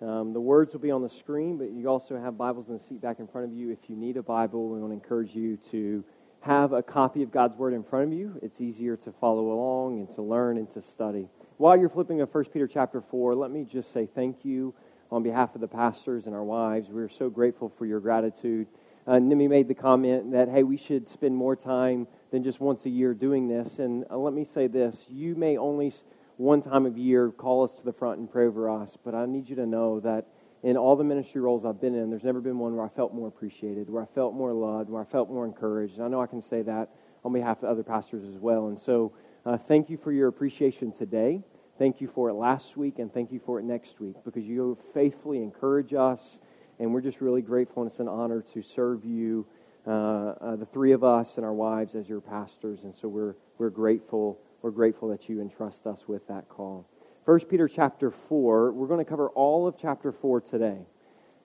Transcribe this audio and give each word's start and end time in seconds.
Um, 0.00 0.32
the 0.32 0.40
words 0.40 0.72
will 0.72 0.80
be 0.80 0.92
on 0.92 1.02
the 1.02 1.10
screen, 1.10 1.56
but 1.56 1.72
you 1.72 1.88
also 1.88 2.20
have 2.20 2.38
Bibles 2.38 2.68
in 2.68 2.74
the 2.74 2.80
seat 2.80 3.00
back 3.00 3.18
in 3.18 3.26
front 3.26 3.50
of 3.50 3.52
you. 3.52 3.70
If 3.70 3.90
you 3.90 3.96
need 3.96 4.16
a 4.16 4.22
Bible, 4.22 4.68
we 4.68 4.78
want 4.78 4.92
to 4.92 4.94
encourage 4.94 5.34
you 5.34 5.56
to 5.72 6.04
have 6.40 6.72
a 6.72 6.82
copy 6.82 7.24
of 7.24 7.32
God's 7.32 7.56
Word 7.56 7.74
in 7.74 7.82
front 7.82 8.12
of 8.12 8.18
you. 8.18 8.38
It's 8.40 8.60
easier 8.60 8.96
to 8.96 9.12
follow 9.20 9.50
along 9.50 9.98
and 9.98 10.14
to 10.14 10.22
learn 10.22 10.56
and 10.56 10.70
to 10.72 10.82
study. 10.82 11.28
While 11.56 11.76
you're 11.76 11.88
flipping 11.88 12.18
to 12.18 12.26
1 12.26 12.44
Peter 12.44 12.68
chapter 12.68 13.00
4, 13.00 13.34
let 13.34 13.50
me 13.50 13.64
just 13.64 13.92
say 13.92 14.06
thank 14.06 14.44
you 14.44 14.72
on 15.10 15.24
behalf 15.24 15.56
of 15.56 15.60
the 15.60 15.66
pastors 15.66 16.26
and 16.26 16.34
our 16.34 16.44
wives. 16.44 16.88
We're 16.90 17.08
so 17.08 17.28
grateful 17.28 17.72
for 17.76 17.84
your 17.84 17.98
gratitude. 17.98 18.68
Uh, 19.04 19.14
Nimi 19.14 19.48
made 19.48 19.66
the 19.66 19.74
comment 19.74 20.30
that, 20.30 20.48
hey, 20.48 20.62
we 20.62 20.76
should 20.76 21.10
spend 21.10 21.34
more 21.34 21.56
time 21.56 22.06
than 22.30 22.44
just 22.44 22.60
once 22.60 22.84
a 22.84 22.90
year 22.90 23.14
doing 23.14 23.48
this. 23.48 23.80
And 23.80 24.04
uh, 24.10 24.16
let 24.16 24.32
me 24.32 24.44
say 24.44 24.68
this 24.68 24.96
you 25.08 25.34
may 25.34 25.56
only 25.56 25.92
one 26.38 26.62
time 26.62 26.86
of 26.86 26.96
year 26.96 27.30
call 27.32 27.64
us 27.64 27.72
to 27.72 27.84
the 27.84 27.92
front 27.92 28.20
and 28.20 28.30
pray 28.30 28.46
over 28.46 28.70
us, 28.70 28.96
but 29.04 29.12
I 29.12 29.26
need 29.26 29.48
you 29.48 29.56
to 29.56 29.66
know 29.66 29.98
that 30.00 30.24
in 30.62 30.76
all 30.76 30.94
the 30.94 31.04
ministry 31.04 31.40
roles 31.40 31.64
I've 31.64 31.80
been 31.80 31.96
in, 31.96 32.10
there's 32.10 32.22
never 32.22 32.40
been 32.40 32.58
one 32.58 32.76
where 32.76 32.86
I 32.86 32.88
felt 32.88 33.12
more 33.12 33.26
appreciated, 33.26 33.90
where 33.90 34.02
I 34.02 34.06
felt 34.06 34.34
more 34.34 34.52
loved, 34.52 34.88
where 34.88 35.02
I 35.02 35.04
felt 35.04 35.28
more 35.28 35.44
encouraged. 35.44 35.96
And 35.96 36.04
I 36.04 36.08
know 36.08 36.20
I 36.20 36.26
can 36.26 36.40
say 36.40 36.62
that 36.62 36.90
on 37.24 37.32
behalf 37.32 37.58
of 37.58 37.64
other 37.68 37.82
pastors 37.82 38.24
as 38.24 38.40
well. 38.40 38.68
And 38.68 38.78
so, 38.78 39.12
uh, 39.44 39.56
thank 39.56 39.90
you 39.90 39.96
for 39.96 40.12
your 40.12 40.28
appreciation 40.28 40.92
today. 40.92 41.42
Thank 41.76 42.00
you 42.00 42.08
for 42.08 42.28
it 42.28 42.34
last 42.34 42.76
week, 42.76 43.00
and 43.00 43.12
thank 43.12 43.32
you 43.32 43.40
for 43.44 43.58
it 43.58 43.64
next 43.64 44.00
week 44.00 44.16
because 44.24 44.44
you 44.44 44.78
faithfully 44.94 45.42
encourage 45.42 45.92
us, 45.92 46.38
and 46.78 46.92
we're 46.92 47.00
just 47.00 47.20
really 47.20 47.42
grateful, 47.42 47.82
and 47.82 47.90
it's 47.90 48.00
an 48.00 48.08
honor 48.08 48.42
to 48.54 48.62
serve 48.62 49.04
you, 49.04 49.44
uh, 49.86 49.90
uh, 49.90 50.56
the 50.56 50.66
three 50.66 50.92
of 50.92 51.02
us 51.02 51.36
and 51.36 51.44
our 51.44 51.52
wives, 51.52 51.94
as 51.96 52.08
your 52.08 52.20
pastors. 52.20 52.84
And 52.84 52.94
so, 52.94 53.08
we're, 53.08 53.34
we're 53.58 53.70
grateful 53.70 54.38
we're 54.62 54.70
grateful 54.70 55.08
that 55.08 55.28
you 55.28 55.40
entrust 55.40 55.86
us 55.86 56.00
with 56.06 56.26
that 56.28 56.48
call. 56.48 56.86
1 57.24 57.40
Peter 57.40 57.68
chapter 57.68 58.10
4, 58.10 58.72
we're 58.72 58.86
going 58.86 59.04
to 59.04 59.08
cover 59.08 59.28
all 59.30 59.66
of 59.66 59.76
chapter 59.80 60.10
4 60.10 60.40
today. 60.40 60.78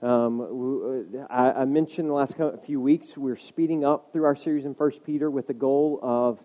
Um, 0.02 0.42
uh, 0.42 1.26
I, 1.30 1.62
I, 1.62 1.66
mentioned 1.66 2.10
the 2.10 2.14
last 2.14 2.36
few 2.66 2.82
weeks 2.82 3.16
we're 3.16 3.38
speeding 3.38 3.86
up 3.86 4.12
through 4.12 4.26
our 4.26 4.36
series 4.36 4.66
in 4.66 4.72
1 4.74 4.92
Peter 5.06 5.30
with 5.32 5.48
the 5.48 5.54
goal 5.54 6.00
of 6.02 6.40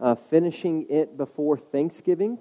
uh, 0.00 0.14
finishing 0.30 0.86
it 0.88 1.16
before 1.16 1.56
Thanksgiving. 1.56 2.40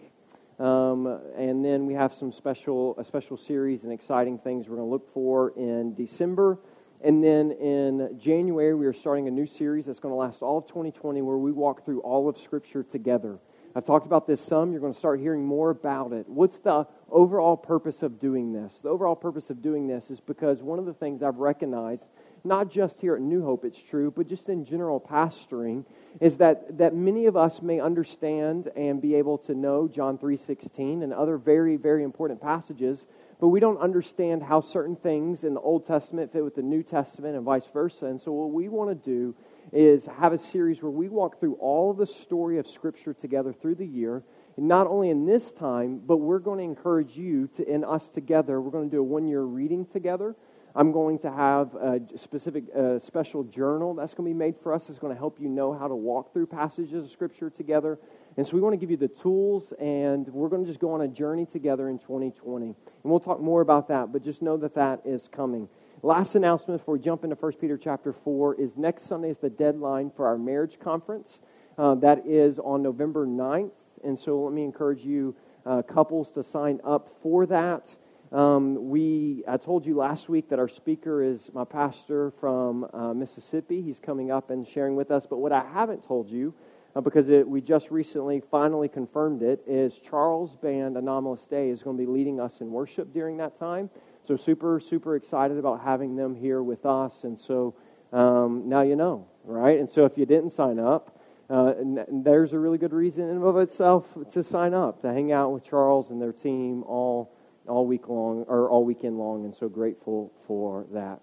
Um, 0.59 1.19
and 1.37 1.63
then 1.63 1.85
we 1.85 1.93
have 1.93 2.13
some 2.13 2.31
special, 2.31 2.95
a 2.97 3.03
special 3.03 3.37
series 3.37 3.83
and 3.83 3.91
exciting 3.91 4.39
things 4.39 4.67
we're 4.67 4.77
going 4.77 4.87
to 4.87 4.91
look 4.91 5.13
for 5.13 5.53
in 5.57 5.93
December. 5.93 6.57
And 7.01 7.23
then 7.23 7.51
in 7.51 8.17
January, 8.17 8.73
we 8.73 8.85
are 8.85 8.93
starting 8.93 9.27
a 9.27 9.31
new 9.31 9.45
series 9.45 9.87
that's 9.87 9.99
going 9.99 10.13
to 10.13 10.17
last 10.17 10.41
all 10.41 10.59
of 10.59 10.67
2020 10.67 11.21
where 11.21 11.37
we 11.37 11.51
walk 11.51 11.83
through 11.83 11.99
all 12.01 12.29
of 12.29 12.37
Scripture 12.37 12.81
together. 12.81 13.39
I've 13.75 13.85
talked 13.85 14.05
about 14.05 14.27
this 14.27 14.39
some. 14.39 14.71
You're 14.71 14.81
going 14.81 14.93
to 14.93 14.99
start 14.99 15.19
hearing 15.19 15.43
more 15.43 15.71
about 15.71 16.13
it. 16.13 16.29
What's 16.29 16.59
the 16.59 16.85
overall 17.09 17.57
purpose 17.57 18.03
of 18.03 18.19
doing 18.19 18.53
this? 18.53 18.71
The 18.83 18.89
overall 18.89 19.15
purpose 19.15 19.49
of 19.49 19.63
doing 19.63 19.87
this 19.87 20.11
is 20.11 20.19
because 20.19 20.61
one 20.61 20.77
of 20.77 20.85
the 20.85 20.93
things 20.93 21.23
I've 21.23 21.37
recognized, 21.37 22.05
not 22.43 22.69
just 22.69 22.99
here 22.99 23.15
at 23.15 23.21
New 23.21 23.43
Hope, 23.43 23.65
it's 23.65 23.81
true, 23.81 24.11
but 24.11 24.27
just 24.27 24.47
in 24.47 24.63
general 24.63 24.99
pastoring, 24.99 25.85
is 26.21 26.37
that, 26.37 26.77
that 26.77 26.93
many 26.93 27.25
of 27.25 27.35
us 27.35 27.63
may 27.63 27.79
understand 27.79 28.69
and 28.75 29.01
be 29.01 29.15
able 29.15 29.39
to 29.39 29.55
know 29.55 29.87
John 29.87 30.19
3.16 30.19 31.01
and 31.01 31.11
other 31.11 31.37
very, 31.37 31.75
very 31.75 32.03
important 32.03 32.39
passages, 32.39 33.05
but 33.39 33.47
we 33.47 33.59
don't 33.59 33.79
understand 33.79 34.43
how 34.43 34.61
certain 34.61 34.95
things 34.95 35.43
in 35.43 35.55
the 35.55 35.59
Old 35.59 35.85
Testament 35.87 36.31
fit 36.31 36.43
with 36.43 36.53
the 36.53 36.61
New 36.61 36.83
Testament 36.83 37.35
and 37.35 37.43
vice 37.43 37.65
versa. 37.73 38.05
And 38.05 38.21
so 38.21 38.31
what 38.31 38.51
we 38.51 38.69
want 38.69 38.91
to 38.91 38.95
do 38.95 39.33
is 39.73 40.05
have 40.05 40.33
a 40.33 40.37
series 40.37 40.81
where 40.81 40.91
we 40.91 41.09
walk 41.09 41.39
through 41.39 41.55
all 41.55 41.93
the 41.93 42.05
story 42.05 42.59
of 42.59 42.67
Scripture 42.67 43.13
together 43.13 43.51
through 43.51 43.75
the 43.75 43.85
year. 43.85 44.23
And 44.55 44.67
not 44.67 44.85
only 44.85 45.09
in 45.09 45.25
this 45.25 45.51
time, 45.51 45.99
but 46.05 46.17
we're 46.17 46.39
going 46.39 46.59
to 46.59 46.63
encourage 46.63 47.17
you 47.17 47.47
to, 47.55 47.67
in 47.67 47.83
us 47.83 48.07
together, 48.07 48.61
we're 48.61 48.71
going 48.71 48.89
to 48.89 48.95
do 48.95 48.99
a 48.99 49.03
one 49.03 49.27
year 49.27 49.41
reading 49.41 49.85
together. 49.85 50.35
I'm 50.75 50.91
going 50.91 51.19
to 51.19 51.31
have 51.31 51.75
a 51.75 52.01
specific 52.17 52.65
special 53.03 53.43
journal 53.43 53.93
that's 53.93 54.13
going 54.13 54.27
to 54.27 54.33
be 54.33 54.37
made 54.37 54.55
for 54.61 54.73
us. 54.73 54.89
It's 54.89 54.97
going 54.97 55.13
to 55.13 55.17
help 55.17 55.39
you 55.39 55.47
know 55.47 55.71
how 55.73 55.87
to 55.87 55.95
walk 55.95 56.33
through 56.33 56.47
passages 56.47 57.05
of 57.05 57.11
Scripture 57.11 57.49
together. 57.51 57.99
And 58.37 58.47
so 58.47 58.55
we 58.55 58.61
want 58.61 58.73
to 58.73 58.77
give 58.77 58.89
you 58.89 58.97
the 58.97 59.07
tools, 59.07 59.71
and 59.79 60.27
we're 60.29 60.49
going 60.49 60.63
to 60.63 60.67
just 60.67 60.79
go 60.79 60.91
on 60.91 61.01
a 61.01 61.07
journey 61.07 61.45
together 61.45 61.89
in 61.89 61.99
2020. 61.99 62.65
And 62.65 62.75
we'll 63.03 63.19
talk 63.19 63.39
more 63.39 63.61
about 63.61 63.87
that, 63.89 64.11
but 64.11 64.23
just 64.23 64.41
know 64.41 64.57
that 64.57 64.73
that 64.73 65.01
is 65.05 65.27
coming. 65.31 65.69
Last 66.05 66.35
announcement 66.35 66.81
before 66.81 66.95
we 66.95 66.99
jump 66.99 67.23
into 67.23 67.37
1 67.37 67.53
Peter 67.61 67.77
chapter 67.77 68.11
4 68.11 68.55
is 68.55 68.75
next 68.75 69.07
Sunday 69.07 69.29
is 69.29 69.37
the 69.37 69.49
deadline 69.49 70.11
for 70.13 70.27
our 70.27 70.37
marriage 70.37 70.77
conference. 70.77 71.39
Uh, 71.77 71.95
that 71.95 72.27
is 72.27 72.59
on 72.59 72.83
November 72.83 73.25
9th. 73.25 73.71
And 74.03 74.19
so 74.19 74.41
let 74.41 74.51
me 74.51 74.65
encourage 74.65 75.05
you, 75.05 75.33
uh, 75.65 75.81
couples, 75.81 76.29
to 76.31 76.43
sign 76.43 76.81
up 76.83 77.07
for 77.21 77.45
that. 77.45 77.95
Um, 78.33 78.89
we, 78.89 79.45
I 79.47 79.55
told 79.55 79.85
you 79.85 79.95
last 79.95 80.27
week 80.27 80.49
that 80.49 80.59
our 80.59 80.67
speaker 80.67 81.23
is 81.23 81.49
my 81.53 81.63
pastor 81.63 82.33
from 82.37 82.85
uh, 82.93 83.13
Mississippi. 83.13 83.81
He's 83.81 84.01
coming 84.01 84.29
up 84.29 84.49
and 84.49 84.67
sharing 84.67 84.97
with 84.97 85.09
us. 85.09 85.25
But 85.25 85.37
what 85.37 85.53
I 85.53 85.63
haven't 85.73 86.05
told 86.05 86.29
you, 86.29 86.53
uh, 86.97 86.99
because 86.99 87.29
it, 87.29 87.47
we 87.47 87.61
just 87.61 87.91
recently 87.91 88.43
finally 88.51 88.89
confirmed 88.89 89.41
it, 89.41 89.63
is 89.65 89.97
Charles 89.99 90.57
Band 90.57 90.97
Anomalous 90.97 91.45
Day 91.45 91.69
is 91.69 91.81
going 91.81 91.95
to 91.95 92.05
be 92.05 92.11
leading 92.11 92.41
us 92.41 92.59
in 92.59 92.71
worship 92.71 93.13
during 93.13 93.37
that 93.37 93.57
time. 93.57 93.89
So, 94.25 94.37
super, 94.37 94.79
super 94.79 95.15
excited 95.15 95.57
about 95.57 95.81
having 95.81 96.15
them 96.15 96.35
here 96.35 96.63
with 96.63 96.85
us. 96.85 97.23
And 97.23 97.37
so, 97.37 97.75
um, 98.11 98.69
now 98.69 98.81
you 98.81 98.95
know, 98.95 99.27
right? 99.43 99.79
And 99.79 99.89
so, 99.89 100.05
if 100.05 100.17
you 100.17 100.25
didn't 100.25 100.51
sign 100.51 100.79
up, 100.79 101.19
uh, 101.49 101.73
there's 102.09 102.53
a 102.53 102.59
really 102.59 102.77
good 102.77 102.93
reason 102.93 103.29
in 103.29 103.43
of 103.43 103.57
itself 103.57 104.05
to 104.31 104.43
sign 104.43 104.73
up, 104.73 105.01
to 105.01 105.11
hang 105.11 105.31
out 105.31 105.51
with 105.51 105.63
Charles 105.63 106.09
and 106.09 106.21
their 106.21 106.31
team 106.31 106.83
all, 106.83 107.35
all 107.67 107.85
week 107.85 108.07
long, 108.07 108.45
or 108.47 108.69
all 108.69 108.85
weekend 108.85 109.17
long. 109.17 109.43
And 109.43 109.53
so 109.53 109.67
grateful 109.67 110.31
for 110.47 110.85
that. 110.93 111.19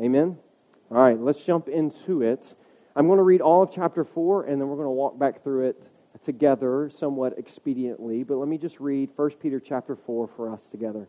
Amen? 0.00 0.36
All 0.90 0.98
right, 0.98 1.18
let's 1.18 1.42
jump 1.42 1.68
into 1.68 2.22
it. 2.22 2.54
I'm 2.94 3.06
going 3.06 3.16
to 3.16 3.24
read 3.24 3.40
all 3.40 3.62
of 3.62 3.72
chapter 3.72 4.04
4, 4.04 4.44
and 4.44 4.60
then 4.60 4.68
we're 4.68 4.76
going 4.76 4.86
to 4.86 4.90
walk 4.90 5.18
back 5.18 5.42
through 5.42 5.68
it 5.68 5.82
together 6.24 6.90
somewhat 6.90 7.38
expediently. 7.38 8.26
But 8.26 8.36
let 8.36 8.48
me 8.48 8.58
just 8.58 8.78
read 8.80 9.10
1 9.16 9.30
Peter 9.32 9.58
chapter 9.58 9.96
4 9.96 10.28
for 10.28 10.52
us 10.52 10.62
together. 10.70 11.08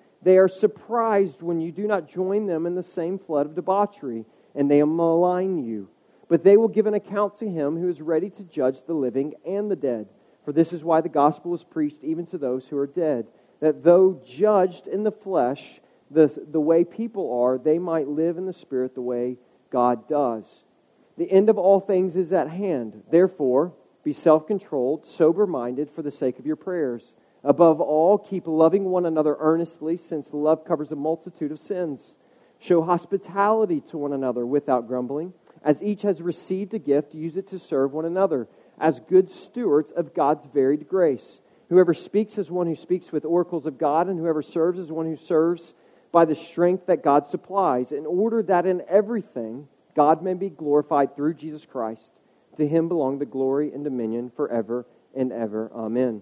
they 0.21 0.37
are 0.37 0.47
surprised 0.47 1.41
when 1.41 1.59
you 1.59 1.71
do 1.71 1.87
not 1.87 2.07
join 2.07 2.45
them 2.45 2.65
in 2.65 2.75
the 2.75 2.83
same 2.83 3.17
flood 3.17 3.45
of 3.45 3.55
debauchery, 3.55 4.25
and 4.55 4.69
they 4.69 4.83
malign 4.83 5.63
you. 5.63 5.89
But 6.27 6.43
they 6.43 6.57
will 6.57 6.67
give 6.67 6.85
an 6.85 6.93
account 6.93 7.37
to 7.37 7.49
him 7.49 7.77
who 7.77 7.89
is 7.89 8.01
ready 8.01 8.29
to 8.29 8.43
judge 8.43 8.83
the 8.85 8.93
living 8.93 9.33
and 9.45 9.69
the 9.69 9.75
dead. 9.75 10.07
For 10.45 10.51
this 10.51 10.73
is 10.73 10.83
why 10.83 11.01
the 11.01 11.09
gospel 11.09 11.53
is 11.53 11.63
preached 11.63 12.03
even 12.03 12.25
to 12.27 12.37
those 12.37 12.67
who 12.67 12.77
are 12.77 12.87
dead, 12.87 13.27
that 13.59 13.83
though 13.83 14.21
judged 14.25 14.87
in 14.87 15.03
the 15.03 15.11
flesh, 15.11 15.81
the, 16.09 16.31
the 16.51 16.59
way 16.59 16.83
people 16.83 17.41
are, 17.41 17.57
they 17.57 17.79
might 17.79 18.07
live 18.07 18.37
in 18.37 18.45
the 18.45 18.53
spirit 18.53 18.95
the 18.95 19.01
way 19.01 19.37
God 19.71 20.07
does. 20.07 20.45
The 21.17 21.31
end 21.31 21.49
of 21.49 21.57
all 21.57 21.79
things 21.79 22.15
is 22.15 22.31
at 22.33 22.49
hand. 22.49 23.03
Therefore, 23.11 23.73
be 24.03 24.13
self 24.13 24.47
controlled, 24.47 25.05
sober 25.05 25.45
minded 25.45 25.89
for 25.91 26.01
the 26.01 26.11
sake 26.11 26.39
of 26.39 26.45
your 26.45 26.55
prayers. 26.55 27.13
Above 27.43 27.81
all, 27.81 28.17
keep 28.17 28.45
loving 28.45 28.85
one 28.85 29.05
another 29.05 29.35
earnestly, 29.39 29.97
since 29.97 30.33
love 30.33 30.63
covers 30.63 30.91
a 30.91 30.95
multitude 30.95 31.51
of 31.51 31.59
sins. 31.59 32.15
Show 32.59 32.83
hospitality 32.83 33.81
to 33.89 33.97
one 33.97 34.13
another 34.13 34.45
without 34.45 34.87
grumbling. 34.87 35.33
As 35.63 35.81
each 35.81 36.03
has 36.03 36.21
received 36.21 36.73
a 36.73 36.79
gift, 36.79 37.15
use 37.15 37.37
it 37.37 37.47
to 37.47 37.59
serve 37.59 37.93
one 37.93 38.05
another, 38.05 38.47
as 38.79 38.99
good 38.99 39.29
stewards 39.29 39.91
of 39.91 40.13
God's 40.13 40.45
varied 40.45 40.87
grace. 40.87 41.39
Whoever 41.69 41.93
speaks 41.93 42.37
is 42.37 42.51
one 42.51 42.67
who 42.67 42.75
speaks 42.75 43.11
with 43.11 43.25
oracles 43.25 43.65
of 43.65 43.77
God, 43.77 44.07
and 44.07 44.19
whoever 44.19 44.41
serves 44.41 44.77
is 44.77 44.91
one 44.91 45.05
who 45.05 45.15
serves 45.15 45.73
by 46.11 46.25
the 46.25 46.35
strength 46.35 46.87
that 46.87 47.03
God 47.03 47.25
supplies, 47.25 47.91
in 47.91 48.05
order 48.05 48.43
that 48.43 48.65
in 48.65 48.83
everything 48.87 49.67
God 49.95 50.21
may 50.21 50.33
be 50.33 50.49
glorified 50.49 51.15
through 51.15 51.35
Jesus 51.35 51.65
Christ. 51.65 52.11
To 52.57 52.67
him 52.67 52.87
belong 52.87 53.19
the 53.19 53.25
glory 53.25 53.73
and 53.73 53.83
dominion 53.83 54.29
forever 54.35 54.85
and 55.15 55.31
ever. 55.31 55.71
Amen. 55.73 56.21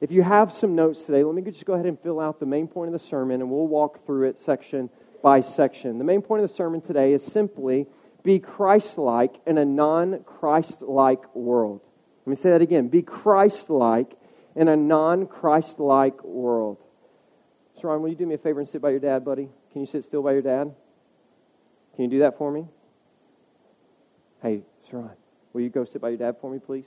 If 0.00 0.10
you 0.10 0.22
have 0.22 0.52
some 0.52 0.74
notes 0.74 1.04
today, 1.04 1.22
let 1.22 1.34
me 1.34 1.42
just 1.42 1.64
go 1.66 1.74
ahead 1.74 1.84
and 1.84 2.00
fill 2.00 2.20
out 2.20 2.40
the 2.40 2.46
main 2.46 2.68
point 2.68 2.88
of 2.88 2.92
the 2.92 3.06
sermon, 3.06 3.42
and 3.42 3.50
we'll 3.50 3.66
walk 3.66 4.06
through 4.06 4.28
it 4.28 4.38
section 4.38 4.88
by 5.22 5.42
section. 5.42 5.98
The 5.98 6.04
main 6.04 6.22
point 6.22 6.42
of 6.42 6.48
the 6.48 6.54
sermon 6.54 6.80
today 6.80 7.12
is 7.12 7.22
simply 7.22 7.86
be 8.22 8.38
Christ 8.38 8.96
like 8.96 9.40
in 9.46 9.58
a 9.58 9.64
non 9.64 10.24
Christ 10.24 10.80
like 10.80 11.34
world. 11.34 11.82
Let 12.24 12.30
me 12.30 12.36
say 12.36 12.50
that 12.50 12.62
again 12.62 12.88
be 12.88 13.02
Christ 13.02 13.68
like 13.68 14.16
in 14.56 14.68
a 14.68 14.76
non 14.76 15.26
Christ 15.26 15.78
like 15.78 16.22
world. 16.24 16.78
Sharon, 17.80 18.02
will 18.02 18.08
you 18.08 18.16
do 18.16 18.26
me 18.26 18.34
a 18.34 18.38
favor 18.38 18.60
and 18.60 18.68
sit 18.68 18.80
by 18.80 18.90
your 18.90 19.00
dad, 19.00 19.24
buddy? 19.24 19.48
Can 19.72 19.80
you 19.82 19.86
sit 19.86 20.04
still 20.04 20.22
by 20.22 20.32
your 20.32 20.42
dad? 20.42 20.74
Can 21.94 22.04
you 22.04 22.10
do 22.10 22.18
that 22.20 22.38
for 22.38 22.50
me? 22.50 22.66
Hey, 24.42 24.62
Sharon, 24.90 25.10
will 25.52 25.60
you 25.60 25.70
go 25.70 25.84
sit 25.84 26.00
by 26.00 26.08
your 26.08 26.18
dad 26.18 26.36
for 26.40 26.50
me, 26.50 26.58
please? 26.58 26.86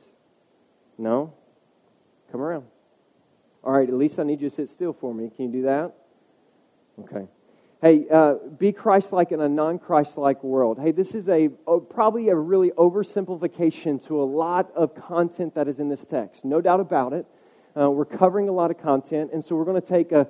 No? 0.98 1.34
Come 2.32 2.42
around. 2.42 2.66
All 3.64 3.72
right, 3.72 3.88
at 3.88 3.96
least 3.96 4.20
I 4.20 4.24
need 4.24 4.42
you 4.42 4.50
to 4.50 4.56
sit 4.56 4.70
still 4.70 4.94
for 4.94 5.14
me. 5.14 5.32
Can 5.36 5.46
you 5.46 5.52
do 5.52 5.62
that? 5.64 5.94
Okay. 7.00 7.28
Hey, 7.82 8.06
uh, 8.10 8.36
be 8.58 8.72
Christ 8.72 9.12
like 9.12 9.32
in 9.32 9.42
a 9.42 9.50
non 9.50 9.80
Christ 9.80 10.18
like 10.18 10.44
world. 10.44 10.80
Hey, 10.80 10.92
this 10.92 11.14
is 11.16 11.28
a, 11.28 11.50
probably 11.90 12.30
a 12.30 12.36
really 12.36 12.72
oversimplification 12.72 14.06
to 14.08 14.22
a 14.22 14.24
lot 14.24 14.72
of 14.76 14.96
content 14.96 15.56
that 15.56 15.68
is 15.68 15.80
in 15.80 15.90
this 15.90 16.06
text. 16.06 16.46
No 16.46 16.62
doubt 16.62 16.80
about 16.80 17.14
it. 17.14 17.26
Uh, 17.76 17.90
we're 17.90 18.06
covering 18.06 18.50
a 18.50 18.52
lot 18.52 18.72
of 18.72 18.78
content, 18.78 19.32
and 19.34 19.44
so 19.44 19.56
we're 19.56 19.66
going 19.66 19.82
to 19.82 19.88
take 19.88 20.12
a, 20.12 20.28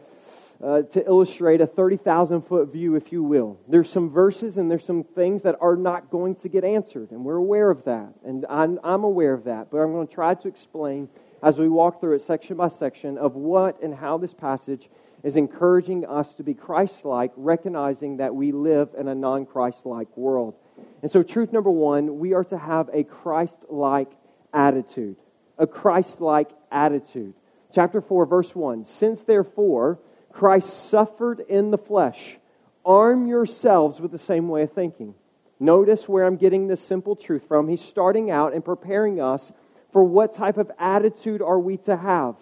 uh, 0.63 0.83
to 0.83 1.06
illustrate 1.06 1.59
a 1.59 1.68
30,000 1.68 2.41
foot 2.41 2.71
view, 2.71 2.95
if 2.95 3.12
you 3.12 3.21
will. 3.21 3.59
There's 3.68 3.89
some 3.89 4.09
verses 4.09 4.57
and 4.57 4.71
there's 4.71 4.85
some 4.85 5.03
things 5.03 5.44
that 5.44 5.57
are 5.59 5.75
not 5.75 6.09
going 6.09 6.35
to 6.35 6.50
get 6.50 6.63
answered, 6.63 7.12
and 7.12 7.25
we're 7.25 7.35
aware 7.35 7.69
of 7.69 7.83
that, 7.83 8.13
and 8.24 8.45
I'm, 8.50 8.80
I'm 8.83 9.03
aware 9.03 9.33
of 9.33 9.44
that, 9.44 9.69
but 9.69 9.80
I'm 9.80 9.91
going 9.91 10.07
to 10.07 10.13
try 10.13 10.33
to 10.35 10.47
explain 10.47 11.09
as 11.44 11.57
we 11.57 11.68
walk 11.68 12.00
through 12.00 12.16
it 12.16 12.22
section 12.22 12.56
by 12.56 12.69
section 12.69 13.18
of 13.18 13.36
what 13.36 13.81
and 13.84 13.94
how 13.94 14.18
this 14.18 14.34
passage 14.34 14.90
is 15.24 15.36
encouraging 15.36 16.06
us 16.06 16.34
to 16.36 16.44
be 16.44 16.54
Christ 16.54 17.04
like, 17.04 17.31
recognizing 17.36 18.18
that 18.18 18.34
we 18.34 18.51
live 18.51 18.90
in 18.98 19.07
a 19.10 19.16
non 19.16 19.45
Christ 19.45 19.86
like 19.86 20.16
world. 20.18 20.56
And 21.01 21.12
so, 21.12 21.22
truth 21.22 21.51
number 21.51 21.69
one, 21.69 22.19
we 22.19 22.34
are 22.34 22.45
to 22.45 22.57
have 22.57 22.90
a 22.94 23.04
Christ 23.04 23.66
like 23.69 24.10
attitude. 24.54 25.18
A 25.57 25.68
Christ 25.68 26.22
like 26.22 26.50
attitude. 26.72 27.34
Chapter 27.74 28.01
4, 28.01 28.25
verse 28.25 28.56
1 28.56 28.86
Since 28.86 29.24
therefore, 29.24 30.00
Christ 30.31 30.90
suffered 30.90 31.42
in 31.42 31.72
the 31.72 31.78
flesh. 31.78 32.38
Arm 32.86 33.28
yourselves 33.28 34.00
with 34.00 34.12
the 34.12 34.19
same 34.19 34.48
way 34.48 34.63
of 34.63 34.72
thinking. 34.72 35.13
Notice 35.60 36.10
where 36.10 36.25
I'm 36.25 36.36
getting 36.36 36.68
this 36.68 36.81
simple 36.81 37.16
truth 37.16 37.48
from. 37.48 37.69
He's 37.69 37.81
starting 37.81 38.31
out 38.31 38.54
and 38.54 38.66
preparing 38.66 39.22
us 39.22 39.54
for 39.94 40.04
what 40.04 40.34
type 40.34 40.57
of 40.57 40.72
attitude 40.80 41.42
are 41.42 41.60
we 41.60 41.78
to 41.78 41.95
have. 41.95 42.36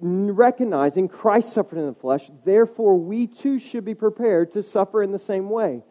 Recognizing 0.00 1.08
Christ 1.08 1.52
suffered 1.52 1.78
in 1.78 1.86
the 1.86 1.94
flesh, 1.94 2.28
therefore 2.44 2.98
we 2.98 3.28
too 3.28 3.60
should 3.60 3.84
be 3.84 3.94
prepared 3.94 4.50
to 4.52 4.62
suffer 4.62 5.02
in 5.02 5.12
the 5.12 5.18
same 5.18 5.48
way. 5.48 5.82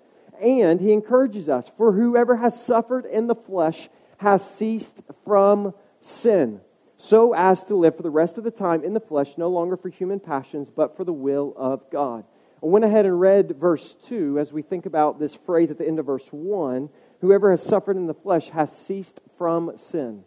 And 0.41 0.81
he 0.81 0.91
encourages 0.91 1.47
us, 1.47 1.71
for 1.77 1.93
whoever 1.93 2.35
has 2.35 2.61
suffered 2.61 3.05
in 3.05 3.27
the 3.27 3.35
flesh 3.35 3.89
has 4.17 4.47
ceased 4.47 5.01
from 5.23 5.73
sin 6.01 6.59
so 6.97 7.33
as 7.33 7.63
to 7.63 7.75
live 7.75 7.97
for 7.97 8.03
the 8.03 8.11
rest 8.11 8.37
of 8.37 8.43
the 8.43 8.51
time 8.51 8.83
in 8.83 8.93
the 8.93 8.99
flesh, 8.99 9.35
no 9.35 9.49
longer 9.49 9.75
for 9.75 9.89
human 9.89 10.19
passions, 10.19 10.69
but 10.69 10.95
for 10.95 11.03
the 11.03 11.13
will 11.13 11.53
of 11.57 11.89
God. 11.89 12.23
I 12.61 12.67
went 12.67 12.85
ahead 12.85 13.07
and 13.07 13.19
read 13.19 13.55
verse 13.59 13.95
2 14.07 14.37
as 14.37 14.53
we 14.53 14.61
think 14.61 14.85
about 14.85 15.19
this 15.19 15.35
phrase 15.35 15.71
at 15.71 15.79
the 15.79 15.87
end 15.87 15.97
of 15.97 16.05
verse 16.05 16.27
1 16.27 16.89
whoever 17.21 17.51
has 17.51 17.63
suffered 17.63 17.97
in 17.97 18.07
the 18.07 18.13
flesh 18.13 18.49
has 18.49 18.75
ceased 18.75 19.19
from 19.37 19.71
sin. 19.77 20.23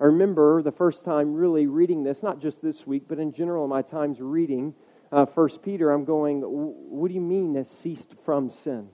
I 0.00 0.04
remember 0.04 0.62
the 0.62 0.72
first 0.72 1.04
time 1.04 1.34
really 1.34 1.66
reading 1.66 2.04
this, 2.04 2.22
not 2.22 2.40
just 2.40 2.62
this 2.62 2.86
week, 2.86 3.04
but 3.08 3.18
in 3.18 3.32
general 3.32 3.64
in 3.64 3.70
my 3.70 3.82
times 3.82 4.20
reading 4.20 4.74
uh, 5.10 5.26
Peter, 5.62 5.90
I'm 5.90 6.04
going, 6.04 6.40
what 6.40 7.08
do 7.08 7.14
you 7.14 7.20
mean 7.20 7.54
has 7.54 7.68
ceased 7.70 8.14
from 8.24 8.50
sin? 8.50 8.88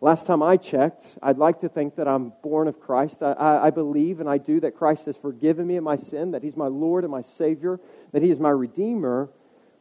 Last 0.00 0.26
time 0.26 0.42
I 0.42 0.58
checked, 0.58 1.16
I'd 1.22 1.38
like 1.38 1.60
to 1.60 1.68
think 1.68 1.96
that 1.96 2.06
I'm 2.06 2.32
born 2.42 2.68
of 2.68 2.78
Christ. 2.78 3.22
I, 3.22 3.32
I, 3.32 3.66
I, 3.66 3.70
believe 3.70 4.20
and 4.20 4.28
I 4.28 4.36
do 4.36 4.60
that 4.60 4.76
Christ 4.76 5.06
has 5.06 5.16
forgiven 5.16 5.66
me 5.66 5.76
of 5.76 5.84
my 5.84 5.96
sin, 5.96 6.32
that 6.32 6.42
He's 6.42 6.56
my 6.56 6.66
Lord 6.66 7.04
and 7.04 7.10
my 7.10 7.22
Savior, 7.22 7.80
that 8.12 8.22
He 8.22 8.30
is 8.30 8.38
my 8.38 8.50
Redeemer. 8.50 9.30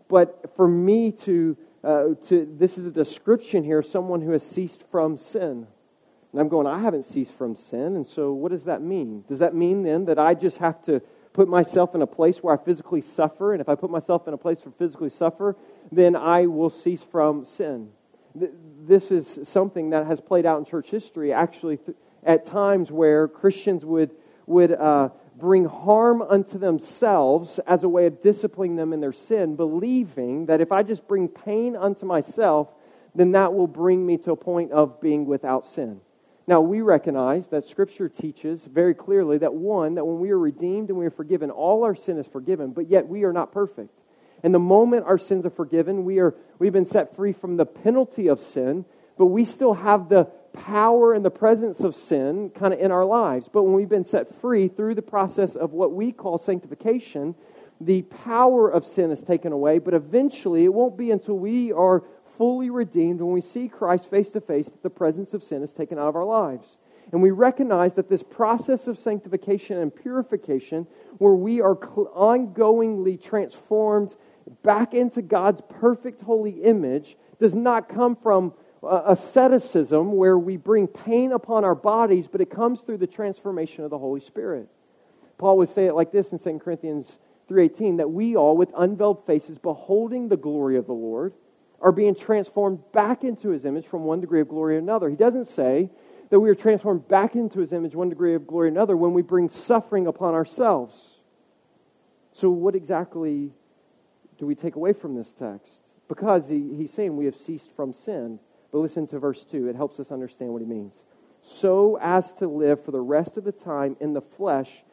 But 0.07 0.53
for 0.56 0.67
me 0.67 1.12
to, 1.12 1.57
uh, 1.83 2.03
to 2.29 2.56
this 2.57 2.77
is 2.77 2.85
a 2.85 2.91
description 2.91 3.65
here 3.65 3.79
of 3.79 3.85
someone 3.85 4.21
who 4.21 4.31
has 4.31 4.45
ceased 4.45 4.83
from 4.89 5.17
sin. 5.17 5.67
And 6.35 6.41
I'm 6.41 6.49
going, 6.49 6.67
I 6.67 6.81
haven't 6.81 7.05
ceased 7.05 7.31
from 7.33 7.55
sin. 7.55 7.95
And 7.95 8.05
so 8.05 8.33
what 8.33 8.51
does 8.51 8.65
that 8.65 8.81
mean? 8.81 9.23
Does 9.29 9.39
that 9.39 9.55
mean 9.55 9.83
then 9.83 10.05
that 10.05 10.19
I 10.19 10.33
just 10.33 10.57
have 10.57 10.81
to 10.83 11.01
put 11.31 11.47
myself 11.47 11.95
in 11.95 12.01
a 12.01 12.07
place 12.07 12.39
where 12.39 12.53
I 12.53 12.63
physically 12.63 13.01
suffer? 13.01 13.53
And 13.53 13.61
if 13.61 13.69
I 13.69 13.75
put 13.75 13.89
myself 13.89 14.27
in 14.27 14.33
a 14.33 14.37
place 14.37 14.59
where 14.59 14.73
I 14.75 14.77
physically 14.77 15.09
suffer, 15.09 15.55
then 15.91 16.15
I 16.15 16.45
will 16.47 16.69
cease 16.69 17.01
from 17.01 17.45
sin 17.45 17.89
this 18.85 19.11
is 19.11 19.39
something 19.43 19.91
that 19.91 20.05
has 20.05 20.19
played 20.19 20.45
out 20.45 20.59
in 20.59 20.65
church 20.65 20.89
history, 20.89 21.31
actually, 21.31 21.79
at 22.23 22.45
times 22.45 22.91
where 22.91 23.27
Christians 23.27 23.85
would, 23.85 24.11
would 24.45 24.71
uh, 24.71 25.09
bring 25.38 25.65
harm 25.65 26.21
unto 26.21 26.57
themselves 26.57 27.59
as 27.67 27.83
a 27.83 27.89
way 27.89 28.05
of 28.05 28.21
disciplining 28.21 28.75
them 28.75 28.93
in 28.93 28.99
their 28.99 29.13
sin, 29.13 29.55
believing 29.55 30.47
that 30.47 30.61
if 30.61 30.71
I 30.71 30.83
just 30.83 31.07
bring 31.07 31.27
pain 31.27 31.75
unto 31.75 32.05
myself, 32.05 32.69
then 33.13 33.31
that 33.31 33.53
will 33.53 33.67
bring 33.67 34.05
me 34.05 34.17
to 34.19 34.31
a 34.31 34.35
point 34.35 34.71
of 34.71 34.99
being 34.99 35.25
without 35.25 35.65
sin. 35.65 36.01
Now, 36.47 36.62
we 36.62 36.81
recognize 36.81 37.47
that 37.47 37.68
Scripture 37.68 38.07
teaches 38.07 38.65
very 38.65 38.94
clearly 38.94 39.39
that 39.39 39.53
one, 39.53 39.95
that 39.95 40.06
when 40.06 40.19
we 40.19 40.30
are 40.30 40.38
redeemed 40.38 40.89
and 40.89 41.00
we 41.00 41.06
are 41.07 41.12
forgiven, 41.12 41.50
all 41.50 41.84
our 41.84 41.96
sin 41.96 42.19
is 42.19 42.27
forgiven, 42.27 42.72
but 42.72 42.88
yet 42.88 43.08
we 43.08 43.24
are 43.24 43.34
not 43.34 43.51
perfect. 43.51 44.00
And 44.43 44.53
the 44.53 44.60
moment 44.60 45.05
our 45.05 45.17
sins 45.17 45.46
are 45.48 45.51
forgiven, 45.51 46.05
we 46.05 46.19
are, 46.19 46.36
we've 46.60 46.74
been 46.74 46.86
set 46.86 47.15
free 47.15 47.34
from 47.34 47.58
the 47.58 47.65
penalty 47.65 48.27
of 48.27 48.39
sin, 48.39 48.86
but 49.17 49.27
we 49.27 49.43
still 49.43 49.74
have 49.74 50.08
the 50.08 50.25
power 50.53 51.13
and 51.13 51.25
the 51.25 51.31
presence 51.31 51.79
of 51.79 51.96
sin 51.96 52.51
kind 52.51 52.74
of 52.74 52.79
in 52.79 52.91
our 52.91 53.05
lives. 53.05 53.50
But 53.51 53.63
when 53.63 53.74
we've 53.74 53.89
been 53.89 54.05
set 54.05 54.39
free 54.39 54.67
through 54.67 54.96
the 54.96 55.01
process 55.01 55.55
of 55.55 55.72
what 55.72 55.93
we 55.93 56.12
call 56.12 56.38
sanctification, 56.38 57.34
the 57.81 58.03
power 58.03 58.69
of 58.69 58.86
sin 58.86 59.10
is 59.10 59.22
taken 59.22 59.51
away, 59.51 59.79
but 59.79 59.96
eventually 59.96 60.63
it 60.63 60.74
won't 60.74 60.96
be 60.96 61.10
until 61.10 61.39
we 61.39 61.72
are 61.72 62.03
fully 62.38 62.70
redeemed 62.70 63.22
when 63.22 63.34
we 63.34 63.42
see 63.42 63.68
Christ 63.68 64.10
face 64.10 64.30
to 64.32 64.42
face 64.42 64.68
that 64.68 64.84
the 64.84 64.89
presence 64.89 65.34
of 65.34 65.44
sin 65.44 65.63
is 65.63 65.72
taken 65.72 65.98
out 65.98 66.08
of 66.08 66.15
our 66.15 66.25
lives. 66.25 66.77
And 67.12 67.22
we 67.22 67.32
recognize 67.32 67.94
that 67.94 68.10
this 68.10 68.24
process 68.24 68.88
of 68.88 68.98
sanctification 68.98 69.77
and 69.77 69.96
purification, 69.96 70.88
where 71.18 71.34
we 71.34 71.62
are 71.62 71.75
ongoingly 71.75 73.22
transformed 73.22 74.15
back 74.63 74.94
into 74.94 75.22
God's 75.22 75.62
perfect 75.80 76.22
holy 76.22 76.63
image 76.63 77.15
does 77.39 77.56
not 77.56 77.89
come 77.89 78.15
from 78.15 78.54
asceticism 78.84 80.12
where 80.13 80.38
we 80.38 80.58
bring 80.58 80.88
pain 80.88 81.32
upon 81.32 81.63
our 81.63 81.75
bodies, 81.75 82.27
but 82.27 82.42
it 82.42 82.50
comes 82.50 82.82
through 82.82 82.98
the 82.98 83.08
transformation 83.08 83.84
of 83.84 83.89
the 83.89 83.98
Holy 83.98 84.20
Spirit. 84.20 84.68
Paul 85.38 85.58
would 85.58 85.70
say 85.70 85.86
it 85.86 85.96
like 85.96 86.12
this 86.12 86.32
in 86.32 86.39
2 86.39 86.60
Corinthians 86.60 87.18
3:18 87.50 87.98
that 87.98 88.12
we 88.12 88.36
all 88.36 88.56
with 88.58 88.72
unveiled 88.75 89.25
faces 89.25 89.58
beholding 89.58 90.30
the 90.30 90.38
glory 90.38 90.77
of 90.77 90.86
the 90.88 90.94
Lord 90.94 91.34
are 91.82 91.91
being 91.91 92.15
transformed 92.15 92.79
back 92.91 93.24
into 93.24 93.50
his 93.50 93.65
image 93.65 93.86
from 93.88 94.03
one 94.03 94.22
degree 94.22 94.41
of 94.41 94.50
glory 94.50 94.75
to 94.75 94.79
another. 94.79 95.10
He 95.10 95.15
doesn't 95.15 95.46
say 95.46 95.89
that 96.29 96.39
we 96.39 96.50
are 96.50 96.55
transformed 96.55 97.08
back 97.08 97.36
into 97.36 97.60
his 97.60 97.72
image 97.74 97.94
one 97.94 98.10
degree 98.10 98.36
of 98.36 98.48
glory 98.48 98.70
to 98.70 98.74
another 98.75 98.98
when 98.98 99.13
we 99.13 99.22
bring 99.22 99.50
suffering 99.50 100.08
upon 100.08 100.34
ourselves. 100.34 101.20
So 102.34 102.50
what 102.50 102.75
exactly 102.75 103.51
do 104.38 104.46
we 104.46 104.55
take 104.55 104.75
away 104.75 104.94
from 104.94 105.15
this 105.15 105.32
text? 105.32 105.79
Because 106.08 106.48
he, 106.48 106.75
he's 106.75 106.91
saying 106.91 107.15
we 107.15 107.25
have 107.25 107.38
ceased 107.38 107.72
from 107.75 107.94
sin. 107.94 108.39
But 108.72 108.79
listen 108.79 109.08
to 109.08 109.20
verse 109.20 109.44
2. 109.46 109.70
It 109.70 109.75
helps 109.75 110.00
us 110.00 110.12
understand 110.12 110.51
what 110.51 110.62
he 110.62 110.67
means. 110.67 110.94
So 111.44 111.98
as 112.01 112.34
to 112.36 112.48
live 112.48 112.84
for 112.84 112.91
the 112.91 113.00
rest 113.00 113.38
of 113.38 113.44
the 113.44 113.51
time 113.51 113.96
in 114.00 114.13
the 114.13 114.22
flesh, 114.22 114.84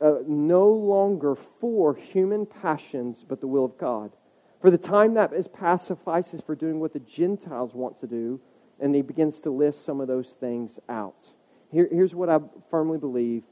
uh, 0.00 0.18
no 0.26 0.68
longer 0.68 1.34
for 1.60 1.94
human 1.94 2.46
passions, 2.46 3.24
but 3.26 3.40
the 3.40 3.46
will 3.46 3.64
of 3.64 3.78
God. 3.78 4.12
For 4.60 4.70
the 4.70 4.78
time 4.78 5.14
that 5.14 5.32
is 5.32 5.46
past 5.46 5.86
suffices 5.86 6.40
for 6.44 6.54
doing 6.54 6.80
what 6.80 6.92
the 6.92 6.98
Gentiles 7.00 7.74
want 7.74 8.00
to 8.00 8.06
do, 8.06 8.40
and 8.80 8.94
he 8.94 9.02
begins 9.02 9.40
to 9.40 9.50
list 9.50 9.84
some 9.84 10.00
of 10.00 10.08
those 10.08 10.30
things 10.30 10.78
out. 10.88 11.28
Here, 11.70 11.88
here's 11.90 12.14
what 12.14 12.28
I 12.28 12.40
firmly 12.70 12.98
believe 12.98 13.44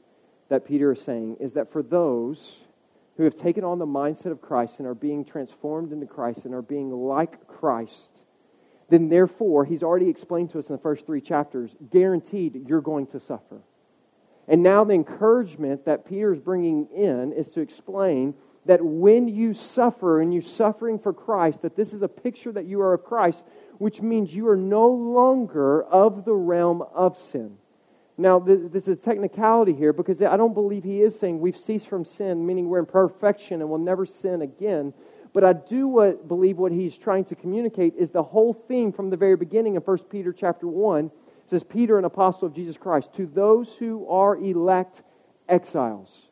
that 0.49 0.65
Peter 0.65 0.93
is 0.93 1.01
saying 1.01 1.37
is 1.39 1.53
that 1.53 1.71
for 1.71 1.83
those 1.83 2.59
who 3.17 3.23
have 3.23 3.35
taken 3.35 3.63
on 3.63 3.79
the 3.79 3.85
mindset 3.85 4.31
of 4.31 4.41
Christ 4.41 4.79
and 4.79 4.87
are 4.87 4.93
being 4.93 5.25
transformed 5.25 5.91
into 5.91 6.05
Christ 6.05 6.45
and 6.45 6.53
are 6.53 6.61
being 6.61 6.91
like 6.91 7.47
Christ, 7.47 8.21
then 8.89 9.09
therefore, 9.09 9.65
he's 9.65 9.83
already 9.83 10.09
explained 10.09 10.51
to 10.51 10.59
us 10.59 10.69
in 10.69 10.75
the 10.75 10.81
first 10.81 11.05
three 11.05 11.21
chapters, 11.21 11.75
guaranteed 11.89 12.67
you're 12.67 12.81
going 12.81 13.07
to 13.07 13.19
suffer. 13.19 13.61
And 14.47 14.63
now 14.63 14.83
the 14.83 14.93
encouragement 14.93 15.85
that 15.85 16.05
Peter 16.05 16.33
is 16.33 16.39
bringing 16.39 16.87
in 16.95 17.33
is 17.33 17.49
to 17.49 17.59
explain 17.59 18.33
that 18.67 18.83
when 18.83 19.27
you 19.27 19.53
suffer 19.53 20.21
and 20.21 20.33
you're 20.33 20.43
suffering 20.43 20.99
for 20.99 21.13
Christ, 21.13 21.61
that 21.61 21.75
this 21.75 21.93
is 21.93 22.01
a 22.01 22.07
picture 22.07 22.51
that 22.51 22.65
you 22.65 22.81
are 22.81 22.93
of 22.93 23.03
Christ, 23.03 23.43
which 23.77 24.01
means 24.01 24.33
you 24.33 24.47
are 24.49 24.57
no 24.57 24.87
longer 24.87 25.83
of 25.83 26.25
the 26.25 26.33
realm 26.33 26.81
of 26.93 27.17
sin. 27.17 27.57
Now, 28.17 28.39
this 28.39 28.83
is 28.83 28.87
a 28.87 28.95
technicality 28.95 29.73
here 29.73 29.93
because 29.93 30.21
I 30.21 30.37
don't 30.37 30.55
believe 30.55 30.83
he 30.83 31.01
is 31.01 31.17
saying 31.17 31.39
we've 31.39 31.57
ceased 31.57 31.87
from 31.87 32.03
sin, 32.03 32.45
meaning 32.45 32.67
we're 32.67 32.79
in 32.79 32.87
perfection 32.87 33.61
and 33.61 33.69
we'll 33.69 33.79
never 33.79 34.07
sin 34.07 34.41
again. 34.41 34.93
But 35.33 35.43
I 35.43 35.53
do 35.53 35.87
what, 35.87 36.27
believe 36.27 36.57
what 36.57 36.71
he's 36.71 36.97
trying 36.97 37.25
to 37.25 37.35
communicate 37.35 37.93
is 37.95 38.09
the 38.09 38.23
whole 38.23 38.53
theme 38.53 38.91
from 38.91 39.11
the 39.11 39.17
very 39.17 39.35
beginning 39.35 39.77
of 39.77 39.85
1 39.85 39.99
Peter 40.09 40.33
chapter 40.33 40.67
1 40.67 41.11
says, 41.49 41.63
Peter, 41.63 41.97
an 41.99 42.05
apostle 42.05 42.47
of 42.47 42.55
Jesus 42.55 42.75
Christ, 42.75 43.13
to 43.13 43.25
those 43.27 43.73
who 43.75 44.07
are 44.09 44.35
elect 44.35 45.03
exiles. 45.47 46.26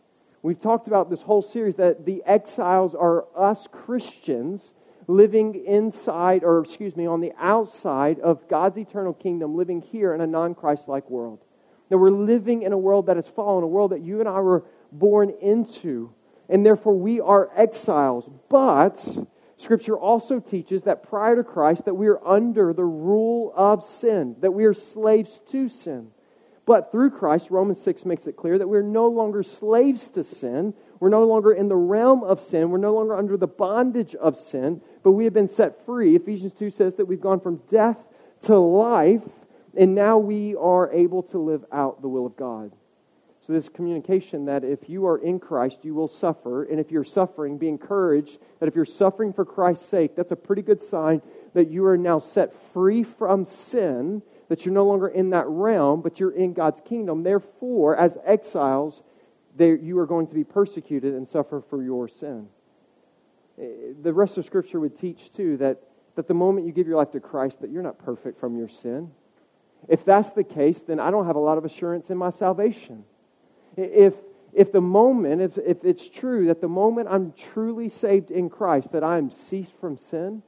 We've 0.45 0.59
talked 0.59 0.85
about 0.85 1.09
this 1.09 1.23
whole 1.23 1.41
series 1.41 1.77
that 1.77 2.05
the 2.05 2.21
exiles 2.23 2.93
are 2.93 3.25
us 3.35 3.67
Christians 3.71 4.73
living 5.07 5.55
inside, 5.65 6.43
or 6.43 6.59
excuse 6.59 6.95
me, 6.95 7.07
on 7.07 7.19
the 7.19 7.33
outside 7.39 8.19
of 8.19 8.47
God's 8.47 8.77
eternal 8.77 9.13
kingdom, 9.13 9.55
living 9.55 9.81
here 9.81 10.13
in 10.13 10.21
a 10.21 10.27
non 10.27 10.53
Christ 10.53 10.87
like 10.87 11.09
world. 11.09 11.43
That 11.89 11.97
we're 11.97 12.11
living 12.11 12.61
in 12.61 12.73
a 12.73 12.77
world 12.77 13.07
that 13.07 13.15
has 13.15 13.27
fallen, 13.27 13.63
a 13.63 13.67
world 13.67 13.91
that 13.91 14.01
you 14.01 14.19
and 14.19 14.29
I 14.29 14.39
were 14.39 14.63
born 14.91 15.31
into 15.41 16.13
and 16.47 16.63
therefore 16.63 16.93
we 16.93 17.19
are 17.19 17.49
exiles. 17.55 18.29
But 18.47 19.03
Scripture 19.57 19.97
also 19.97 20.39
teaches 20.39 20.83
that 20.83 21.01
prior 21.01 21.35
to 21.37 21.43
Christ, 21.43 21.85
that 21.85 21.95
we 21.95 22.07
are 22.07 22.23
under 22.23 22.71
the 22.71 22.83
rule 22.83 23.51
of 23.55 23.83
sin, 23.83 24.35
that 24.41 24.51
we 24.51 24.65
are 24.65 24.75
slaves 24.75 25.41
to 25.49 25.69
sin. 25.69 26.11
But 26.65 26.91
through 26.91 27.11
Christ, 27.11 27.51
Romans 27.51 27.81
6 27.81 28.05
makes 28.05 28.25
it 28.25 28.35
clear 28.35 28.57
that 28.57 28.67
we're 28.67 28.81
no 28.81 29.07
longer 29.07 29.43
slaves 29.43 30.07
to 30.09 30.23
sin. 30.23 30.73
We're 30.99 31.09
no 31.09 31.25
longer 31.25 31.53
in 31.53 31.67
the 31.67 31.75
realm 31.75 32.23
of 32.23 32.41
sin. 32.41 32.71
We're 32.71 32.79
no 32.79 32.93
longer 32.93 33.15
under 33.15 33.37
the 33.37 33.47
bondage 33.47 34.15
of 34.15 34.35
sin, 34.35 34.81
but 35.03 35.11
we 35.11 35.25
have 35.25 35.33
been 35.33 35.49
set 35.49 35.85
free. 35.85 36.15
Ephesians 36.15 36.53
2 36.57 36.71
says 36.71 36.95
that 36.95 37.05
we've 37.05 37.21
gone 37.21 37.39
from 37.39 37.61
death 37.69 37.97
to 38.43 38.57
life, 38.57 39.21
and 39.77 39.93
now 39.93 40.17
we 40.17 40.55
are 40.55 40.91
able 40.91 41.21
to 41.23 41.37
live 41.37 41.63
out 41.71 42.01
the 42.01 42.09
will 42.09 42.25
of 42.25 42.35
God. 42.35 42.71
So, 43.45 43.53
this 43.53 43.69
communication 43.69 44.45
that 44.45 44.63
if 44.63 44.89
you 44.89 45.05
are 45.05 45.19
in 45.19 45.39
Christ, 45.39 45.85
you 45.85 45.93
will 45.93 46.07
suffer. 46.07 46.63
And 46.63 46.79
if 46.79 46.89
you're 46.89 47.03
suffering, 47.03 47.59
be 47.59 47.69
encouraged 47.69 48.39
that 48.59 48.67
if 48.67 48.73
you're 48.73 48.85
suffering 48.85 49.33
for 49.33 49.45
Christ's 49.45 49.85
sake, 49.85 50.15
that's 50.15 50.31
a 50.31 50.35
pretty 50.35 50.63
good 50.63 50.81
sign 50.81 51.21
that 51.53 51.69
you 51.69 51.85
are 51.85 51.97
now 51.97 52.17
set 52.17 52.55
free 52.73 53.03
from 53.03 53.45
sin, 53.45 54.23
that 54.47 54.65
you're 54.65 54.73
no 54.73 54.85
longer 54.85 55.07
in 55.07 55.31
that 55.31 55.47
realm, 55.47 56.01
but 56.01 56.19
you're 56.19 56.31
in 56.31 56.53
God's 56.53 56.81
kingdom. 56.85 57.23
Therefore, 57.23 57.95
as 57.95 58.17
exiles, 58.25 59.01
you 59.57 59.97
are 59.99 60.05
going 60.05 60.27
to 60.27 60.35
be 60.35 60.43
persecuted 60.43 61.13
and 61.13 61.27
suffer 61.27 61.61
for 61.69 61.81
your 61.81 62.07
sin. 62.07 62.47
Eh, 63.59 63.93
the 64.01 64.13
rest 64.13 64.37
of 64.37 64.45
Scripture 64.45 64.79
would 64.79 64.97
teach, 64.97 65.31
too, 65.33 65.57
that, 65.57 65.81
that 66.15 66.27
the 66.27 66.33
moment 66.33 66.67
you 66.67 66.73
give 66.73 66.87
your 66.87 66.97
life 66.97 67.11
to 67.11 67.19
Christ, 67.19 67.61
that 67.61 67.71
you're 67.71 67.83
not 67.83 67.97
perfect 67.97 68.39
from 68.39 68.57
your 68.57 68.67
sin. 68.67 69.11
If 69.87 70.03
that's 70.03 70.31
the 70.31 70.43
case, 70.43 70.81
then 70.81 70.99
I 70.99 71.11
don't 71.11 71.25
have 71.25 71.35
a 71.35 71.39
lot 71.39 71.57
of 71.57 71.65
assurance 71.65 72.09
in 72.09 72.17
my 72.17 72.31
salvation. 72.31 73.05
If, 73.77 74.13
if 74.53 74.71
the 74.71 74.81
moment, 74.81 75.41
if, 75.41 75.57
if 75.57 75.83
it's 75.83 76.07
true 76.07 76.47
that 76.47 76.61
the 76.61 76.67
moment 76.67 77.07
I'm 77.09 77.33
truly 77.33 77.89
saved 77.89 78.31
in 78.31 78.49
Christ, 78.49 78.91
that 78.93 79.03
I'm 79.03 79.29
ceased 79.31 79.73
from 79.79 79.97
sin, 79.97 80.43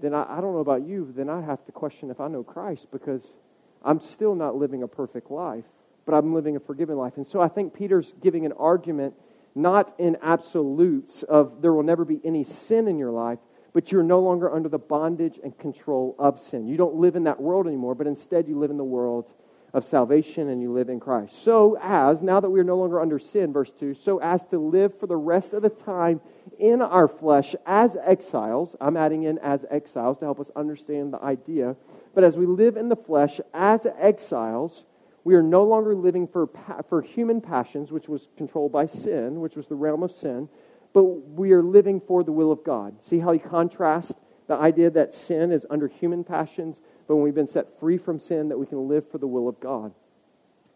then 0.00 0.14
I, 0.14 0.38
I 0.38 0.40
don't 0.40 0.52
know 0.52 0.60
about 0.60 0.86
you, 0.86 1.12
then 1.16 1.28
I 1.28 1.40
have 1.40 1.64
to 1.66 1.72
question 1.72 2.10
if 2.10 2.20
I 2.20 2.28
know 2.28 2.42
Christ 2.42 2.86
because 2.92 3.34
I'm 3.82 4.00
still 4.00 4.34
not 4.34 4.56
living 4.56 4.82
a 4.82 4.88
perfect 4.88 5.30
life, 5.30 5.64
but 6.04 6.14
I'm 6.14 6.34
living 6.34 6.56
a 6.56 6.60
forgiven 6.60 6.96
life. 6.96 7.16
And 7.16 7.26
so 7.26 7.40
I 7.40 7.48
think 7.48 7.74
Peter's 7.74 8.14
giving 8.22 8.46
an 8.46 8.52
argument 8.52 9.14
not 9.54 9.94
in 9.98 10.18
absolutes 10.22 11.22
of 11.22 11.62
there 11.62 11.72
will 11.72 11.82
never 11.82 12.04
be 12.04 12.20
any 12.24 12.44
sin 12.44 12.88
in 12.88 12.98
your 12.98 13.10
life, 13.10 13.38
but 13.72 13.90
you're 13.90 14.02
no 14.02 14.20
longer 14.20 14.52
under 14.52 14.68
the 14.68 14.78
bondage 14.78 15.38
and 15.42 15.56
control 15.58 16.14
of 16.18 16.38
sin. 16.38 16.66
You 16.66 16.76
don't 16.76 16.96
live 16.96 17.16
in 17.16 17.24
that 17.24 17.40
world 17.40 17.66
anymore, 17.66 17.94
but 17.94 18.06
instead 18.06 18.48
you 18.48 18.58
live 18.58 18.70
in 18.70 18.76
the 18.76 18.84
world 18.84 19.30
of 19.76 19.84
salvation 19.84 20.48
and 20.48 20.62
you 20.62 20.72
live 20.72 20.88
in 20.88 20.98
Christ. 20.98 21.44
So 21.44 21.76
as, 21.82 22.22
now 22.22 22.40
that 22.40 22.48
we 22.48 22.58
are 22.58 22.64
no 22.64 22.78
longer 22.78 22.98
under 22.98 23.18
sin, 23.18 23.52
verse 23.52 23.70
2, 23.78 23.92
so 23.92 24.18
as 24.22 24.42
to 24.46 24.58
live 24.58 24.98
for 24.98 25.06
the 25.06 25.16
rest 25.16 25.52
of 25.52 25.60
the 25.60 25.68
time 25.68 26.22
in 26.58 26.80
our 26.80 27.06
flesh 27.06 27.54
as 27.66 27.94
exiles, 28.02 28.74
I'm 28.80 28.96
adding 28.96 29.24
in 29.24 29.38
as 29.38 29.66
exiles 29.70 30.16
to 30.18 30.24
help 30.24 30.40
us 30.40 30.50
understand 30.56 31.12
the 31.12 31.22
idea, 31.22 31.76
but 32.14 32.24
as 32.24 32.38
we 32.38 32.46
live 32.46 32.78
in 32.78 32.88
the 32.88 32.96
flesh 32.96 33.38
as 33.52 33.86
exiles, 33.98 34.84
we 35.24 35.34
are 35.34 35.42
no 35.42 35.64
longer 35.64 35.94
living 35.94 36.26
for, 36.26 36.48
for 36.88 37.02
human 37.02 37.42
passions, 37.42 37.92
which 37.92 38.08
was 38.08 38.28
controlled 38.38 38.72
by 38.72 38.86
sin, 38.86 39.40
which 39.42 39.56
was 39.56 39.66
the 39.66 39.74
realm 39.74 40.02
of 40.02 40.10
sin, 40.10 40.48
but 40.94 41.02
we 41.02 41.52
are 41.52 41.62
living 41.62 42.00
for 42.00 42.24
the 42.24 42.32
will 42.32 42.50
of 42.50 42.64
God. 42.64 42.96
See 43.04 43.18
how 43.18 43.32
he 43.32 43.38
contrasts 43.38 44.14
the 44.46 44.54
idea 44.54 44.88
that 44.88 45.12
sin 45.12 45.52
is 45.52 45.66
under 45.68 45.88
human 45.88 46.24
passions 46.24 46.78
but 47.06 47.14
when 47.14 47.24
we've 47.24 47.34
been 47.34 47.46
set 47.46 47.78
free 47.78 47.98
from 47.98 48.18
sin, 48.18 48.48
that 48.48 48.58
we 48.58 48.66
can 48.66 48.88
live 48.88 49.10
for 49.10 49.18
the 49.18 49.26
will 49.26 49.48
of 49.48 49.60
God. 49.60 49.92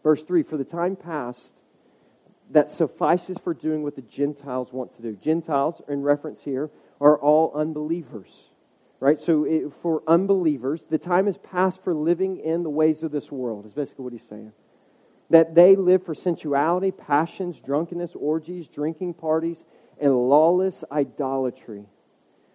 Verse 0.03 0.23
3 0.23 0.43
For 0.43 0.57
the 0.57 0.63
time 0.63 0.95
past, 0.95 1.51
that 2.51 2.69
suffices 2.69 3.37
for 3.43 3.53
doing 3.53 3.83
what 3.83 3.95
the 3.95 4.01
Gentiles 4.01 4.71
want 4.71 4.95
to 4.95 5.01
do. 5.01 5.15
Gentiles, 5.15 5.81
in 5.87 6.01
reference 6.01 6.41
here, 6.41 6.69
are 6.99 7.17
all 7.17 7.51
unbelievers. 7.55 8.29
Right? 8.99 9.19
So 9.19 9.45
it, 9.45 9.71
for 9.81 10.03
unbelievers, 10.07 10.85
the 10.89 10.99
time 10.99 11.27
is 11.27 11.37
past 11.37 11.83
for 11.83 11.93
living 11.93 12.37
in 12.37 12.61
the 12.61 12.69
ways 12.69 13.01
of 13.01 13.11
this 13.11 13.31
world, 13.31 13.65
is 13.65 13.73
basically 13.73 14.03
what 14.03 14.13
he's 14.13 14.27
saying. 14.27 14.53
That 15.31 15.55
they 15.55 15.75
live 15.75 16.05
for 16.05 16.13
sensuality, 16.13 16.91
passions, 16.91 17.59
drunkenness, 17.61 18.11
orgies, 18.15 18.67
drinking 18.67 19.15
parties, 19.15 19.63
and 19.99 20.13
lawless 20.13 20.83
idolatry. 20.91 21.85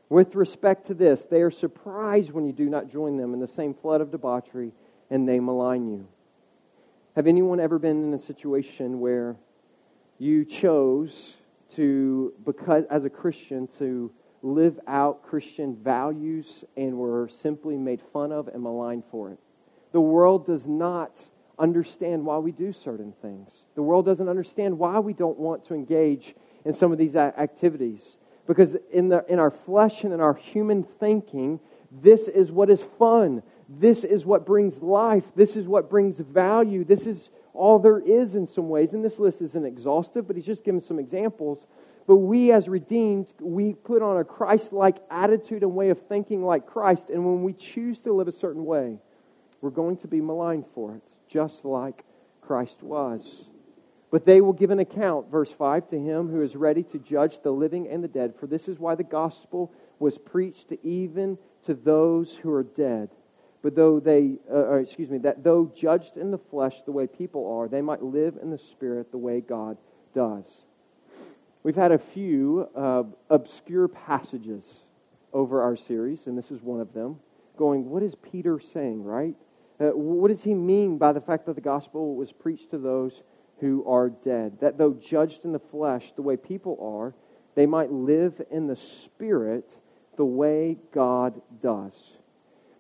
With 0.08 0.34
respect 0.34 0.86
to 0.86 0.94
this, 0.94 1.24
they 1.24 1.42
are 1.42 1.50
surprised 1.50 2.30
when 2.30 2.46
you 2.46 2.52
do 2.52 2.68
not 2.68 2.88
join 2.88 3.16
them 3.16 3.34
in 3.34 3.40
the 3.40 3.48
same 3.48 3.74
flood 3.74 4.00
of 4.00 4.10
debauchery 4.10 4.72
and 5.10 5.28
they 5.28 5.40
malign 5.40 5.88
you. 5.88 6.06
Have 7.16 7.26
anyone 7.26 7.60
ever 7.60 7.78
been 7.78 8.04
in 8.04 8.14
a 8.14 8.18
situation 8.18 9.00
where 9.00 9.36
you 10.18 10.44
chose 10.44 11.34
to, 11.74 12.32
because 12.44 12.84
as 12.90 13.04
a 13.04 13.10
Christian, 13.10 13.68
to 13.78 14.12
live 14.42 14.78
out 14.86 15.22
Christian 15.22 15.74
values 15.76 16.64
and 16.76 16.96
were 16.96 17.28
simply 17.28 17.76
made 17.76 18.00
fun 18.12 18.32
of 18.32 18.48
and 18.48 18.62
maligned 18.62 19.04
for 19.10 19.30
it? 19.30 19.38
The 19.92 20.00
world 20.00 20.46
does 20.46 20.66
not 20.66 21.18
understand 21.58 22.24
why 22.24 22.38
we 22.38 22.52
do 22.52 22.72
certain 22.72 23.12
things. 23.22 23.50
The 23.74 23.82
world 23.82 24.04
doesn't 24.04 24.28
understand 24.28 24.78
why 24.78 24.98
we 24.98 25.14
don't 25.14 25.38
want 25.38 25.64
to 25.66 25.74
engage 25.74 26.34
in 26.64 26.74
some 26.74 26.92
of 26.92 26.98
these 26.98 27.16
activities. 27.16 28.16
Because 28.46 28.76
in, 28.92 29.08
the, 29.08 29.24
in 29.28 29.38
our 29.38 29.50
flesh 29.50 30.04
and 30.04 30.12
in 30.12 30.20
our 30.20 30.34
human 30.34 30.84
thinking, 30.84 31.60
this 31.90 32.28
is 32.28 32.52
what 32.52 32.70
is 32.70 32.82
fun. 32.98 33.42
This 33.68 34.04
is 34.04 34.24
what 34.24 34.46
brings 34.46 34.80
life. 34.82 35.24
This 35.34 35.56
is 35.56 35.66
what 35.66 35.90
brings 35.90 36.18
value. 36.18 36.84
This 36.84 37.06
is 37.06 37.30
all 37.52 37.78
there 37.78 37.98
is 37.98 38.34
in 38.34 38.46
some 38.46 38.68
ways. 38.68 38.92
And 38.92 39.04
this 39.04 39.18
list 39.18 39.40
isn't 39.40 39.64
exhaustive, 39.66 40.26
but 40.26 40.36
he's 40.36 40.46
just 40.46 40.64
given 40.64 40.80
some 40.80 40.98
examples. 40.98 41.66
But 42.06 42.16
we, 42.16 42.52
as 42.52 42.68
redeemed, 42.68 43.26
we 43.40 43.74
put 43.74 44.00
on 44.00 44.18
a 44.18 44.24
Christ 44.24 44.72
like 44.72 44.98
attitude 45.10 45.62
and 45.62 45.74
way 45.74 45.90
of 45.90 46.00
thinking 46.06 46.44
like 46.44 46.66
Christ. 46.66 47.10
And 47.10 47.24
when 47.24 47.42
we 47.42 47.52
choose 47.52 47.98
to 48.00 48.12
live 48.12 48.28
a 48.28 48.32
certain 48.32 48.64
way, 48.64 48.98
we're 49.60 49.70
going 49.70 49.96
to 49.98 50.08
be 50.08 50.20
maligned 50.20 50.66
for 50.74 50.94
it, 50.94 51.02
just 51.28 51.64
like 51.64 52.04
Christ 52.40 52.82
was. 52.82 53.46
But 54.16 54.24
they 54.24 54.40
will 54.40 54.54
give 54.54 54.70
an 54.70 54.78
account, 54.78 55.30
verse 55.30 55.52
5, 55.52 55.88
to 55.88 55.98
him 55.98 56.30
who 56.30 56.40
is 56.40 56.56
ready 56.56 56.82
to 56.84 56.98
judge 56.98 57.40
the 57.42 57.50
living 57.50 57.86
and 57.86 58.02
the 58.02 58.08
dead. 58.08 58.34
For 58.40 58.46
this 58.46 58.66
is 58.66 58.78
why 58.78 58.94
the 58.94 59.04
gospel 59.04 59.70
was 59.98 60.16
preached 60.16 60.70
to 60.70 60.86
even 60.86 61.36
to 61.66 61.74
those 61.74 62.34
who 62.34 62.50
are 62.50 62.62
dead. 62.62 63.10
But 63.60 63.74
though 63.76 64.00
they, 64.00 64.38
uh, 64.50 64.76
excuse 64.76 65.10
me, 65.10 65.18
that 65.18 65.44
though 65.44 65.70
judged 65.76 66.16
in 66.16 66.30
the 66.30 66.38
flesh 66.38 66.80
the 66.80 66.92
way 66.92 67.06
people 67.06 67.58
are, 67.58 67.68
they 67.68 67.82
might 67.82 68.02
live 68.02 68.38
in 68.40 68.50
the 68.50 68.56
spirit 68.56 69.10
the 69.10 69.18
way 69.18 69.42
God 69.42 69.76
does. 70.14 70.46
We've 71.62 71.76
had 71.76 71.92
a 71.92 71.98
few 71.98 72.70
uh, 72.74 73.02
obscure 73.28 73.86
passages 73.86 74.64
over 75.34 75.60
our 75.60 75.76
series, 75.76 76.26
and 76.26 76.38
this 76.38 76.50
is 76.50 76.62
one 76.62 76.80
of 76.80 76.94
them, 76.94 77.20
going, 77.58 77.90
what 77.90 78.02
is 78.02 78.14
Peter 78.14 78.60
saying, 78.60 79.04
right? 79.04 79.34
Uh, 79.78 79.88
what 79.88 80.28
does 80.28 80.42
he 80.42 80.54
mean 80.54 80.96
by 80.96 81.12
the 81.12 81.20
fact 81.20 81.44
that 81.44 81.54
the 81.54 81.60
gospel 81.60 82.16
was 82.16 82.32
preached 82.32 82.70
to 82.70 82.78
those 82.78 83.22
who 83.60 83.84
are 83.86 84.10
dead. 84.10 84.58
That 84.60 84.78
though 84.78 84.92
judged 84.92 85.44
in 85.44 85.52
the 85.52 85.58
flesh 85.58 86.12
the 86.14 86.22
way 86.22 86.36
people 86.36 86.78
are, 86.80 87.14
they 87.54 87.66
might 87.66 87.90
live 87.90 88.40
in 88.50 88.66
the 88.66 88.76
spirit 88.76 89.74
the 90.16 90.24
way 90.24 90.76
God 90.92 91.40
does. 91.62 91.94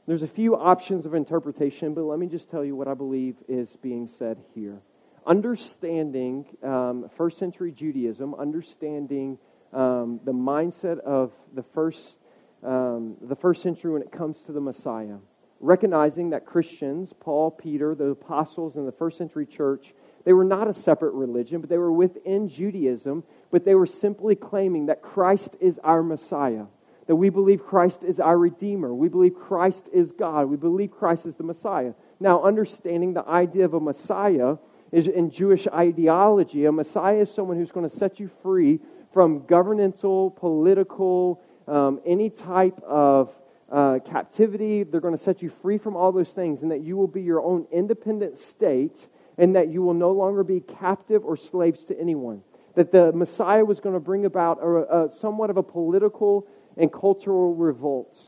There's 0.06 0.22
a 0.22 0.28
few 0.28 0.54
options 0.54 1.04
of 1.04 1.14
interpretation, 1.14 1.92
but 1.92 2.02
let 2.02 2.18
me 2.18 2.26
just 2.28 2.48
tell 2.48 2.64
you 2.64 2.76
what 2.76 2.86
I 2.86 2.94
believe 2.94 3.36
is 3.48 3.76
being 3.82 4.06
said 4.06 4.38
here. 4.54 4.78
Understanding 5.26 6.44
um, 6.62 7.10
first 7.16 7.38
century 7.38 7.72
Judaism, 7.72 8.34
understanding 8.34 9.38
um, 9.72 10.20
the 10.24 10.32
mindset 10.32 11.00
of 11.00 11.32
the 11.54 11.64
first, 11.74 12.18
um, 12.62 13.16
the 13.20 13.34
first 13.34 13.62
century 13.62 13.92
when 13.92 14.02
it 14.02 14.12
comes 14.12 14.38
to 14.44 14.52
the 14.52 14.60
Messiah, 14.60 15.16
recognizing 15.58 16.30
that 16.30 16.46
Christians, 16.46 17.12
Paul, 17.18 17.50
Peter, 17.50 17.96
the 17.96 18.10
apostles 18.10 18.76
in 18.76 18.86
the 18.86 18.92
first 18.92 19.18
century 19.18 19.46
church, 19.46 19.92
they 20.26 20.34
were 20.34 20.44
not 20.44 20.68
a 20.68 20.74
separate 20.74 21.14
religion, 21.14 21.62
but 21.62 21.70
they 21.70 21.78
were 21.78 21.92
within 21.92 22.50
Judaism, 22.50 23.24
but 23.50 23.64
they 23.64 23.74
were 23.74 23.86
simply 23.86 24.36
claiming 24.36 24.86
that 24.86 25.00
Christ 25.00 25.56
is 25.58 25.80
our 25.82 26.02
Messiah 26.02 26.66
that 27.06 27.16
we 27.16 27.28
believe 27.30 27.64
Christ 27.64 28.02
is 28.02 28.18
our 28.18 28.36
Redeemer. 28.36 28.92
We 28.92 29.08
believe 29.08 29.34
Christ 29.34 29.88
is 29.92 30.12
God. 30.12 30.46
We 30.50 30.56
believe 30.56 30.90
Christ 30.90 31.26
is 31.26 31.36
the 31.36 31.44
Messiah. 31.44 31.94
Now, 32.18 32.42
understanding 32.42 33.14
the 33.14 33.26
idea 33.26 33.64
of 33.64 33.74
a 33.74 33.80
Messiah 33.80 34.56
is 34.92 35.06
in 35.06 35.30
Jewish 35.30 35.66
ideology, 35.68 36.64
a 36.64 36.72
Messiah 36.72 37.18
is 37.18 37.32
someone 37.32 37.56
who's 37.56 37.72
going 37.72 37.88
to 37.88 37.96
set 37.96 38.18
you 38.20 38.30
free 38.42 38.80
from 39.12 39.44
governmental, 39.46 40.30
political, 40.30 41.40
um, 41.66 42.00
any 42.04 42.30
type 42.30 42.78
of 42.82 43.34
uh, 43.70 43.98
captivity. 44.04 44.84
They're 44.84 45.00
going 45.00 45.16
to 45.16 45.22
set 45.22 45.42
you 45.42 45.50
free 45.50 45.78
from 45.78 45.96
all 45.96 46.12
those 46.12 46.30
things, 46.30 46.62
and 46.62 46.70
that 46.70 46.82
you 46.82 46.96
will 46.96 47.08
be 47.08 47.22
your 47.22 47.40
own 47.40 47.66
independent 47.72 48.38
state, 48.38 49.08
and 49.38 49.56
that 49.56 49.68
you 49.68 49.82
will 49.82 49.94
no 49.94 50.10
longer 50.12 50.42
be 50.42 50.60
captive 50.60 51.24
or 51.24 51.36
slaves 51.36 51.84
to 51.84 52.00
anyone. 52.00 52.42
That 52.74 52.92
the 52.92 53.12
Messiah 53.12 53.64
was 53.64 53.80
going 53.80 53.94
to 53.94 54.00
bring 54.00 54.24
about 54.24 54.62
a, 54.62 55.04
a 55.04 55.10
somewhat 55.10 55.50
of 55.50 55.56
a 55.56 55.62
political 55.62 56.46
and 56.76 56.92
cultural 56.92 57.54
revolt. 57.54 58.18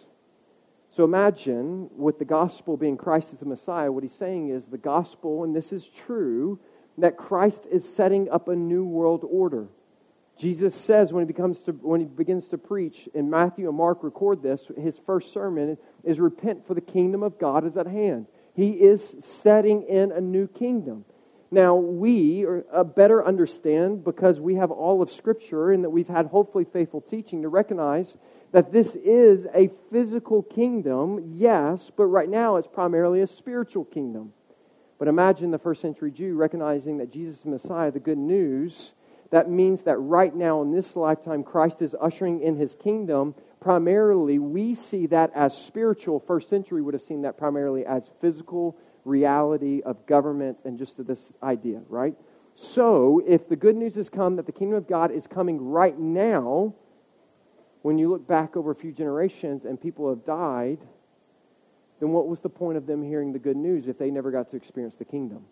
So 0.94 1.04
imagine, 1.04 1.90
with 1.96 2.18
the 2.18 2.24
gospel 2.24 2.76
being 2.76 2.96
Christ 2.96 3.32
as 3.32 3.38
the 3.38 3.46
Messiah, 3.46 3.92
what 3.92 4.02
he's 4.02 4.14
saying 4.14 4.48
is 4.48 4.64
the 4.64 4.78
gospel, 4.78 5.44
and 5.44 5.54
this 5.54 5.72
is 5.72 5.88
true, 5.88 6.58
that 6.96 7.16
Christ 7.16 7.66
is 7.70 7.88
setting 7.88 8.28
up 8.30 8.48
a 8.48 8.56
new 8.56 8.84
world 8.84 9.24
order. 9.28 9.68
Jesus 10.36 10.74
says 10.74 11.12
when 11.12 11.22
he, 11.22 11.26
becomes 11.26 11.60
to, 11.62 11.72
when 11.72 12.00
he 12.00 12.06
begins 12.06 12.48
to 12.48 12.58
preach, 12.58 13.08
and 13.14 13.30
Matthew 13.30 13.68
and 13.68 13.76
Mark 13.76 14.02
record 14.02 14.42
this, 14.42 14.66
his 14.76 14.98
first 15.04 15.32
sermon 15.32 15.76
is 16.04 16.20
repent 16.20 16.66
for 16.66 16.74
the 16.74 16.80
kingdom 16.80 17.22
of 17.22 17.38
God 17.38 17.66
is 17.66 17.76
at 17.76 17.86
hand. 17.86 18.26
He 18.58 18.70
is 18.70 19.14
setting 19.20 19.84
in 19.84 20.10
a 20.10 20.20
new 20.20 20.48
kingdom. 20.48 21.04
Now, 21.48 21.76
we 21.76 22.44
uh, 22.72 22.82
better 22.82 23.24
understand 23.24 24.02
because 24.02 24.40
we 24.40 24.56
have 24.56 24.72
all 24.72 25.00
of 25.00 25.12
Scripture 25.12 25.70
and 25.70 25.84
that 25.84 25.90
we've 25.90 26.08
had 26.08 26.26
hopefully 26.26 26.64
faithful 26.64 27.00
teaching 27.00 27.42
to 27.42 27.48
recognize 27.48 28.16
that 28.50 28.72
this 28.72 28.96
is 28.96 29.46
a 29.54 29.70
physical 29.92 30.42
kingdom, 30.42 31.34
yes, 31.36 31.92
but 31.96 32.06
right 32.06 32.28
now 32.28 32.56
it's 32.56 32.66
primarily 32.66 33.20
a 33.20 33.28
spiritual 33.28 33.84
kingdom. 33.84 34.32
But 34.98 35.06
imagine 35.06 35.52
the 35.52 35.58
first 35.60 35.80
century 35.80 36.10
Jew 36.10 36.34
recognizing 36.34 36.98
that 36.98 37.12
Jesus 37.12 37.38
is 37.38 37.44
Messiah, 37.44 37.92
the 37.92 38.00
good 38.00 38.18
news. 38.18 38.90
That 39.30 39.48
means 39.48 39.84
that 39.84 39.98
right 39.98 40.34
now 40.34 40.62
in 40.62 40.72
this 40.72 40.96
lifetime, 40.96 41.44
Christ 41.44 41.80
is 41.80 41.94
ushering 42.00 42.40
in 42.40 42.56
his 42.56 42.74
kingdom. 42.74 43.36
Primarily, 43.60 44.38
we 44.38 44.74
see 44.74 45.06
that 45.06 45.32
as 45.34 45.56
spiritual. 45.56 46.20
First 46.20 46.48
century 46.48 46.80
would 46.80 46.94
have 46.94 47.02
seen 47.02 47.22
that 47.22 47.36
primarily 47.36 47.84
as 47.84 48.08
physical 48.20 48.76
reality 49.04 49.82
of 49.84 50.06
government 50.06 50.60
and 50.64 50.78
just 50.78 51.04
this 51.06 51.32
idea, 51.42 51.80
right? 51.88 52.14
So, 52.54 53.22
if 53.26 53.48
the 53.48 53.56
good 53.56 53.76
news 53.76 53.94
has 53.96 54.10
come 54.10 54.36
that 54.36 54.46
the 54.46 54.52
kingdom 54.52 54.76
of 54.76 54.88
God 54.88 55.10
is 55.10 55.26
coming 55.26 55.60
right 55.60 55.98
now, 55.98 56.74
when 57.82 57.98
you 57.98 58.10
look 58.10 58.26
back 58.26 58.56
over 58.56 58.70
a 58.70 58.74
few 58.74 58.92
generations 58.92 59.64
and 59.64 59.80
people 59.80 60.08
have 60.08 60.24
died, 60.24 60.78
then 62.00 62.10
what 62.10 62.28
was 62.28 62.40
the 62.40 62.48
point 62.48 62.76
of 62.76 62.86
them 62.86 63.02
hearing 63.02 63.32
the 63.32 63.38
good 63.38 63.56
news 63.56 63.88
if 63.88 63.98
they 63.98 64.10
never 64.10 64.30
got 64.30 64.50
to 64.50 64.56
experience 64.56 64.96
the 64.96 65.04
kingdom? 65.04 65.44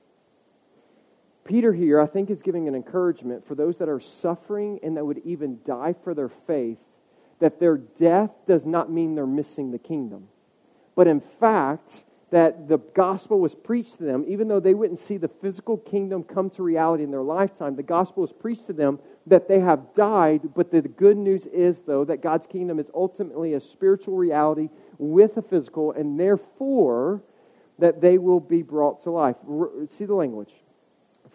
Peter 1.44 1.72
here, 1.72 2.00
I 2.00 2.06
think, 2.06 2.28
is 2.28 2.42
giving 2.42 2.66
an 2.66 2.74
encouragement 2.74 3.46
for 3.46 3.54
those 3.54 3.78
that 3.78 3.88
are 3.88 4.00
suffering 4.00 4.80
and 4.82 4.96
that 4.96 5.04
would 5.04 5.22
even 5.24 5.60
die 5.64 5.94
for 6.02 6.12
their 6.12 6.28
faith 6.28 6.78
that 7.38 7.60
their 7.60 7.76
death 7.76 8.30
does 8.46 8.64
not 8.64 8.90
mean 8.90 9.14
they're 9.14 9.26
missing 9.26 9.70
the 9.70 9.78
kingdom. 9.78 10.28
But 10.94 11.06
in 11.06 11.20
fact, 11.20 12.02
that 12.30 12.66
the 12.68 12.78
gospel 12.78 13.38
was 13.38 13.54
preached 13.54 13.98
to 13.98 14.04
them, 14.04 14.24
even 14.26 14.48
though 14.48 14.58
they 14.58 14.74
wouldn't 14.74 14.98
see 14.98 15.16
the 15.16 15.28
physical 15.28 15.76
kingdom 15.76 16.24
come 16.24 16.50
to 16.50 16.62
reality 16.62 17.04
in 17.04 17.10
their 17.10 17.22
lifetime, 17.22 17.76
the 17.76 17.82
gospel 17.82 18.22
was 18.22 18.32
preached 18.32 18.66
to 18.66 18.72
them 18.72 18.98
that 19.26 19.46
they 19.46 19.60
have 19.60 19.94
died, 19.94 20.40
but 20.54 20.70
the 20.70 20.82
good 20.82 21.16
news 21.16 21.46
is, 21.46 21.82
though, 21.82 22.04
that 22.04 22.22
God's 22.22 22.46
kingdom 22.46 22.78
is 22.78 22.86
ultimately 22.94 23.54
a 23.54 23.60
spiritual 23.60 24.16
reality 24.16 24.70
with 24.98 25.36
a 25.36 25.42
physical, 25.42 25.92
and 25.92 26.18
therefore 26.18 27.22
that 27.78 28.00
they 28.00 28.18
will 28.18 28.40
be 28.40 28.62
brought 28.62 29.02
to 29.02 29.10
life. 29.10 29.36
See 29.90 30.04
the 30.04 30.14
language. 30.14 30.52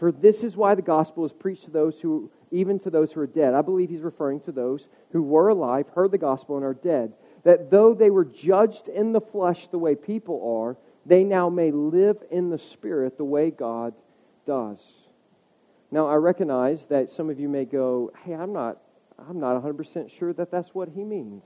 For 0.02 0.12
this 0.12 0.44
is 0.44 0.58
why 0.58 0.74
the 0.74 0.82
gospel 0.82 1.26
is 1.26 1.32
preached 1.32 1.66
to 1.66 1.70
those 1.70 2.00
who, 2.00 2.32
even 2.50 2.80
to 2.80 2.90
those 2.90 3.12
who 3.12 3.20
are 3.20 3.28
dead. 3.28 3.54
I 3.54 3.62
believe 3.62 3.92
he's 3.92 4.02
referring 4.02 4.40
to 4.40 4.52
those 4.52 4.88
who 5.12 5.22
were 5.22 5.50
alive, 5.50 5.90
heard 5.90 6.10
the 6.10 6.18
gospel, 6.18 6.56
and 6.56 6.66
are 6.66 6.74
dead. 6.74 7.14
That 7.44 7.70
though 7.70 7.94
they 7.94 8.10
were 8.10 8.26
judged 8.26 8.88
in 8.88 9.12
the 9.12 9.22
flesh 9.22 9.68
the 9.68 9.78
way 9.78 9.94
people 9.94 10.58
are, 10.64 10.76
they 11.06 11.24
now 11.24 11.50
may 11.50 11.70
live 11.70 12.18
in 12.32 12.50
the 12.50 12.58
spirit 12.58 13.16
the 13.16 13.24
way 13.24 13.52
God 13.52 13.94
does. 14.48 14.82
Now, 15.92 16.08
I 16.08 16.16
recognize 16.16 16.88
that 16.88 17.12
some 17.12 17.30
of 17.30 17.40
you 17.40 17.48
may 17.48 17.66
go, 17.66 18.12
hey, 18.26 18.34
I'm 18.34 18.54
not, 18.54 18.80
I'm 19.20 19.40
not 19.40 19.62
100% 19.62 20.10
sure 20.10 20.34
that 20.34 20.50
that's 20.50 20.74
what 20.74 20.90
he 20.90 21.04
means. 21.04 21.44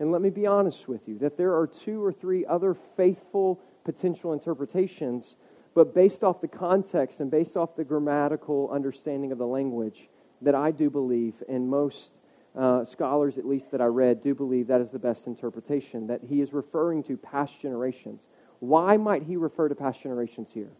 And 0.00 0.10
let 0.10 0.22
me 0.22 0.30
be 0.30 0.48
honest 0.48 0.88
with 0.88 1.06
you 1.06 1.18
that 1.20 1.36
there 1.36 1.54
are 1.56 1.68
two 1.68 2.04
or 2.04 2.12
three 2.12 2.44
other 2.46 2.74
faithful 2.96 3.60
potential 3.84 4.32
interpretations, 4.32 5.36
but 5.74 5.94
based 5.94 6.22
off 6.22 6.40
the 6.40 6.48
context 6.48 7.20
and 7.20 7.30
based 7.30 7.56
off 7.56 7.76
the 7.76 7.84
grammatical 7.84 8.70
understanding 8.70 9.32
of 9.32 9.38
the 9.38 9.46
language, 9.46 10.08
that 10.42 10.54
I 10.54 10.70
do 10.70 10.90
believe, 10.90 11.34
and 11.48 11.68
most 11.68 12.10
uh, 12.56 12.84
scholars, 12.84 13.38
at 13.38 13.46
least 13.46 13.70
that 13.70 13.80
I 13.80 13.86
read, 13.86 14.22
do 14.22 14.34
believe 14.34 14.66
that 14.66 14.80
is 14.80 14.90
the 14.90 14.98
best 14.98 15.26
interpretation, 15.26 16.08
that 16.08 16.20
he 16.28 16.40
is 16.40 16.52
referring 16.52 17.02
to 17.04 17.16
past 17.16 17.60
generations. 17.60 18.20
Why 18.58 18.96
might 18.96 19.22
he 19.22 19.36
refer 19.36 19.68
to 19.68 19.74
past 19.74 20.02
generations 20.02 20.48
here? 20.52 20.70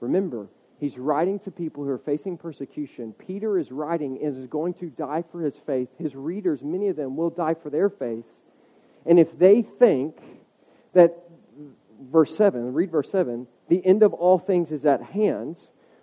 Remember, 0.00 0.48
He's 0.82 0.98
writing 0.98 1.38
to 1.38 1.52
people 1.52 1.84
who 1.84 1.90
are 1.90 1.98
facing 1.98 2.36
persecution. 2.36 3.12
Peter 3.12 3.56
is 3.56 3.70
writing 3.70 4.18
and 4.20 4.36
is 4.36 4.48
going 4.48 4.74
to 4.74 4.86
die 4.90 5.22
for 5.30 5.40
his 5.40 5.54
faith. 5.54 5.88
His 5.96 6.16
readers, 6.16 6.60
many 6.60 6.88
of 6.88 6.96
them, 6.96 7.16
will 7.16 7.30
die 7.30 7.54
for 7.54 7.70
their 7.70 7.88
faith. 7.88 8.26
And 9.06 9.16
if 9.16 9.38
they 9.38 9.62
think 9.62 10.16
that, 10.92 11.16
verse 12.00 12.36
7, 12.36 12.72
read 12.72 12.90
verse 12.90 13.12
7, 13.12 13.46
the 13.68 13.84
end 13.84 14.02
of 14.02 14.12
all 14.12 14.38
things 14.38 14.72
is 14.72 14.84
at 14.84 15.02
hand, 15.02 15.56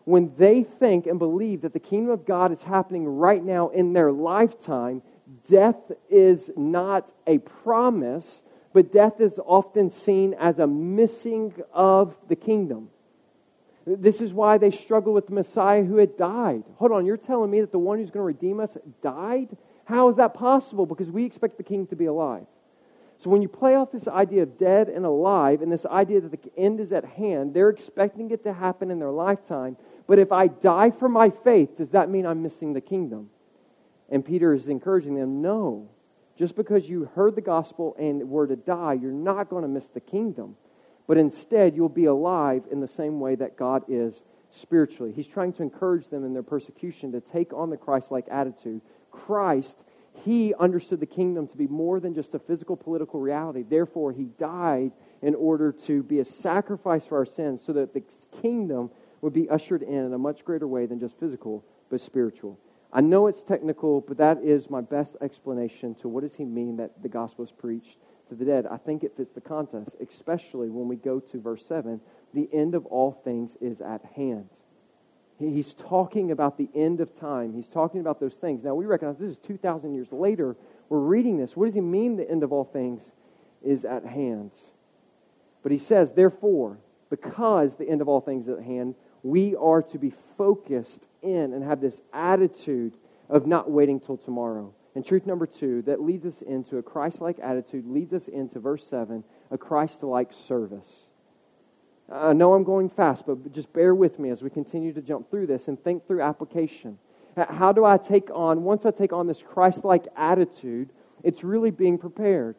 when 0.05 0.33
they 0.37 0.63
think 0.63 1.05
and 1.05 1.19
believe 1.19 1.61
that 1.61 1.73
the 1.73 1.79
kingdom 1.79 2.11
of 2.11 2.25
God 2.25 2.51
is 2.51 2.63
happening 2.63 3.05
right 3.05 3.43
now 3.43 3.69
in 3.69 3.93
their 3.93 4.11
lifetime, 4.11 5.03
death 5.47 5.91
is 6.09 6.49
not 6.57 7.11
a 7.27 7.37
promise, 7.37 8.41
but 8.73 8.91
death 8.91 9.19
is 9.19 9.39
often 9.45 9.89
seen 9.89 10.33
as 10.35 10.59
a 10.59 10.67
missing 10.67 11.53
of 11.73 12.15
the 12.27 12.35
kingdom. 12.35 12.89
This 13.85 14.21
is 14.21 14.33
why 14.33 14.57
they 14.57 14.71
struggle 14.71 15.13
with 15.13 15.27
the 15.27 15.33
Messiah 15.33 15.83
who 15.83 15.97
had 15.97 16.17
died. 16.17 16.63
Hold 16.77 16.91
on, 16.91 17.05
you're 17.05 17.17
telling 17.17 17.49
me 17.49 17.61
that 17.61 17.71
the 17.71 17.79
one 17.79 17.97
who's 17.97 18.11
going 18.11 18.21
to 18.21 18.27
redeem 18.27 18.59
us 18.59 18.77
died? 19.01 19.49
How 19.85 20.07
is 20.09 20.17
that 20.17 20.33
possible? 20.35 20.85
Because 20.85 21.09
we 21.09 21.25
expect 21.25 21.57
the 21.57 21.63
king 21.63 21.87
to 21.87 21.95
be 21.95 22.05
alive. 22.05 22.45
So 23.19 23.29
when 23.29 23.41
you 23.41 23.49
play 23.49 23.75
off 23.75 23.91
this 23.91 24.07
idea 24.07 24.43
of 24.43 24.57
dead 24.57 24.87
and 24.89 25.05
alive 25.05 25.61
and 25.61 25.71
this 25.71 25.85
idea 25.85 26.21
that 26.21 26.31
the 26.31 26.51
end 26.57 26.79
is 26.79 26.91
at 26.91 27.03
hand, 27.03 27.53
they're 27.53 27.69
expecting 27.69 28.31
it 28.31 28.43
to 28.43 28.53
happen 28.53 28.91
in 28.91 28.99
their 28.99 29.11
lifetime. 29.11 29.77
But 30.07 30.19
if 30.19 30.31
I 30.31 30.47
die 30.47 30.91
for 30.91 31.09
my 31.09 31.29
faith, 31.29 31.77
does 31.77 31.91
that 31.91 32.09
mean 32.09 32.25
I'm 32.25 32.41
missing 32.41 32.73
the 32.73 32.81
kingdom? 32.81 33.29
And 34.09 34.25
Peter 34.25 34.53
is 34.53 34.67
encouraging 34.67 35.15
them 35.15 35.41
no. 35.41 35.89
Just 36.37 36.55
because 36.55 36.87
you 36.87 37.09
heard 37.13 37.35
the 37.35 37.41
gospel 37.41 37.95
and 37.99 38.29
were 38.29 38.47
to 38.47 38.55
die, 38.55 38.93
you're 38.93 39.11
not 39.11 39.49
going 39.49 39.63
to 39.63 39.67
miss 39.67 39.87
the 39.87 39.99
kingdom 39.99 40.55
but 41.09 41.17
instead 41.17 41.75
you'll 41.75 41.89
be 41.89 42.05
alive 42.05 42.61
in 42.71 42.81
the 42.81 42.87
same 42.87 43.19
way 43.19 43.33
that 43.33 43.57
God 43.57 43.81
is 43.87 44.21
spiritually. 44.51 45.11
He's 45.11 45.25
trying 45.25 45.53
to 45.53 45.63
encourage 45.63 46.07
them 46.07 46.23
in 46.23 46.33
their 46.33 46.43
persecution 46.43 47.13
to 47.13 47.19
take 47.19 47.51
on 47.51 47.71
the 47.71 47.77
Christ 47.77 48.11
like 48.11 48.27
attitude. 48.29 48.81
Christ, 49.09 49.81
he 50.25 50.53
understood 50.55 50.99
the 50.99 51.05
kingdom 51.05 51.47
to 51.47 51.57
be 51.57 51.67
more 51.67 51.99
than 51.99 52.13
just 52.13 52.35
a 52.35 52.39
physical 52.39 52.75
political 52.75 53.19
reality. 53.19 53.63
Therefore, 53.63 54.11
he 54.11 54.25
died 54.37 54.91
in 55.21 55.35
order 55.35 55.71
to 55.71 56.03
be 56.03 56.19
a 56.19 56.25
sacrifice 56.25 57.05
for 57.05 57.17
our 57.17 57.25
sins 57.25 57.61
so 57.65 57.73
that 57.73 57.93
the 57.93 58.03
kingdom 58.41 58.89
would 59.21 59.33
be 59.33 59.49
ushered 59.49 59.83
in 59.83 60.05
in 60.05 60.13
a 60.13 60.17
much 60.17 60.45
greater 60.45 60.67
way 60.67 60.85
than 60.85 60.99
just 60.99 61.19
physical, 61.19 61.65
but 61.89 62.01
spiritual. 62.01 62.57
I 62.91 63.01
know 63.01 63.27
it's 63.27 63.43
technical, 63.43 64.01
but 64.01 64.17
that 64.17 64.39
is 64.43 64.69
my 64.69 64.81
best 64.81 65.15
explanation 65.21 65.95
to 65.95 66.07
what 66.07 66.23
does 66.23 66.35
he 66.35 66.45
mean 66.45 66.77
that 66.77 67.03
the 67.03 67.09
gospel 67.09 67.45
is 67.45 67.51
preached 67.51 67.97
to 68.29 68.35
the 68.35 68.45
dead, 68.45 68.67
I 68.67 68.77
think 68.77 69.03
it 69.03 69.17
fits 69.17 69.31
the 69.31 69.41
context, 69.41 69.95
especially 69.99 70.69
when 70.69 70.87
we 70.87 70.95
go 70.95 71.19
to 71.19 71.41
verse 71.41 71.65
7 71.65 71.99
the 72.33 72.47
end 72.53 72.75
of 72.75 72.85
all 72.85 73.11
things 73.11 73.57
is 73.59 73.81
at 73.81 74.05
hand. 74.15 74.49
He's 75.39 75.73
talking 75.73 76.31
about 76.31 76.57
the 76.57 76.67
end 76.75 76.99
of 76.99 77.17
time. 77.17 77.53
He's 77.53 77.69
talking 77.69 78.01
about 78.01 78.19
those 78.19 78.35
things. 78.35 78.61
Now, 78.61 78.75
we 78.75 78.85
recognize 78.85 79.17
this 79.17 79.31
is 79.31 79.37
2,000 79.37 79.93
years 79.93 80.11
later. 80.11 80.57
We're 80.89 80.99
reading 80.99 81.37
this. 81.37 81.55
What 81.55 81.67
does 81.67 81.75
he 81.75 81.81
mean 81.81 82.17
the 82.17 82.29
end 82.29 82.43
of 82.43 82.51
all 82.51 82.65
things 82.65 83.01
is 83.63 83.85
at 83.85 84.05
hand? 84.05 84.51
But 85.63 85.71
he 85.71 85.77
says, 85.77 86.11
therefore, 86.11 86.77
because 87.09 87.75
the 87.75 87.87
end 87.87 88.01
of 88.01 88.09
all 88.09 88.19
things 88.19 88.47
is 88.47 88.57
at 88.57 88.63
hand, 88.65 88.95
we 89.23 89.55
are 89.55 89.81
to 89.81 89.97
be 89.97 90.11
focused 90.37 91.07
in 91.21 91.53
and 91.53 91.63
have 91.63 91.79
this 91.79 92.01
attitude 92.13 92.93
of 93.29 93.47
not 93.47 93.71
waiting 93.71 94.01
till 94.01 94.17
tomorrow. 94.17 94.73
And 94.93 95.05
truth 95.05 95.25
number 95.25 95.45
two, 95.45 95.83
that 95.83 96.01
leads 96.01 96.25
us 96.25 96.41
into 96.41 96.77
a 96.77 96.83
Christ 96.83 97.21
like 97.21 97.39
attitude, 97.39 97.87
leads 97.87 98.11
us 98.11 98.27
into 98.27 98.59
verse 98.59 98.85
7, 98.85 99.23
a 99.51 99.57
Christ 99.57 100.03
like 100.03 100.33
service. 100.33 101.05
I 102.11 102.33
know 102.33 102.53
I'm 102.53 102.63
going 102.63 102.89
fast, 102.89 103.25
but 103.27 103.51
just 103.51 103.71
bear 103.73 103.93
with 103.93 104.17
me 104.19 104.29
as 104.29 104.41
we 104.41 104.49
continue 104.49 104.93
to 104.93 105.01
jump 105.01 105.29
through 105.29 105.47
this 105.47 105.67
and 105.67 105.81
think 105.83 106.07
through 106.07 106.21
application. 106.21 106.97
How 107.37 107.71
do 107.71 107.85
I 107.85 107.97
take 107.97 108.29
on, 108.31 108.63
once 108.63 108.85
I 108.85 108.91
take 108.91 109.13
on 109.13 109.27
this 109.27 109.41
Christ 109.41 109.85
like 109.85 110.07
attitude, 110.17 110.89
it's 111.23 111.43
really 111.43 111.71
being 111.71 111.97
prepared. 111.97 112.55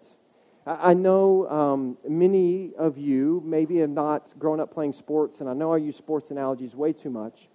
I 0.67 0.95
know 0.95 1.49
um, 1.49 1.99
many 2.09 2.73
of 2.79 2.97
you 2.97 3.43
maybe 3.45 3.79
have 3.79 3.91
not 3.91 4.39
grown 4.39 4.61
up 4.61 4.73
playing 4.73 4.93
sports, 4.93 5.41
and 5.41 5.49
I 5.49 5.53
know 5.53 5.73
I 5.73 5.79
use 5.79 5.97
sports 5.97 6.31
analogies 6.31 6.75
way 6.75 6.93
too 6.93 7.11
much. 7.11 7.49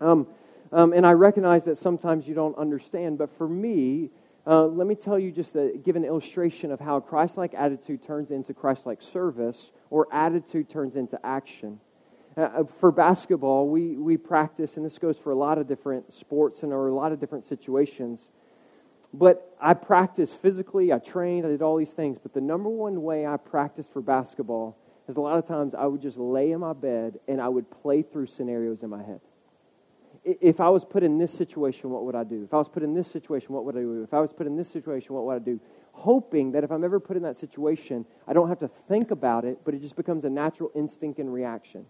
Um, 0.00 0.26
um, 0.72 0.92
and 0.92 1.06
I 1.06 1.12
recognize 1.12 1.64
that 1.64 1.78
sometimes 1.78 2.28
you 2.28 2.34
don't 2.34 2.56
understand, 2.56 3.18
but 3.18 3.36
for 3.36 3.48
me, 3.48 4.10
uh, 4.46 4.66
let 4.66 4.86
me 4.86 4.94
tell 4.94 5.18
you 5.18 5.30
just 5.30 5.54
to 5.54 5.72
give 5.84 5.96
an 5.96 6.04
illustration 6.04 6.70
of 6.70 6.78
how 6.78 6.96
a 6.96 7.00
Christ 7.00 7.36
like 7.36 7.54
attitude 7.54 8.02
turns 8.02 8.30
into 8.30 8.52
Christ 8.52 8.84
like 8.84 9.00
service 9.00 9.70
or 9.90 10.06
attitude 10.12 10.68
turns 10.68 10.96
into 10.96 11.18
action. 11.24 11.80
Uh, 12.36 12.40
uh, 12.40 12.64
for 12.80 12.90
basketball, 12.90 13.68
we, 13.68 13.96
we 13.96 14.16
practice, 14.16 14.76
and 14.76 14.84
this 14.84 14.98
goes 14.98 15.16
for 15.16 15.30
a 15.30 15.34
lot 15.36 15.56
of 15.56 15.66
different 15.66 16.12
sports 16.12 16.62
and 16.62 16.72
or 16.72 16.88
a 16.88 16.94
lot 16.94 17.12
of 17.12 17.20
different 17.20 17.46
situations. 17.46 18.28
But 19.14 19.56
I 19.60 19.74
practiced 19.74 20.34
physically, 20.42 20.92
I 20.92 20.98
trained, 20.98 21.46
I 21.46 21.50
did 21.50 21.62
all 21.62 21.76
these 21.76 21.92
things. 21.92 22.18
But 22.20 22.34
the 22.34 22.40
number 22.40 22.68
one 22.68 23.02
way 23.02 23.26
I 23.26 23.36
practiced 23.36 23.92
for 23.92 24.02
basketball 24.02 24.76
is 25.08 25.16
a 25.16 25.20
lot 25.20 25.38
of 25.38 25.46
times 25.46 25.74
I 25.74 25.86
would 25.86 26.02
just 26.02 26.18
lay 26.18 26.50
in 26.50 26.60
my 26.60 26.72
bed 26.72 27.20
and 27.28 27.40
I 27.40 27.48
would 27.48 27.70
play 27.70 28.02
through 28.02 28.26
scenarios 28.26 28.82
in 28.82 28.90
my 28.90 29.02
head. 29.02 29.20
If 30.24 30.58
I 30.58 30.70
was 30.70 30.84
put 30.84 31.02
in 31.02 31.18
this 31.18 31.32
situation, 31.32 31.90
what 31.90 32.04
would 32.04 32.14
I 32.14 32.24
do? 32.24 32.44
If 32.44 32.54
I 32.54 32.56
was 32.56 32.68
put 32.68 32.82
in 32.82 32.94
this 32.94 33.10
situation, 33.10 33.54
what 33.54 33.64
would 33.66 33.76
I 33.76 33.80
do? 33.80 34.02
If 34.02 34.14
I 34.14 34.20
was 34.20 34.32
put 34.32 34.46
in 34.46 34.56
this 34.56 34.70
situation, 34.70 35.14
what 35.14 35.24
would 35.24 35.36
I 35.36 35.38
do? 35.38 35.60
Hoping 35.92 36.52
that 36.52 36.64
if 36.64 36.72
I'm 36.72 36.82
ever 36.82 36.98
put 36.98 37.16
in 37.16 37.22
that 37.24 37.38
situation, 37.38 38.06
I 38.26 38.32
don't 38.32 38.48
have 38.48 38.60
to 38.60 38.70
think 38.88 39.10
about 39.10 39.44
it, 39.44 39.58
but 39.64 39.74
it 39.74 39.82
just 39.82 39.96
becomes 39.96 40.24
a 40.24 40.30
natural 40.30 40.70
instinct 40.74 41.18
and 41.18 41.32
reaction. 41.32 41.84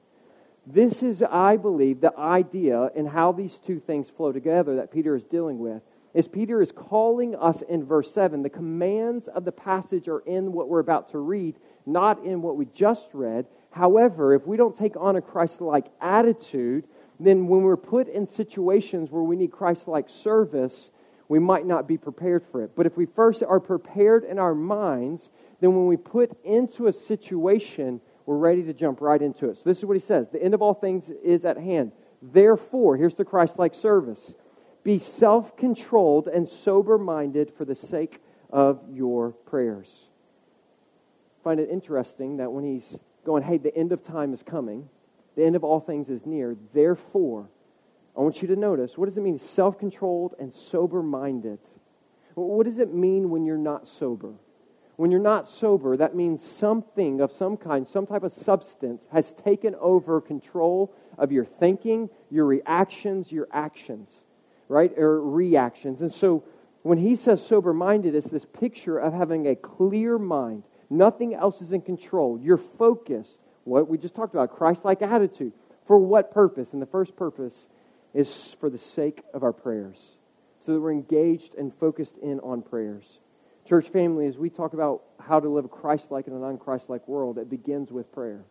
This 0.67 1.03
is, 1.03 1.23
I 1.23 1.57
believe, 1.57 2.01
the 2.01 2.17
idea 2.19 2.91
and 2.97 3.09
how 3.09 3.33
these 3.33 3.59
two 3.59 3.79
things 3.79 4.11
flow 4.11 4.33
together 4.33 4.77
that 4.77 4.91
Peter 4.91 5.15
is 5.15 5.25
dealing 5.25 5.59
with 5.59 5.83
is 6.15 6.27
Peter 6.29 6.63
is 6.63 6.73
calling 6.73 7.35
us 7.35 7.61
in 7.63 7.85
verse 7.85 8.13
7. 8.13 8.43
The 8.43 8.49
commands 8.49 9.29
of 9.29 9.45
the 9.45 9.53
passage 9.53 10.09
are 10.09 10.21
in 10.21 10.53
what 10.53 10.69
we're 10.69 10.79
about 10.79 11.11
to 11.11 11.19
read, 11.19 11.57
not 11.87 12.25
in 12.25 12.41
what 12.41 12.57
we 12.57 12.67
just 12.67 13.09
read. 13.13 13.47
However, 13.71 14.33
if 14.33 14.47
we 14.47 14.57
don't 14.57 14.77
take 14.77 14.97
on 14.97 15.17
a 15.17 15.21
Christ 15.21 15.61
like 15.61 15.87
attitude, 16.01 16.85
then 17.25 17.47
when 17.47 17.63
we're 17.63 17.77
put 17.77 18.09
in 18.09 18.27
situations 18.27 19.11
where 19.11 19.23
we 19.23 19.37
need 19.37 19.53
Christ 19.53 19.89
like 19.89 20.09
service, 20.09 20.91
we 21.29 21.39
might 21.39 21.67
not 21.67 21.89
be 21.89 21.97
prepared 21.97 22.45
for 22.51 22.63
it. 22.63 22.73
But 22.77 22.87
if 22.87 22.97
we 22.97 23.07
first 23.07 23.43
are 23.43 23.61
prepared 23.61 24.25
in 24.25 24.39
our 24.39 24.55
minds, 24.55 25.31
then 25.61 25.75
when 25.75 25.87
we 25.87 25.97
put 25.97 26.37
into 26.45 26.87
a 26.87 26.93
situation, 26.93 28.01
we're 28.27 28.37
ready 28.37 28.63
to 28.65 28.73
jump 28.73 29.01
right 29.01 29.21
into 29.21 29.49
it. 29.49 29.57
So 29.57 29.63
this 29.65 29.79
is 29.79 29.85
what 29.85 29.97
he 29.97 30.03
says 30.03 30.29
The 30.31 30.43
end 30.43 30.55
of 30.55 30.63
all 30.63 30.75
things 30.75 31.11
is 31.23 31.45
at 31.45 31.57
hand. 31.57 31.93
Therefore, 32.23 32.97
here's 32.97 33.15
the 33.15 33.25
Christ 33.25 33.59
like 33.59 33.75
service 33.75 34.35
be 34.83 34.99
self 34.99 35.57
controlled 35.57 36.29
and 36.29 36.47
sober 36.47 36.99
minded 36.99 37.53
for 37.57 37.65
the 37.65 37.75
sake 37.75 38.21
of 38.51 38.81
your 38.93 39.33
prayers. 39.33 39.89
find 41.43 41.59
it 41.59 41.69
interesting 41.71 42.37
that 42.37 42.53
when 42.53 42.65
he's 42.65 42.97
going, 43.25 43.43
hey, 43.43 43.59
the 43.59 43.75
end 43.77 43.93
of 43.93 44.03
time 44.03 44.33
is 44.33 44.43
coming, 44.43 44.89
the 45.37 45.45
end 45.45 45.57
of 45.57 45.65
all 45.65 45.81
things 45.81 46.09
is 46.09 46.25
near, 46.27 46.57
therefore, 46.73 47.49
I 48.17 48.21
want 48.21 48.43
you 48.43 48.49
to 48.49 48.57
notice 48.57 48.97
what 48.97 49.07
does 49.07 49.17
it 49.17 49.23
mean 49.23 49.39
self 49.39 49.79
controlled 49.79 50.35
and 50.39 50.53
sober 50.53 51.03
minded? 51.03 51.59
What 52.35 52.67
does 52.67 52.79
it 52.79 52.93
mean 52.93 53.31
when 53.31 53.45
you're 53.45 53.57
not 53.57 53.87
sober? 53.87 54.35
When 54.97 55.11
you're 55.11 55.21
not 55.21 55.49
sober, 55.49 55.97
that 55.97 56.15
means 56.15 56.43
something 56.43 57.21
of 57.21 57.33
some 57.33 57.57
kind, 57.57 57.87
some 57.87 58.07
type 58.07 58.23
of 58.23 58.33
substance 58.33 59.09
has 59.11 59.33
taken 59.33 59.75
over 59.77 60.21
control 60.21 60.95
of 61.19 61.33
your 61.33 61.45
thinking, 61.45 62.11
your 62.31 62.45
reactions, 62.45 63.33
your 63.33 63.49
actions 63.53 64.25
right? 64.69 64.97
Or 64.97 65.21
reactions. 65.21 66.01
And 66.01 66.13
so 66.13 66.45
when 66.83 66.99
he 66.99 67.17
says 67.17 67.45
sober 67.45 67.73
minded, 67.73 68.15
it's 68.15 68.29
this 68.29 68.45
picture 68.45 68.99
of 68.99 69.13
having 69.13 69.47
a 69.47 69.55
clear 69.55 70.19
mind. 70.19 70.65
Nothing 70.91 71.35
else 71.35 71.63
is 71.63 71.73
in 71.73 71.81
control. 71.81 72.39
You're 72.41 72.59
focused. 72.59 73.39
What 73.65 73.89
we 73.89 73.99
just 73.99 74.15
talked 74.15 74.35
about, 74.35 74.55
Christ 74.55 74.85
like 74.85 75.03
attitude. 75.03 75.53
For 75.87 75.99
what 75.99 76.33
purpose? 76.33 76.73
And 76.73 76.81
the 76.81 76.87
first 76.87 77.17
purpose 77.17 77.67
is 78.15 78.57
for 78.61 78.71
the 78.71 78.79
sake 78.79 79.23
of 79.35 79.43
our 79.43 79.53
prayers. 79.53 79.99
So 80.65 80.73
that 80.73 80.81
we're 80.81 80.93
engaged 80.93 81.55
and 81.57 81.75
focused 81.75 82.17
in 82.19 82.41
on 82.41 82.63
prayers. 82.63 83.05
Church 83.67 83.89
family, 83.89 84.27
as 84.27 84.37
we 84.37 84.51
talk 84.51 84.73
about 84.73 85.03
how 85.19 85.41
to 85.41 85.49
live 85.49 85.65
a 85.65 85.69
Christ 85.69 86.11
like 86.11 86.27
in 86.27 86.33
a 86.33 86.39
non 86.39 86.59
Christ 86.59 86.89
like 86.89 87.07
world, 87.09 87.39
it 87.39 87.51
begins 87.51 87.91
with 87.91 88.13
prayer. 88.13 88.45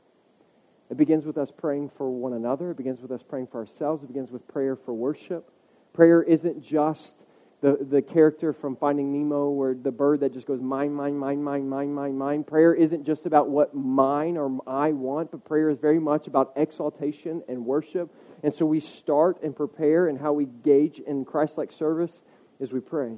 It 0.89 0.97
begins 0.97 1.26
with 1.26 1.38
us 1.38 1.52
praying 1.52 1.89
for 1.97 2.10
one 2.10 2.34
another. 2.34 2.71
It 2.71 2.78
begins 2.78 3.02
with 3.02 3.12
us 3.12 3.23
praying 3.23 3.47
for 3.47 3.60
ourselves. 3.60 4.04
It 4.04 4.08
begins 4.08 4.32
with 4.32 4.47
prayer 4.47 4.76
for 4.76 4.93
worship. 4.93 5.49
Prayer 5.93 6.21
isn't 6.21 6.63
just 6.63 7.23
the, 7.63 7.78
the 7.80 8.02
character 8.02 8.52
from 8.52 8.76
Finding 8.76 9.13
Nemo 9.13 9.49
where 9.49 9.73
the 9.73 9.89
bird 9.89 10.19
that 10.19 10.34
just 10.34 10.45
goes 10.45 10.60
mine, 10.60 10.93
mine, 10.93 11.17
mine, 11.17 11.41
mine, 11.41 11.69
mine, 11.69 11.93
mine, 11.93 12.17
mine. 12.17 12.43
Prayer 12.43 12.73
isn't 12.73 13.06
just 13.06 13.26
about 13.26 13.49
what 13.49 13.73
mine 13.73 14.36
or 14.36 14.60
I 14.67 14.91
want, 14.91 15.32
but 15.32 15.45
prayer 15.45 15.69
is 15.69 15.78
very 15.78 15.97
much 15.97 16.28
about 16.28 16.52
exaltation 16.58 17.41
and 17.47 17.65
worship. 17.65 18.13
And 18.43 18.54
so 18.54 18.65
we 18.65 18.82
start 18.82 19.41
and 19.43 19.56
prepare 19.56 20.10
and 20.10 20.19
how 20.19 20.34
we 20.34 20.43
gauge 20.43 20.99
in 20.99 21.23
Christ 21.23 21.58
like 21.58 21.71
service 21.71 22.12
is 22.60 22.73
we 22.73 22.82
pray. 22.82 23.15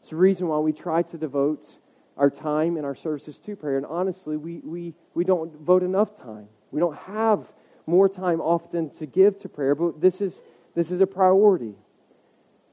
It's 0.00 0.08
the 0.08 0.16
reason 0.16 0.48
why 0.48 0.56
we 0.60 0.72
try 0.72 1.02
to 1.02 1.18
devote 1.18 1.68
our 2.16 2.30
time 2.30 2.78
and 2.78 2.86
our 2.86 2.94
services 2.94 3.38
to 3.40 3.54
prayer. 3.54 3.76
And 3.76 3.84
honestly, 3.84 4.38
we, 4.38 4.60
we, 4.64 4.94
we 5.12 5.24
don't 5.24 5.52
vote 5.60 5.82
enough 5.82 6.16
time. 6.16 6.48
We 6.70 6.80
don't 6.80 6.96
have 7.00 7.44
more 7.84 8.08
time 8.08 8.40
often 8.40 8.88
to 8.94 9.04
give 9.04 9.38
to 9.40 9.50
prayer, 9.50 9.74
but 9.74 10.00
this 10.00 10.22
is 10.22 10.40
this 10.74 10.90
is 10.90 11.00
a 11.00 11.06
priority. 11.06 11.74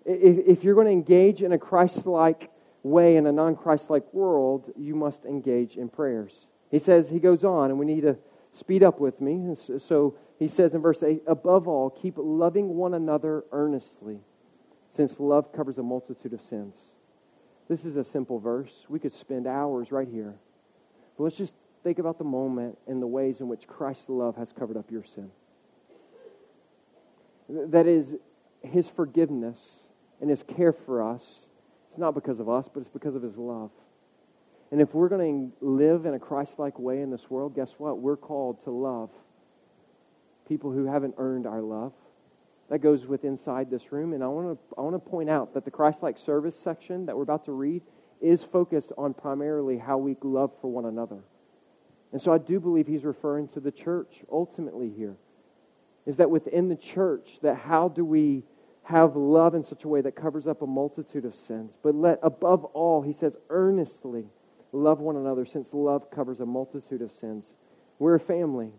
If, 0.06 0.64
you're 0.64 0.76
going 0.76 0.88
to 0.88 0.92
engage 0.92 1.42
in 1.42 1.52
a 1.52 1.58
Christ 1.58 2.06
like 2.06 2.50
way 2.84 3.18
in 3.18 3.28
a 3.28 3.32
non 3.32 3.56
Christ 3.56 3.90
like 3.90 4.12
world, 4.14 4.72
you 4.78 4.96
must 4.96 5.26
engage 5.26 5.76
in 5.76 5.90
prayers. 5.90 6.48
He 6.72 6.80
says, 6.80 7.10
he 7.10 7.20
goes 7.20 7.44
on, 7.44 7.70
and 7.70 7.80
we 7.80 7.86
need 7.86 8.02
to 8.02 8.18
speed 8.54 8.84
up 8.84 9.00
with 9.00 9.20
me. 9.22 9.56
So 9.88 10.16
he 10.38 10.48
says 10.48 10.74
in 10.74 10.82
verse 10.82 11.04
8, 11.04 11.24
above 11.28 11.68
all, 11.68 11.90
keep 11.90 12.16
loving 12.18 12.76
one 12.76 12.94
another 12.94 13.44
earnestly, 13.52 14.20
since 14.92 15.20
love 15.20 15.52
covers 15.52 15.78
a 15.78 15.84
multitude 15.84 16.34
of 16.34 16.42
sins. 16.42 16.76
This 17.68 17.86
is 17.86 17.96
a 17.96 18.04
simple 18.04 18.40
verse. 18.40 18.72
We 18.88 19.00
could 19.00 19.14
spend 19.14 19.46
hours 19.46 19.92
right 19.92 20.08
here. 20.08 20.36
But 21.18 21.26
let's 21.26 21.38
just 21.38 21.54
think 21.84 22.00
about 22.00 22.18
the 22.18 22.24
moment 22.24 22.78
and 22.88 23.02
the 23.02 23.08
ways 23.08 23.42
in 23.42 23.48
which 23.48 23.68
Christ's 23.68 24.10
love 24.10 24.36
has 24.38 24.52
covered 24.52 24.78
up 24.78 24.90
your 24.90 25.04
sin. 25.04 25.30
That 27.50 27.88
is, 27.88 28.16
his 28.62 28.88
forgiveness 28.88 29.60
and 30.22 30.30
his 30.30 30.44
care 30.44 30.74
for 30.74 31.02
us, 31.02 31.40
it's 31.90 32.00
not 32.00 32.14
because 32.14 32.40
of 32.40 32.50
us, 32.50 32.70
but 32.74 32.82
it's 32.82 32.90
because 32.90 33.16
of 33.16 33.24
his 33.24 33.38
love. 33.38 33.72
And 34.72 34.82
if 34.82 34.94
we're 34.94 35.10
going 35.10 35.52
to 35.60 35.66
live 35.66 36.06
in 36.06 36.14
a 36.14 36.20
Christ 36.20 36.60
like 36.60 36.78
way 36.78 37.02
in 37.02 37.10
this 37.10 37.30
world, 37.30 37.56
guess 37.56 37.72
what? 37.78 38.00
We're 38.00 38.18
called 38.18 38.64
to 38.66 38.72
love 38.72 39.10
people 40.48 40.72
who 40.72 40.86
haven't 40.86 41.16
earned 41.18 41.48
our 41.48 41.62
love. 41.62 41.94
That 42.70 42.80
goes 42.80 43.06
with 43.06 43.24
inside 43.24 43.72
this 43.72 43.92
room. 43.92 44.14
And 44.14 44.24
I 44.24 44.28
want 44.28 44.60
to, 44.60 44.76
I 44.78 44.82
want 44.82 44.96
to 44.96 45.10
point 45.10 45.30
out 45.30 45.56
that 45.56 45.66
the 45.66 45.72
Christ 45.72 46.04
like 46.04 46.20
service 46.20 46.56
section 46.60 47.08
that 47.08 47.16
we're 47.16 47.24
about 47.24 47.46
to 47.46 47.52
read 47.52 47.82
is 48.22 48.44
focused 48.44 48.92
on 48.98 49.14
primarily 49.14 49.78
how 49.78 49.98
we 49.98 50.16
love 50.22 50.52
for 50.62 50.72
one 50.72 50.86
another. 50.86 51.20
And 52.12 52.22
so 52.22 52.32
I 52.32 52.38
do 52.38 52.60
believe 52.60 52.86
he's 52.86 53.06
referring 53.06 53.48
to 53.50 53.60
the 53.60 53.72
church 53.72 54.22
ultimately 54.32 54.92
here 54.96 55.16
is 56.06 56.18
that 56.18 56.30
within 56.30 56.70
the 56.70 56.76
church, 56.76 57.40
that 57.44 57.56
how 57.56 57.88
do 57.88 58.04
we 58.04 58.44
have 58.90 59.16
love 59.16 59.54
in 59.54 59.64
such 59.64 59.84
a 59.84 59.88
way 59.88 60.02
that 60.02 60.16
covers 60.16 60.48
up 60.48 60.64
a 60.64 60.68
multitude 60.68 61.24
of 61.24 61.36
sins? 61.36 61.74
But 61.84 61.94
let, 61.94 62.20
above 62.24 62.66
all, 62.66 63.04
he 63.04 63.14
says, 63.14 63.38
earnestly 63.52 64.26
love 64.72 65.00
one 65.00 65.16
another, 65.16 65.46
since 65.46 65.74
love 65.74 66.10
covers 66.10 66.40
a 66.40 66.46
multitude 66.46 67.04
of 67.04 67.12
sins. 67.12 67.46
We're 68.00 68.16
a 68.16 68.20
family. 68.20 68.72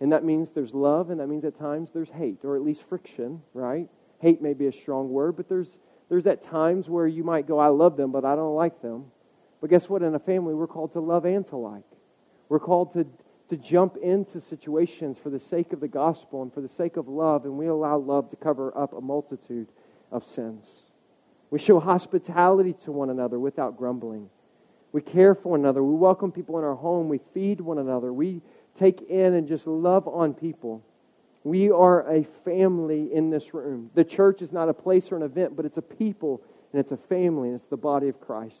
And 0.00 0.12
that 0.12 0.24
means 0.24 0.52
there's 0.52 0.74
love, 0.74 1.10
and 1.10 1.18
that 1.18 1.26
means 1.26 1.44
at 1.44 1.58
times 1.58 1.90
there's 1.92 2.10
hate, 2.10 2.44
or 2.44 2.54
at 2.54 2.62
least 2.62 2.84
friction, 2.88 3.42
right? 3.52 3.88
Hate 4.20 4.40
may 4.40 4.54
be 4.54 4.66
a 4.66 4.72
strong 4.72 5.10
word, 5.10 5.36
but 5.36 5.48
there's, 5.48 5.78
there's 6.08 6.28
at 6.28 6.44
times 6.44 6.88
where 6.88 7.08
you 7.08 7.24
might 7.24 7.48
go, 7.48 7.58
I 7.58 7.68
love 7.68 7.96
them, 7.96 8.12
but 8.12 8.24
I 8.24 8.36
don't 8.36 8.54
like 8.54 8.80
them. 8.80 9.06
But 9.60 9.70
guess 9.70 9.88
what? 9.88 10.04
In 10.04 10.14
a 10.14 10.20
family, 10.20 10.54
we're 10.54 10.68
called 10.68 10.92
to 10.92 11.00
love 11.00 11.24
and 11.24 11.44
to 11.48 11.56
like. 11.56 11.82
We're 12.48 12.60
called 12.60 12.92
to 12.92 13.08
to 13.48 13.56
jump 13.56 13.96
into 13.96 14.40
situations 14.40 15.16
for 15.16 15.30
the 15.30 15.40
sake 15.40 15.72
of 15.72 15.80
the 15.80 15.88
gospel 15.88 16.42
and 16.42 16.52
for 16.52 16.60
the 16.60 16.68
sake 16.68 16.96
of 16.96 17.08
love, 17.08 17.44
and 17.44 17.56
we 17.56 17.66
allow 17.66 17.96
love 17.96 18.30
to 18.30 18.36
cover 18.36 18.76
up 18.76 18.92
a 18.92 19.00
multitude 19.00 19.68
of 20.12 20.24
sins. 20.24 20.66
We 21.50 21.58
show 21.58 21.80
hospitality 21.80 22.74
to 22.84 22.92
one 22.92 23.10
another 23.10 23.38
without 23.38 23.76
grumbling. 23.76 24.28
We 24.92 25.00
care 25.00 25.34
for 25.34 25.50
one 25.50 25.60
another. 25.60 25.82
We 25.82 25.94
welcome 25.94 26.30
people 26.30 26.58
in 26.58 26.64
our 26.64 26.74
home. 26.74 27.08
We 27.08 27.20
feed 27.32 27.60
one 27.60 27.78
another. 27.78 28.12
We 28.12 28.42
take 28.74 29.02
in 29.02 29.34
and 29.34 29.48
just 29.48 29.66
love 29.66 30.06
on 30.06 30.34
people. 30.34 30.84
We 31.44 31.70
are 31.70 32.10
a 32.10 32.24
family 32.44 33.12
in 33.12 33.30
this 33.30 33.54
room. 33.54 33.90
The 33.94 34.04
church 34.04 34.42
is 34.42 34.52
not 34.52 34.68
a 34.68 34.74
place 34.74 35.10
or 35.10 35.16
an 35.16 35.22
event, 35.22 35.56
but 35.56 35.64
it's 35.64 35.78
a 35.78 35.82
people 35.82 36.42
and 36.72 36.80
it's 36.80 36.92
a 36.92 36.96
family 36.96 37.48
and 37.48 37.58
it's 37.58 37.68
the 37.68 37.76
body 37.76 38.08
of 38.08 38.20
Christ. 38.20 38.56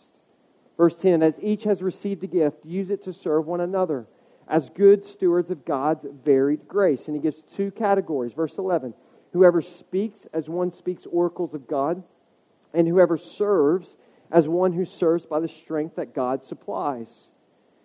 Verse 0.76 0.96
10 0.96 1.22
As 1.22 1.38
each 1.42 1.64
has 1.64 1.82
received 1.82 2.24
a 2.24 2.26
gift, 2.26 2.64
use 2.64 2.90
it 2.90 3.02
to 3.02 3.12
serve 3.12 3.46
one 3.46 3.60
another 3.60 4.06
as 4.48 4.70
good 4.70 5.04
stewards 5.04 5.50
of 5.50 5.64
God's 5.64 6.06
varied 6.24 6.66
grace. 6.66 7.06
And 7.06 7.14
he 7.14 7.22
gives 7.22 7.42
two 7.54 7.70
categories. 7.70 8.32
Verse 8.32 8.58
11 8.58 8.94
Whoever 9.32 9.60
speaks 9.60 10.26
as 10.32 10.48
one 10.48 10.72
speaks 10.72 11.06
oracles 11.06 11.54
of 11.54 11.68
God, 11.68 12.02
and 12.72 12.88
whoever 12.88 13.16
serves 13.16 13.96
as 14.30 14.48
one 14.48 14.72
who 14.72 14.84
serves 14.84 15.26
by 15.26 15.40
the 15.40 15.48
strength 15.48 15.96
that 15.96 16.14
God 16.14 16.44
supplies. 16.44 17.12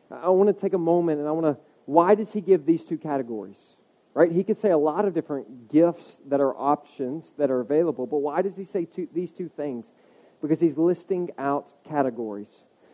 I 0.10 0.30
want 0.30 0.48
to 0.48 0.54
take 0.54 0.74
a 0.74 0.78
moment 0.78 1.20
and 1.20 1.28
I 1.28 1.32
want 1.32 1.46
to. 1.46 1.58
Why 1.86 2.16
does 2.16 2.32
he 2.32 2.40
give 2.40 2.66
these 2.66 2.84
two 2.84 2.98
categories? 2.98 3.58
Right? 4.14 4.32
He 4.32 4.44
could 4.44 4.58
say 4.58 4.70
a 4.70 4.78
lot 4.78 5.06
of 5.06 5.14
different 5.14 5.72
gifts 5.72 6.20
that 6.28 6.40
are 6.40 6.56
options 6.56 7.34
that 7.38 7.50
are 7.50 7.62
available, 7.62 8.06
but 8.06 8.18
why 8.18 8.42
does 8.42 8.56
he 8.56 8.64
say 8.64 8.86
two, 8.86 9.08
these 9.12 9.32
two 9.32 9.50
things? 9.50 9.92
Because 10.42 10.60
he's 10.60 10.78
listing 10.78 11.32
out 11.38 11.72
categories. 11.84 12.50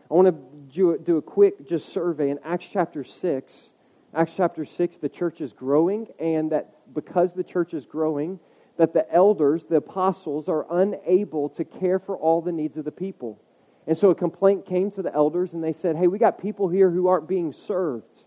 I 0.10 0.16
want 0.16 0.28
to 0.74 0.98
do 0.98 1.18
a 1.18 1.22
quick 1.22 1.68
just 1.68 1.90
survey 1.90 2.32
in 2.32 2.40
Acts 2.44 2.68
chapter 2.72 3.04
6. 3.04 3.70
Acts 4.16 4.34
chapter 4.36 4.66
6, 4.66 4.98
the 4.98 5.10
church 5.10 5.40
is 5.40 5.54
growing, 5.54 6.08
and 6.20 6.52
that 6.52 6.94
because 6.96 7.34
the 7.34 7.44
church 7.44 7.76
is 7.76 7.86
growing, 7.86 8.40
that 8.78 8.92
the 8.92 9.12
elders, 9.14 9.66
the 9.66 9.76
apostles, 9.76 10.50
are 10.50 10.66
unable 10.72 11.50
to 11.50 11.64
care 11.64 12.00
for 12.00 12.18
all 12.18 12.42
the 12.42 12.52
needs 12.52 12.76
of 12.76 12.86
the 12.86 12.92
people. 12.92 13.40
And 13.86 13.96
so 13.96 14.10
a 14.10 14.16
complaint 14.16 14.66
came 14.66 14.90
to 14.92 15.04
the 15.04 15.14
elders, 15.14 15.54
and 15.54 15.64
they 15.64 15.74
said, 15.74 15.96
Hey, 15.96 16.08
we 16.08 16.18
got 16.18 16.42
people 16.42 16.70
here 16.70 16.90
who 16.90 17.08
aren't 17.08 17.28
being 17.28 17.54
served. 17.54 18.24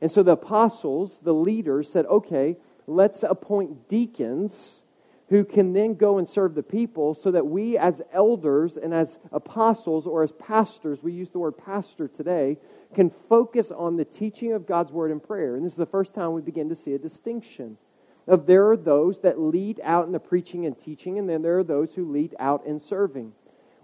And 0.00 0.10
so 0.10 0.22
the 0.22 0.32
apostles, 0.32 1.20
the 1.22 1.34
leaders, 1.34 1.90
said, 1.90 2.06
Okay, 2.06 2.56
let's 2.86 3.22
appoint 3.22 3.86
deacons 3.88 4.76
who 5.28 5.44
can 5.44 5.72
then 5.72 5.94
go 5.94 6.18
and 6.18 6.28
serve 6.28 6.54
the 6.54 6.62
people 6.62 7.14
so 7.14 7.30
that 7.30 7.46
we, 7.46 7.76
as 7.76 8.00
elders 8.12 8.76
and 8.76 8.94
as 8.94 9.18
apostles 9.30 10.06
or 10.06 10.22
as 10.22 10.32
pastors, 10.32 11.02
we 11.02 11.12
use 11.12 11.30
the 11.30 11.38
word 11.38 11.58
pastor 11.58 12.08
today, 12.08 12.56
can 12.94 13.10
focus 13.28 13.70
on 13.70 13.96
the 13.96 14.04
teaching 14.04 14.52
of 14.54 14.66
God's 14.66 14.90
word 14.90 15.10
and 15.10 15.22
prayer. 15.22 15.56
And 15.56 15.64
this 15.64 15.74
is 15.74 15.78
the 15.78 15.86
first 15.86 16.14
time 16.14 16.32
we 16.32 16.40
begin 16.40 16.70
to 16.70 16.76
see 16.76 16.94
a 16.94 16.98
distinction 16.98 17.76
of 18.26 18.46
there 18.46 18.70
are 18.70 18.76
those 18.76 19.20
that 19.20 19.38
lead 19.38 19.80
out 19.82 20.06
in 20.06 20.12
the 20.12 20.20
preaching 20.20 20.66
and 20.66 20.78
teaching, 20.78 21.18
and 21.18 21.28
then 21.28 21.42
there 21.42 21.58
are 21.58 21.64
those 21.64 21.94
who 21.94 22.10
lead 22.10 22.34
out 22.38 22.64
in 22.66 22.78
serving. 22.78 23.32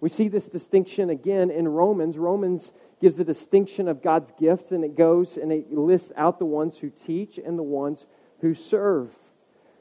We 0.00 0.10
see 0.10 0.28
this 0.28 0.48
distinction 0.48 1.08
again 1.08 1.50
in 1.50 1.66
Romans. 1.66 2.18
Romans 2.18 2.72
gives 3.00 3.18
a 3.18 3.24
distinction 3.24 3.88
of 3.88 4.02
God's 4.02 4.32
gifts, 4.38 4.70
and 4.70 4.84
it 4.84 4.96
goes 4.96 5.36
and 5.38 5.50
it 5.50 5.72
lists 5.72 6.12
out 6.16 6.38
the 6.38 6.44
ones 6.44 6.78
who 6.78 6.90
teach 6.90 7.38
and 7.38 7.58
the 7.58 7.62
ones 7.62 8.04
who 8.40 8.54
serve. 8.54 9.10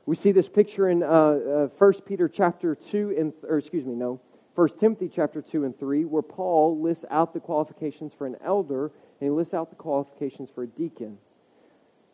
We 0.05 0.15
see 0.15 0.31
this 0.33 0.49
picture 0.49 0.89
in 0.89 1.01
uh, 1.01 1.07
uh, 1.07 1.67
1 1.77 1.93
Peter 2.05 2.27
chapter 2.27 2.75
2, 2.75 3.15
and, 3.17 3.33
or 3.47 3.57
excuse 3.57 3.85
me, 3.85 3.95
no, 3.95 4.19
1 4.55 4.69
Timothy 4.77 5.09
chapter 5.09 5.41
2 5.41 5.63
and 5.63 5.77
3, 5.77 6.05
where 6.05 6.21
Paul 6.21 6.81
lists 6.81 7.05
out 7.09 7.33
the 7.33 7.39
qualifications 7.39 8.13
for 8.13 8.27
an 8.27 8.35
elder 8.43 8.91
and 9.19 9.27
he 9.27 9.29
lists 9.29 9.53
out 9.53 9.69
the 9.69 9.75
qualifications 9.75 10.49
for 10.53 10.63
a 10.63 10.67
deacon. 10.67 11.17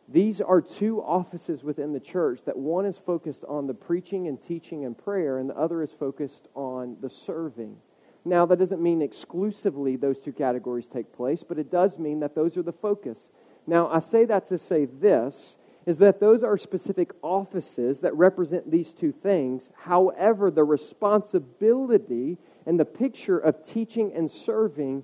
These 0.07 0.39
are 0.39 0.61
two 0.61 1.01
offices 1.01 1.63
within 1.63 1.93
the 1.93 1.99
church 1.99 2.41
that 2.45 2.57
one 2.57 2.85
is 2.85 2.97
focused 2.97 3.43
on 3.47 3.67
the 3.67 3.73
preaching 3.73 4.27
and 4.27 4.41
teaching 4.41 4.85
and 4.85 4.97
prayer, 4.97 5.37
and 5.37 5.49
the 5.49 5.57
other 5.57 5.83
is 5.83 5.91
focused 5.91 6.47
on 6.55 6.97
the 7.01 7.09
serving. 7.09 7.77
Now, 8.25 8.45
that 8.45 8.59
doesn't 8.59 8.81
mean 8.81 9.01
exclusively 9.01 9.95
those 9.95 10.19
two 10.19 10.33
categories 10.33 10.87
take 10.87 11.13
place, 11.13 11.43
but 11.47 11.59
it 11.59 11.71
does 11.71 11.97
mean 11.97 12.19
that 12.21 12.35
those 12.35 12.57
are 12.57 12.63
the 12.63 12.71
focus. 12.71 13.29
Now, 13.67 13.87
I 13.87 13.99
say 13.99 14.25
that 14.25 14.47
to 14.49 14.57
say 14.57 14.85
this 14.85 15.57
is 15.85 15.97
that 15.99 16.19
those 16.19 16.43
are 16.43 16.57
specific 16.57 17.11
offices 17.21 17.99
that 17.99 18.13
represent 18.15 18.69
these 18.69 18.91
two 18.91 19.11
things. 19.11 19.69
However, 19.73 20.51
the 20.51 20.63
responsibility 20.63 22.37
and 22.65 22.79
the 22.79 22.85
picture 22.85 23.37
of 23.39 23.65
teaching 23.65 24.11
and 24.13 24.31
serving 24.31 25.03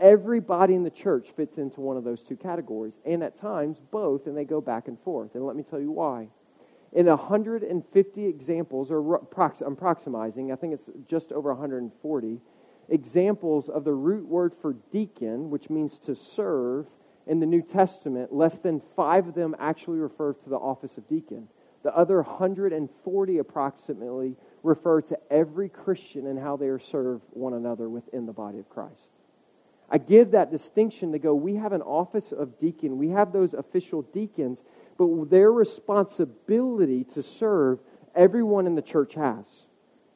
Everybody 0.00 0.74
in 0.74 0.82
the 0.82 0.90
church 0.90 1.28
fits 1.36 1.56
into 1.56 1.80
one 1.80 1.96
of 1.96 2.02
those 2.02 2.22
two 2.22 2.36
categories, 2.36 2.94
and 3.04 3.22
at 3.22 3.36
times 3.36 3.78
both, 3.92 4.26
and 4.26 4.36
they 4.36 4.44
go 4.44 4.60
back 4.60 4.88
and 4.88 4.98
forth. 5.00 5.34
And 5.34 5.46
let 5.46 5.54
me 5.54 5.62
tell 5.62 5.80
you 5.80 5.92
why. 5.92 6.28
In 6.92 7.06
150 7.06 8.26
examples, 8.26 8.90
or 8.90 9.16
I'm 9.16 9.76
proximizing, 9.76 10.52
I 10.52 10.56
think 10.56 10.74
it's 10.74 10.90
just 11.08 11.32
over 11.32 11.50
140 11.50 12.40
examples 12.88 13.68
of 13.68 13.84
the 13.84 13.92
root 13.92 14.26
word 14.26 14.52
for 14.60 14.74
deacon, 14.90 15.48
which 15.48 15.70
means 15.70 15.96
to 15.98 16.16
serve, 16.16 16.86
in 17.26 17.40
the 17.40 17.46
New 17.46 17.62
Testament, 17.62 18.32
less 18.32 18.58
than 18.58 18.82
five 18.96 19.28
of 19.28 19.34
them 19.34 19.56
actually 19.58 19.98
refer 19.98 20.32
to 20.32 20.48
the 20.48 20.56
office 20.56 20.96
of 20.98 21.08
deacon. 21.08 21.48
The 21.82 21.94
other 21.96 22.22
140 22.22 23.38
approximately 23.38 24.36
refer 24.62 25.02
to 25.02 25.18
every 25.30 25.68
Christian 25.68 26.26
and 26.26 26.38
how 26.38 26.56
they 26.56 26.68
are 26.68 26.78
served 26.78 27.24
one 27.30 27.54
another 27.54 27.88
within 27.88 28.26
the 28.26 28.32
body 28.32 28.58
of 28.58 28.68
Christ. 28.68 29.10
I 29.90 29.98
give 29.98 30.30
that 30.30 30.50
distinction 30.50 31.12
to 31.12 31.18
go, 31.18 31.34
we 31.34 31.56
have 31.56 31.72
an 31.72 31.82
office 31.82 32.32
of 32.32 32.58
deacon, 32.58 32.96
we 32.96 33.10
have 33.10 33.32
those 33.32 33.52
official 33.52 34.02
deacons, 34.02 34.62
but 34.96 35.30
their 35.30 35.52
responsibility 35.52 37.04
to 37.04 37.22
serve 37.22 37.80
everyone 38.14 38.66
in 38.66 38.74
the 38.74 38.82
church 38.82 39.14
has. 39.14 39.46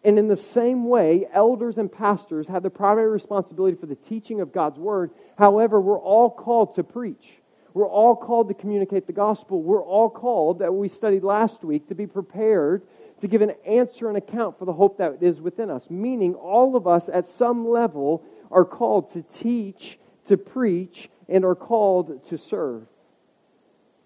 And 0.05 0.19
in 0.19 0.29
the 0.29 0.37
same 0.37 0.89
way, 0.89 1.27
elders 1.33 1.77
and 1.77 1.91
pastors 1.91 2.47
have 2.49 2.63
the 2.63 2.71
primary 2.71 3.11
responsibility 3.11 3.77
for 3.77 3.87
the 3.87 3.97
teaching 3.97 4.41
of 4.41 4.53
God's 4.53 4.79
word. 4.79 5.11
However, 5.37 5.81
we're 5.81 5.99
all 5.99 6.31
called 6.31 6.75
to 6.77 6.85
preach. 6.85 7.41
We're 7.75 7.89
all 7.89 8.17
called 8.17 8.49
to 8.49 8.55
communicate 8.55 9.07
the 9.07 9.13
gospel. 9.13 9.63
We're 9.63 9.83
all 9.83 10.09
called, 10.09 10.61
that 10.61 10.73
we 10.73 10.89
studied 10.89 11.25
last 11.25 11.65
week, 11.65 11.89
to 11.89 11.95
be 11.95 12.07
prepared 12.07 12.83
to 13.21 13.29
give 13.29 13.43
an 13.43 13.55
answer 13.67 14.09
and 14.09 14.17
account 14.17 14.59
for 14.59 14.65
the 14.65 14.73
hope 14.73 14.99
that 14.99 15.23
is 15.23 15.41
within 15.41 15.71
us. 15.71 15.91
Meaning, 15.91 16.35
all 16.35 16.77
of 16.77 16.87
us 16.87 17.09
at 17.13 17.29
some 17.29 17.69
level 17.69 18.25
are 18.51 18.65
called 18.65 19.13
to 19.13 19.23
teach, 19.23 19.99
to 20.27 20.37
preach, 20.37 21.11
and 21.29 21.45
are 21.45 21.57
called 21.57 22.25
to 22.29 22.39
serve. 22.39 22.87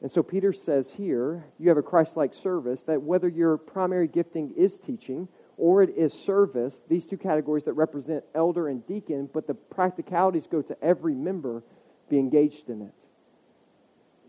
And 0.01 0.11
so 0.11 0.23
Peter 0.23 0.53
says 0.53 0.93
here, 0.93 1.45
you 1.59 1.69
have 1.69 1.79
a 1.79 1.83
Christ 1.83 2.17
like 2.17 2.35
service 2.35 2.81
that 2.87 3.03
whether 3.03 3.29
your 3.29 3.57
primary 3.57 4.09
gifting 4.09 4.53
is 4.57 4.77
teaching 4.77 5.29
or 5.62 5.81
it 5.81 5.90
is 5.96 6.12
service, 6.12 6.83
these 6.88 7.07
two 7.07 7.16
categories 7.16 7.62
that 7.62 7.75
represent 7.75 8.25
elder 8.35 8.66
and 8.66 8.85
deacon, 8.85 9.31
but 9.33 9.46
the 9.46 9.55
practicalities 9.55 10.48
go 10.48 10.61
to 10.61 10.77
every 10.83 11.14
member, 11.14 11.62
be 12.11 12.18
engaged 12.18 12.68
in 12.68 12.83
it. 12.83 12.92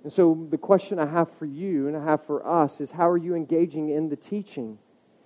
And 0.03 0.13
so 0.13 0.45
the 0.51 0.59
question 0.59 0.99
I 0.99 1.07
have 1.07 1.31
for 1.39 1.47
you 1.47 1.87
and 1.87 1.97
I 1.97 2.03
have 2.03 2.23
for 2.27 2.45
us 2.45 2.79
is 2.79 2.91
how 2.91 3.09
are 3.09 3.17
you 3.17 3.33
engaging 3.33 3.89
in 3.89 4.09
the 4.09 4.15
teaching? 4.15 4.77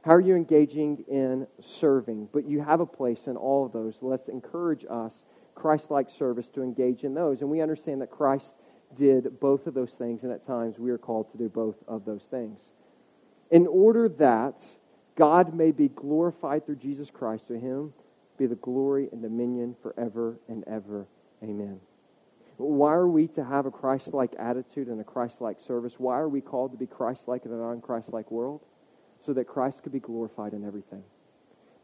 How 0.01 0.13
are 0.13 0.21
you 0.21 0.37
engaging 0.37 1.03
in 1.09 1.45
serving? 1.59 2.29
But 2.31 2.47
you 2.47 2.61
have 2.61 2.79
a 2.79 2.85
place 2.85 3.27
in 3.27 3.35
all 3.35 3.65
of 3.65 3.73
those. 3.73 3.97
Let's 3.99 4.29
encourage 4.29 4.85
us, 4.89 5.23
Christ 5.55 5.91
like 5.91 6.09
service, 6.09 6.47
to 6.51 6.63
engage 6.63 7.03
in 7.03 7.15
those. 7.15 7.41
And 7.41 7.49
we 7.49 7.59
understand 7.59 7.99
that 8.01 8.11
Christ 8.11 8.53
did 8.95 9.41
both 9.41 9.67
of 9.67 9.73
those 9.73 9.91
things, 9.91 10.23
and 10.23 10.31
at 10.31 10.47
times 10.47 10.79
we 10.79 10.89
are 10.89 10.97
called 10.97 11.33
to 11.33 11.37
do 11.37 11.49
both 11.49 11.75
of 11.85 12.05
those 12.05 12.23
things. 12.23 12.61
In 13.51 13.67
order 13.67 14.07
that 14.07 14.65
God 15.17 15.53
may 15.53 15.71
be 15.71 15.89
glorified 15.89 16.65
through 16.65 16.77
Jesus 16.77 17.09
Christ, 17.09 17.47
to 17.47 17.59
him 17.59 17.93
be 18.37 18.45
the 18.45 18.55
glory 18.55 19.09
and 19.11 19.21
dominion 19.21 19.75
forever 19.81 20.39
and 20.47 20.63
ever. 20.67 21.07
Amen. 21.43 21.79
Why 22.57 22.93
are 22.93 23.07
we 23.07 23.27
to 23.29 23.43
have 23.43 23.65
a 23.65 23.71
Christ 23.71 24.13
like 24.13 24.33
attitude 24.39 24.87
and 24.87 25.01
a 25.01 25.03
Christ 25.03 25.41
like 25.41 25.59
service? 25.59 25.95
Why 25.97 26.17
are 26.19 26.29
we 26.29 26.41
called 26.41 26.71
to 26.71 26.77
be 26.77 26.87
Christ 26.87 27.27
like 27.27 27.45
in 27.45 27.51
a 27.51 27.55
non 27.55 27.81
Christ 27.81 28.07
like 28.13 28.31
world? 28.31 28.61
so 29.25 29.33
that 29.33 29.45
Christ 29.47 29.83
could 29.83 29.91
be 29.91 29.99
glorified 29.99 30.53
in 30.53 30.65
everything. 30.65 31.03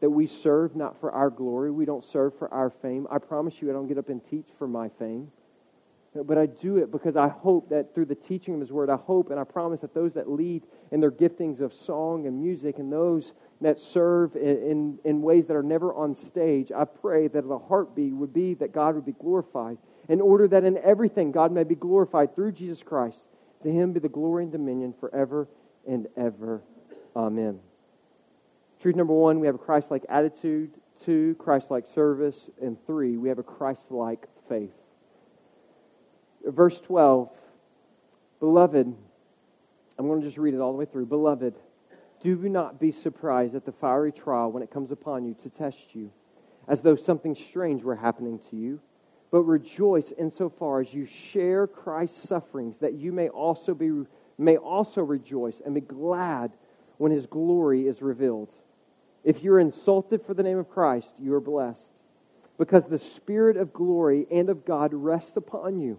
That 0.00 0.10
we 0.10 0.26
serve 0.26 0.76
not 0.76 0.98
for 1.00 1.12
our 1.12 1.30
glory, 1.30 1.70
we 1.70 1.84
don't 1.84 2.04
serve 2.04 2.36
for 2.38 2.52
our 2.52 2.70
fame. 2.70 3.06
I 3.10 3.18
promise 3.18 3.60
you, 3.60 3.70
I 3.70 3.72
don't 3.72 3.86
get 3.86 3.98
up 3.98 4.08
and 4.08 4.24
teach 4.24 4.46
for 4.58 4.68
my 4.68 4.88
fame. 4.88 5.30
But 6.14 6.38
I 6.38 6.46
do 6.46 6.76
it 6.76 6.92
because 6.92 7.16
I 7.16 7.28
hope 7.28 7.70
that 7.70 7.92
through 7.92 8.04
the 8.04 8.14
teaching 8.14 8.54
of 8.54 8.60
His 8.60 8.70
Word, 8.70 8.88
I 8.88 8.96
hope 8.96 9.30
and 9.30 9.40
I 9.40 9.44
promise 9.44 9.80
that 9.80 9.94
those 9.94 10.12
that 10.14 10.30
lead 10.30 10.62
in 10.92 11.00
their 11.00 11.10
giftings 11.10 11.60
of 11.60 11.74
song 11.74 12.26
and 12.26 12.40
music 12.40 12.78
and 12.78 12.92
those 12.92 13.32
that 13.60 13.80
serve 13.80 14.36
in, 14.36 14.42
in, 14.42 14.98
in 15.04 15.22
ways 15.22 15.46
that 15.46 15.56
are 15.56 15.62
never 15.62 15.92
on 15.92 16.14
stage, 16.14 16.70
I 16.70 16.84
pray 16.84 17.26
that 17.26 17.48
the 17.48 17.58
heartbeat 17.58 18.12
would 18.12 18.32
be 18.32 18.54
that 18.54 18.72
God 18.72 18.94
would 18.94 19.06
be 19.06 19.12
glorified 19.12 19.78
in 20.08 20.20
order 20.20 20.46
that 20.48 20.64
in 20.64 20.78
everything 20.78 21.32
God 21.32 21.50
may 21.50 21.64
be 21.64 21.74
glorified 21.74 22.34
through 22.36 22.52
Jesus 22.52 22.82
Christ. 22.82 23.24
To 23.64 23.70
Him 23.72 23.92
be 23.92 24.00
the 24.00 24.08
glory 24.08 24.44
and 24.44 24.52
dominion 24.52 24.94
forever 25.00 25.48
and 25.88 26.06
ever. 26.16 26.62
Amen. 27.16 27.58
Truth 28.80 28.96
number 28.96 29.14
one, 29.14 29.40
we 29.40 29.46
have 29.46 29.56
a 29.56 29.58
Christ 29.58 29.90
like 29.90 30.04
attitude. 30.08 30.70
Two, 31.04 31.34
Christ 31.40 31.70
like 31.70 31.86
service. 31.86 32.50
And 32.62 32.76
three, 32.86 33.16
we 33.16 33.28
have 33.30 33.38
a 33.38 33.42
Christ 33.42 33.90
like 33.90 34.26
faith. 34.48 34.70
Verse 36.46 36.80
12 36.80 37.30
Beloved, 38.40 38.94
I'm 39.98 40.06
going 40.06 40.20
to 40.20 40.26
just 40.26 40.38
read 40.38 40.54
it 40.54 40.60
all 40.60 40.72
the 40.72 40.78
way 40.78 40.84
through. 40.84 41.06
Beloved, 41.06 41.54
do 42.20 42.36
not 42.36 42.80
be 42.80 42.92
surprised 42.92 43.54
at 43.54 43.64
the 43.64 43.72
fiery 43.72 44.12
trial 44.12 44.50
when 44.50 44.62
it 44.62 44.70
comes 44.70 44.90
upon 44.90 45.24
you 45.24 45.34
to 45.42 45.50
test 45.50 45.94
you, 45.94 46.10
as 46.68 46.80
though 46.80 46.96
something 46.96 47.34
strange 47.34 47.82
were 47.82 47.96
happening 47.96 48.38
to 48.50 48.56
you 48.56 48.80
but 49.34 49.42
rejoice 49.42 50.12
insofar 50.16 50.80
as 50.80 50.94
you 50.94 51.04
share 51.04 51.66
Christ's 51.66 52.28
sufferings, 52.28 52.78
that 52.78 52.94
you 52.94 53.10
may 53.10 53.28
also 53.28 53.74
be 53.74 54.04
may 54.38 54.56
also 54.56 55.02
rejoice 55.02 55.60
and 55.64 55.74
be 55.74 55.80
glad 55.80 56.52
when 56.98 57.10
his 57.10 57.26
glory 57.26 57.88
is 57.88 58.00
revealed. 58.00 58.52
If 59.24 59.42
you're 59.42 59.58
insulted 59.58 60.22
for 60.22 60.34
the 60.34 60.44
name 60.44 60.58
of 60.58 60.70
Christ, 60.70 61.14
you 61.18 61.34
are 61.34 61.40
blessed, 61.40 61.82
because 62.58 62.86
the 62.86 63.00
Spirit 63.00 63.56
of 63.56 63.72
glory 63.72 64.28
and 64.30 64.48
of 64.48 64.64
God 64.64 64.94
rests 64.94 65.36
upon 65.36 65.80
you. 65.80 65.98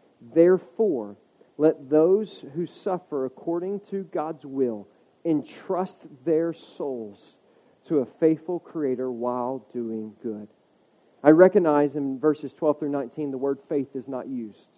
Therefore, 0.21 1.17
let 1.57 1.89
those 1.89 2.43
who 2.53 2.65
suffer 2.65 3.25
according 3.25 3.79
to 3.91 4.03
God's 4.03 4.45
will 4.45 4.87
entrust 5.25 6.07
their 6.23 6.53
souls 6.53 7.35
to 7.87 7.99
a 7.99 8.05
faithful 8.05 8.59
Creator 8.59 9.11
while 9.11 9.65
doing 9.73 10.13
good. 10.21 10.47
I 11.23 11.31
recognize 11.31 11.95
in 11.95 12.19
verses 12.19 12.53
12 12.53 12.79
through 12.79 12.89
19 12.89 13.31
the 13.31 13.37
word 13.37 13.59
faith 13.67 13.95
is 13.95 14.07
not 14.07 14.27
used. 14.27 14.77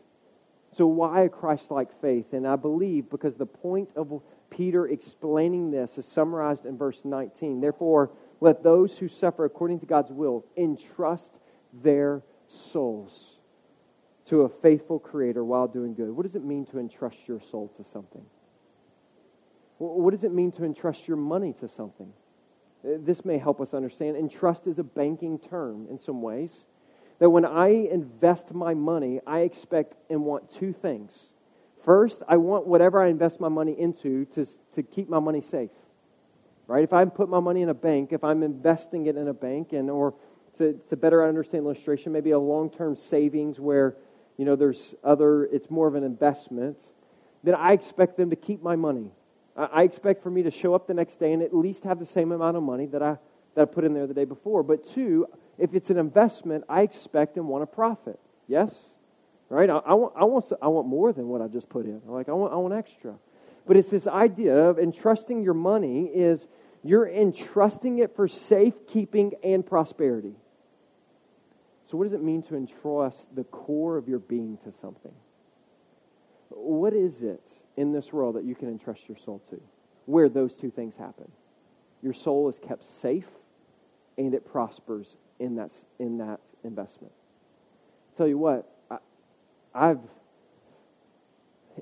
So, 0.76 0.88
why 0.88 1.24
a 1.24 1.30
Christ 1.30 1.70
like 1.70 2.02
faith? 2.02 2.34
And 2.34 2.48
I 2.48 2.56
believe 2.56 3.10
because 3.10 3.36
the 3.36 3.46
point 3.46 3.92
of 3.96 4.22
Peter 4.50 4.88
explaining 4.88 5.72
this 5.72 5.98
is 5.98 6.06
summarized 6.06 6.66
in 6.66 6.78
verse 6.78 7.06
19. 7.06 7.62
Therefore, 7.62 8.12
let 8.42 8.64
those 8.64 8.98
who 8.98 9.08
suffer 9.08 9.46
according 9.46 9.80
to 9.82 9.86
God's 9.86 10.12
will 10.12 10.46
entrust 10.58 11.40
their 11.72 12.24
souls 12.48 13.33
to 14.30 14.42
a 14.42 14.50
faithful 14.50 15.00
Creator 15.00 15.44
while 15.44 15.68
doing 15.68 15.94
good. 15.94 16.12
What 16.12 16.24
does 16.24 16.36
it 16.36 16.44
mean 16.44 16.66
to 16.68 16.80
entrust 16.80 17.28
your 17.28 17.40
soul 17.40 17.68
to 17.78 17.84
something? 17.84 18.26
What 19.78 20.12
does 20.12 20.24
it 20.24 20.34
mean 20.34 20.52
to 20.54 20.64
entrust 20.64 21.08
your 21.08 21.18
money 21.18 21.54
to 21.60 21.68
something? 21.68 22.14
Uh, 22.86 22.98
this 23.00 23.26
may 23.26 23.38
help 23.38 23.60
us 23.60 23.74
understand. 23.74 24.16
Entrust 24.16 24.68
is 24.68 24.80
a 24.80 24.84
banking 24.84 25.40
term 25.40 25.88
in 25.90 26.00
some 26.00 26.22
ways 26.22 26.66
that 27.20 27.30
when 27.30 27.46
I 27.46 27.68
invest 27.68 28.54
my 28.54 28.74
money, 28.74 29.20
I 29.26 29.40
expect 29.40 29.98
and 30.10 30.24
want 30.24 30.52
two 30.52 30.74
things. 30.74 31.12
First, 31.84 32.24
I 32.28 32.38
want 32.38 32.66
whatever 32.66 33.02
I 33.02 33.10
invest 33.10 33.40
my 33.40 33.50
money 33.50 33.78
into 33.78 34.26
to, 34.26 34.48
to 34.74 34.84
keep 34.84 35.10
my 35.10 35.20
money 35.20 35.42
safe. 35.42 35.72
Right? 36.66 36.84
If 36.84 36.94
I 36.94 37.04
put 37.06 37.28
my 37.28 37.42
money 37.42 37.62
in 37.62 37.70
a 37.70 37.74
bank, 37.74 38.14
if 38.14 38.24
I'm 38.24 38.42
investing 38.42 39.08
it 39.08 39.18
in 39.18 39.28
a 39.28 39.34
bank, 39.34 39.74
and 39.74 39.90
or 39.90 40.14
to, 40.58 40.80
to 40.90 40.96
better 40.96 41.28
understand 41.28 41.66
illustration, 41.66 42.14
maybe 42.14 42.32
a 42.32 42.40
long-term 42.40 42.96
savings 42.96 43.60
where 43.60 43.96
you 44.38 44.46
know 44.46 44.56
there's 44.56 44.96
other, 45.04 45.46
it's 45.46 45.70
more 45.70 45.88
of 45.88 45.96
an 45.96 46.04
investment, 46.04 46.78
then 47.44 47.56
I 47.56 47.74
expect 47.74 48.18
them 48.18 48.30
to 48.30 48.36
keep 48.36 48.62
my 48.62 48.76
money. 48.76 49.12
I, 49.56 49.84
expect 49.84 50.24
for 50.24 50.32
me 50.32 50.44
to 50.44 50.52
show 50.52 50.74
up 50.74 50.88
the 50.88 50.96
next 50.96 51.20
day 51.20 51.32
and 51.32 51.44
at 51.44 51.54
least 51.54 51.84
have 51.84 52.00
the 52.00 52.08
same 52.08 52.32
amount 52.32 52.58
of 52.58 52.64
money 52.64 52.88
that 52.88 53.04
I 53.04 53.18
that 53.56 53.62
I 53.62 53.66
put 53.66 53.84
in 53.84 53.94
there 53.94 54.08
the 54.08 54.14
day 54.14 54.26
before. 54.26 54.64
But 54.64 54.88
two, 54.88 55.28
if 55.58 55.74
it's 55.74 55.90
an 55.90 55.98
investment, 55.98 56.64
I 56.68 56.82
expect 56.82 57.38
and 57.38 57.48
want 57.48 57.64
a 57.64 57.68
profit. 57.68 58.20
Yes? 58.48 58.76
Right? 59.50 59.70
I, 59.70 59.78
I, 59.78 59.94
want, 59.94 60.14
I, 60.16 60.24
want, 60.24 60.46
I 60.62 60.68
want 60.68 60.88
more 60.88 61.14
than 61.14 61.28
what 61.28 61.42
I 61.42 61.48
just 61.48 61.70
put 61.70 61.86
in. 61.86 62.02
Like, 62.06 62.30
I 62.30 62.32
want, 62.32 62.54
I 62.54 62.56
want 62.56 62.74
extra. 62.74 63.16
But 63.68 63.78
it's 63.78 63.90
this 63.90 64.08
idea 64.08 64.56
of 64.56 64.80
entrusting 64.80 65.44
your 65.44 65.54
money 65.54 66.06
is 66.08 66.48
you're 66.84 67.08
entrusting 67.08 68.00
it 68.00 68.16
for 68.16 68.28
safekeeping 68.28 69.34
and 69.44 69.66
prosperity. 69.66 70.36
So, 71.94 71.98
what 71.98 72.06
does 72.06 72.14
it 72.14 72.24
mean 72.24 72.42
to 72.44 72.56
entrust 72.56 73.28
the 73.36 73.44
core 73.44 73.98
of 73.98 74.08
your 74.08 74.18
being 74.18 74.58
to 74.64 74.72
something? 74.82 75.12
What 76.50 76.92
is 76.92 77.22
it 77.22 77.48
in 77.78 77.92
this 77.92 78.12
world 78.12 78.36
that 78.36 78.46
you 78.46 78.56
can 78.56 78.68
entrust 78.68 79.08
your 79.08 79.16
soul 79.16 79.44
to 79.52 79.62
where 80.08 80.28
those 80.28 80.56
two 80.56 80.72
things 80.72 80.96
happen? 80.96 81.32
Your 82.02 82.14
soul 82.14 82.50
is 82.50 82.58
kept 82.58 82.84
safe 82.84 83.28
and 84.18 84.34
it 84.34 84.44
prospers 84.44 85.18
in 85.38 85.54
that, 85.58 85.70
in 86.00 86.18
that 86.18 86.40
investment. 86.64 87.14
tell 88.18 88.28
you 88.28 88.40
what, 88.40 88.68
I, 88.90 88.98
I've, 89.76 90.02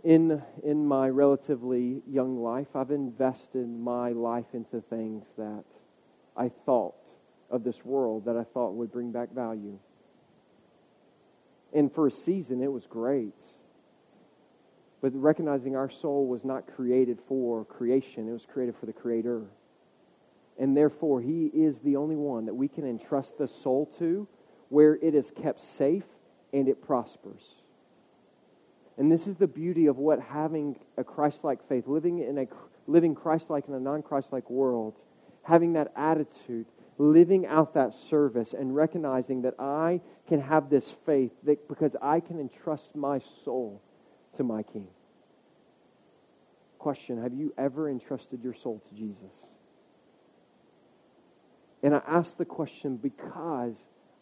in, 0.03 0.43
in 0.61 0.85
my 0.85 1.07
relatively 1.07 2.01
young 2.05 2.37
life, 2.43 2.75
I've 2.75 2.91
invested 2.91 3.69
my 3.69 4.09
life 4.09 4.47
into 4.51 4.81
things 4.81 5.23
that 5.37 5.63
I 6.35 6.49
thought 6.65 6.99
of 7.49 7.63
this 7.63 7.85
world 7.85 8.25
that 8.25 8.35
I 8.35 8.43
thought 8.43 8.73
would 8.73 8.91
bring 8.91 9.13
back 9.13 9.31
value. 9.33 9.79
And 11.73 11.91
for 11.91 12.07
a 12.07 12.11
season, 12.11 12.61
it 12.61 12.71
was 12.71 12.85
great. 12.85 13.35
But 15.01 15.15
recognizing 15.15 15.75
our 15.75 15.89
soul 15.89 16.27
was 16.27 16.45
not 16.45 16.67
created 16.67 17.19
for 17.27 17.65
creation, 17.65 18.29
it 18.29 18.33
was 18.33 18.45
created 18.45 18.75
for 18.75 18.85
the 18.85 18.93
Creator. 18.93 19.43
And 20.59 20.77
therefore, 20.77 21.21
He 21.21 21.45
is 21.47 21.79
the 21.79 21.95
only 21.95 22.15
one 22.15 22.45
that 22.45 22.53
we 22.53 22.67
can 22.67 22.85
entrust 22.85 23.37
the 23.37 23.47
soul 23.47 23.87
to 23.97 24.27
where 24.69 24.95
it 24.95 25.15
is 25.15 25.31
kept 25.31 25.61
safe 25.77 26.05
and 26.53 26.67
it 26.67 26.81
prospers. 26.81 27.41
And 28.97 29.11
this 29.11 29.25
is 29.25 29.37
the 29.37 29.47
beauty 29.47 29.87
of 29.87 29.97
what 29.97 30.19
having 30.19 30.77
a 30.97 31.03
Christ 31.03 31.43
like 31.43 31.67
faith, 31.67 31.87
living 31.87 32.19
in 32.19 32.37
a 32.37 32.47
living 32.87 33.15
Christ 33.15 33.49
like 33.49 33.67
in 33.67 33.73
a 33.73 33.79
non 33.79 34.03
Christ 34.03 34.31
like 34.31 34.49
world, 34.49 35.01
having 35.43 35.73
that 35.73 35.91
attitude, 35.95 36.67
living 37.01 37.47
out 37.47 37.73
that 37.73 37.93
service, 38.09 38.53
and 38.53 38.75
recognizing 38.75 39.41
that 39.41 39.55
I 39.59 40.01
can 40.27 40.39
have 40.39 40.69
this 40.69 40.93
faith 41.05 41.31
that 41.43 41.67
because 41.67 41.95
I 42.01 42.19
can 42.19 42.39
entrust 42.39 42.95
my 42.95 43.19
soul 43.43 43.81
to 44.37 44.43
my 44.43 44.61
King. 44.63 44.87
Question 46.77 47.21
Have 47.21 47.33
you 47.33 47.53
ever 47.57 47.89
entrusted 47.89 48.43
your 48.43 48.53
soul 48.53 48.81
to 48.87 48.95
Jesus? 48.95 49.33
And 51.83 51.95
I 51.95 52.01
ask 52.07 52.37
the 52.37 52.45
question 52.45 52.97
because 52.97 53.75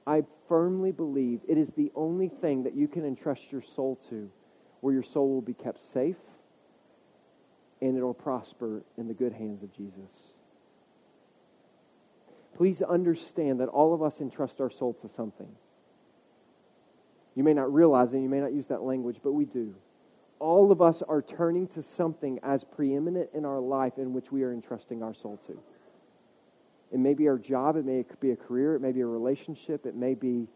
I 0.08 0.24
firmly 0.48 0.94
believe 0.94 1.42
it 1.48 1.58
is 1.58 1.70
the 1.76 1.92
only 1.96 2.30
thing 2.30 2.64
that 2.64 2.74
you 2.74 2.88
can 2.88 3.06
entrust 3.06 3.52
your 3.52 3.62
soul 3.76 4.00
to 4.10 4.32
where 4.80 4.94
your 4.94 5.04
soul 5.04 5.30
will 5.30 5.42
be 5.42 5.54
kept 5.54 5.82
safe 5.92 6.16
and 7.82 7.98
it'll 7.98 8.14
prosper 8.14 8.84
in 8.98 9.10
the 9.10 9.14
good 9.14 9.34
hands 9.34 9.64
of 9.64 9.76
Jesus. 9.76 10.29
Please 12.60 12.82
understand 12.82 13.62
that 13.62 13.70
all 13.70 13.94
of 13.94 14.04
us 14.04 14.20
entrust 14.20 14.60
our 14.60 14.70
soul 14.70 14.92
to 14.96 15.08
something. 15.08 15.48
You 17.34 17.42
may 17.42 17.54
not 17.54 17.74
realize 17.74 18.12
it, 18.12 18.20
you 18.20 18.28
may 18.28 18.42
not 18.42 18.52
use 18.52 18.66
that 18.66 18.82
language, 18.82 19.16
but 19.24 19.32
we 19.32 19.46
do. 19.46 19.74
All 20.40 20.70
of 20.70 20.82
us 20.82 21.02
are 21.02 21.22
turning 21.22 21.68
to 21.68 21.82
something 21.82 22.38
as 22.44 22.66
preeminent 22.66 23.30
in 23.34 23.46
our 23.46 23.62
life 23.62 23.94
in 23.98 24.12
which 24.12 24.30
we 24.30 24.44
are 24.44 24.52
entrusting 24.52 25.02
our 25.02 25.14
soul 25.14 25.40
to. 25.48 25.58
It 26.92 27.00
may 27.00 27.14
be 27.14 27.30
our 27.30 27.38
job, 27.38 27.78
it 27.78 27.86
may 27.86 28.04
be 28.20 28.32
a 28.32 28.36
career, 28.36 28.76
it 28.76 28.82
may 28.82 28.92
be 28.92 29.00
a 29.00 29.08
relationship, 29.08 29.86
it 29.86 29.96
may 29.96 30.14
be 30.14 30.50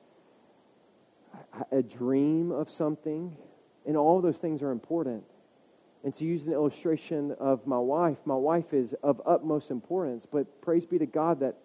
a 1.72 1.82
dream 1.82 2.52
of 2.52 2.70
something. 2.70 3.34
And 3.86 3.96
all 3.96 4.20
those 4.20 4.40
things 4.40 4.62
are 4.62 4.72
important. 4.72 5.24
And 6.04 6.14
to 6.16 6.26
use 6.26 6.48
an 6.48 6.52
illustration 6.52 7.34
of 7.40 7.66
my 7.66 7.80
wife, 7.80 8.18
my 8.26 8.36
wife 8.36 8.74
is 8.74 8.94
of 9.04 9.22
utmost 9.26 9.72
importance, 9.72 10.26
but 10.30 10.62
praise 10.62 10.86
be 10.86 10.98
to 10.98 11.06
God 11.06 11.40
that, 11.40 11.56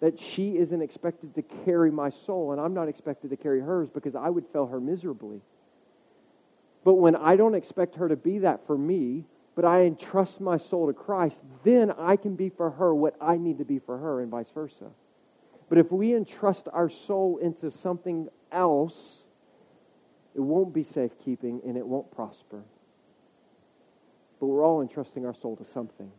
that 0.00 0.18
she 0.18 0.56
isn't 0.56 0.80
expected 0.80 1.34
to 1.34 1.42
carry 1.42 1.90
my 1.90 2.10
soul, 2.10 2.52
and 2.52 2.60
I'm 2.60 2.74
not 2.74 2.88
expected 2.88 3.30
to 3.30 3.36
carry 3.36 3.60
hers 3.60 3.88
because 3.88 4.14
I 4.14 4.28
would 4.28 4.46
fail 4.52 4.66
her 4.66 4.80
miserably. 4.80 5.40
But 6.84 6.94
when 6.94 7.16
I 7.16 7.36
don't 7.36 7.54
expect 7.54 7.96
her 7.96 8.08
to 8.08 8.16
be 8.16 8.38
that 8.40 8.66
for 8.66 8.78
me, 8.78 9.24
but 9.56 9.64
I 9.64 9.82
entrust 9.82 10.40
my 10.40 10.56
soul 10.56 10.86
to 10.86 10.92
Christ, 10.92 11.40
then 11.64 11.90
I 11.90 12.14
can 12.16 12.36
be 12.36 12.48
for 12.48 12.70
her 12.70 12.94
what 12.94 13.16
I 13.20 13.36
need 13.36 13.58
to 13.58 13.64
be 13.64 13.80
for 13.80 13.98
her, 13.98 14.20
and 14.20 14.30
vice 14.30 14.50
versa. 14.50 14.90
But 15.68 15.78
if 15.78 15.90
we 15.90 16.14
entrust 16.14 16.68
our 16.72 16.88
soul 16.88 17.38
into 17.38 17.70
something 17.70 18.28
else, 18.52 19.24
it 20.34 20.40
won't 20.40 20.72
be 20.72 20.84
safekeeping 20.84 21.60
and 21.66 21.76
it 21.76 21.86
won't 21.86 22.10
prosper. 22.12 22.62
But 24.38 24.46
we're 24.46 24.64
all 24.64 24.80
entrusting 24.80 25.26
our 25.26 25.34
soul 25.34 25.56
to 25.56 25.64
something. 25.64 26.10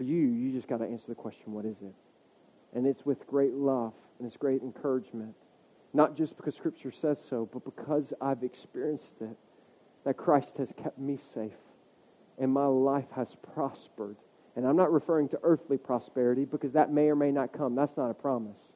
For 0.00 0.04
you, 0.04 0.28
you 0.28 0.50
just 0.50 0.66
got 0.66 0.78
to 0.78 0.86
answer 0.86 1.04
the 1.08 1.14
question 1.14 1.52
what 1.52 1.66
is 1.66 1.76
it? 1.82 1.92
And 2.72 2.86
it's 2.86 3.04
with 3.04 3.26
great 3.26 3.52
love 3.52 3.92
and 4.18 4.26
it's 4.26 4.38
great 4.38 4.62
encouragement. 4.62 5.34
Not 5.92 6.16
just 6.16 6.38
because 6.38 6.54
Scripture 6.54 6.90
says 6.90 7.22
so, 7.22 7.46
but 7.52 7.66
because 7.66 8.14
I've 8.18 8.42
experienced 8.42 9.20
it 9.20 9.36
that 10.06 10.16
Christ 10.16 10.56
has 10.56 10.72
kept 10.82 10.98
me 10.98 11.18
safe 11.34 11.52
and 12.38 12.50
my 12.50 12.64
life 12.64 13.10
has 13.14 13.36
prospered. 13.52 14.16
And 14.56 14.66
I'm 14.66 14.74
not 14.74 14.90
referring 14.90 15.28
to 15.28 15.40
earthly 15.42 15.76
prosperity 15.76 16.46
because 16.46 16.72
that 16.72 16.90
may 16.90 17.10
or 17.10 17.14
may 17.14 17.30
not 17.30 17.52
come. 17.52 17.74
That's 17.74 17.98
not 17.98 18.10
a 18.10 18.14
promise. 18.14 18.72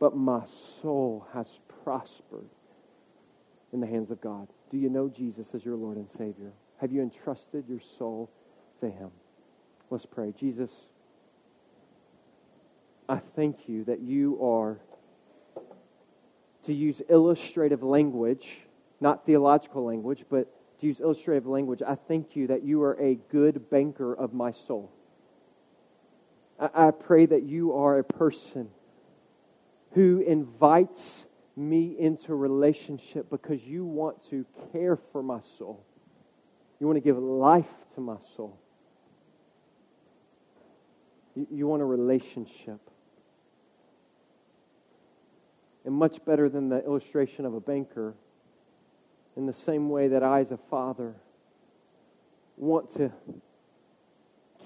But 0.00 0.16
my 0.16 0.42
soul 0.82 1.24
has 1.34 1.46
prospered 1.84 2.48
in 3.72 3.78
the 3.78 3.86
hands 3.86 4.10
of 4.10 4.20
God? 4.20 4.48
Do 4.72 4.76
you 4.76 4.90
know 4.90 5.08
Jesus 5.08 5.54
as 5.54 5.64
your 5.64 5.76
Lord 5.76 5.98
and 5.98 6.10
Savior? 6.10 6.50
Have 6.80 6.90
you 6.90 7.00
entrusted 7.00 7.68
your 7.68 7.80
soul 7.96 8.28
to 8.80 8.90
Him? 8.90 9.12
Let's 9.90 10.04
pray. 10.04 10.34
Jesus, 10.38 10.70
I 13.08 13.20
thank 13.34 13.68
you 13.68 13.84
that 13.84 14.00
you 14.00 14.38
are, 14.44 14.78
to 16.64 16.74
use 16.74 17.00
illustrative 17.08 17.82
language, 17.82 18.58
not 19.00 19.24
theological 19.24 19.84
language, 19.84 20.24
but 20.28 20.52
to 20.80 20.86
use 20.86 21.00
illustrative 21.00 21.46
language, 21.46 21.82
I 21.86 21.94
thank 21.94 22.36
you 22.36 22.48
that 22.48 22.62
you 22.64 22.82
are 22.82 23.00
a 23.00 23.14
good 23.30 23.70
banker 23.70 24.12
of 24.12 24.34
my 24.34 24.52
soul. 24.52 24.92
I, 26.60 26.88
I 26.88 26.90
pray 26.90 27.24
that 27.24 27.44
you 27.44 27.72
are 27.72 27.98
a 27.98 28.04
person 28.04 28.68
who 29.92 30.20
invites 30.20 31.24
me 31.56 31.96
into 31.98 32.34
relationship 32.34 33.30
because 33.30 33.62
you 33.62 33.86
want 33.86 34.28
to 34.30 34.44
care 34.70 34.96
for 35.12 35.22
my 35.22 35.40
soul. 35.56 35.82
You 36.78 36.86
want 36.86 36.98
to 36.98 37.00
give 37.00 37.16
life 37.16 37.66
to 37.94 38.00
my 38.00 38.18
soul. 38.36 38.60
You, 41.38 41.46
you 41.52 41.66
want 41.68 41.82
a 41.82 41.84
relationship. 41.84 42.80
And 45.84 45.94
much 45.94 46.24
better 46.24 46.48
than 46.48 46.68
the 46.68 46.84
illustration 46.84 47.46
of 47.46 47.54
a 47.54 47.60
banker, 47.60 48.14
in 49.36 49.46
the 49.46 49.54
same 49.54 49.88
way 49.88 50.08
that 50.08 50.24
I, 50.24 50.40
as 50.40 50.50
a 50.50 50.56
father, 50.56 51.14
want 52.56 52.92
to 52.96 53.12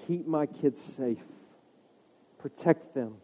keep 0.07 0.25
my 0.25 0.47
kids 0.47 0.81
safe, 0.97 1.23
protect 2.39 2.95
them, 2.95 3.17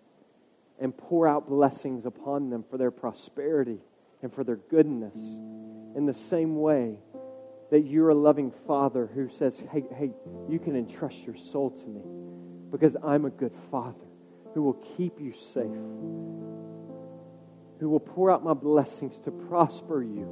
and 0.80 0.95
pour 0.95 1.28
out 1.28 1.50
blessings 1.50 2.06
upon 2.06 2.52
them 2.52 2.64
for 2.70 2.78
their 2.78 2.91
prosperity 2.91 3.80
and 4.22 4.32
for 4.32 4.43
their 4.43 4.58
goodness. 4.58 5.16
In 5.16 6.06
the 6.06 6.14
same 6.14 6.62
way 6.62 6.97
that 7.72 7.80
you're 7.80 8.10
a 8.10 8.16
loving 8.16 8.52
father 8.68 9.08
who 9.08 9.28
says, 9.28 9.60
Hey, 9.72 9.84
hey, 9.95 10.12
you 10.47 10.60
can 10.60 10.76
entrust 10.76 11.24
your 11.24 11.36
soul 11.36 11.72
to 11.72 11.88
me 11.88 12.02
because 12.72 12.95
I'm 13.03 13.26
a 13.26 13.30
good 13.30 13.53
father 13.72 14.05
who 14.53 14.63
will 14.63 14.82
keep 14.97 15.20
you 15.20 15.34
safe, 15.53 15.65
who 17.80 17.89
will 17.89 17.99
pour 17.99 18.32
out 18.32 18.43
my 18.43 18.53
blessings 18.53 19.17
to 19.26 19.32
prosper 19.32 20.03
you. 20.03 20.28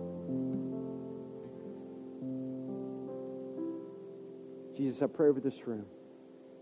Jesus, 4.75 5.01
I 5.01 5.07
pray 5.07 5.29
over 5.29 5.39
this 5.39 5.65
room, 5.65 5.85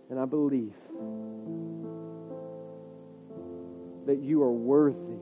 and 0.10 0.20
I 0.20 0.26
believe 0.26 0.74
that 4.06 4.20
you 4.22 4.42
are 4.44 4.52
worthy 4.52 5.18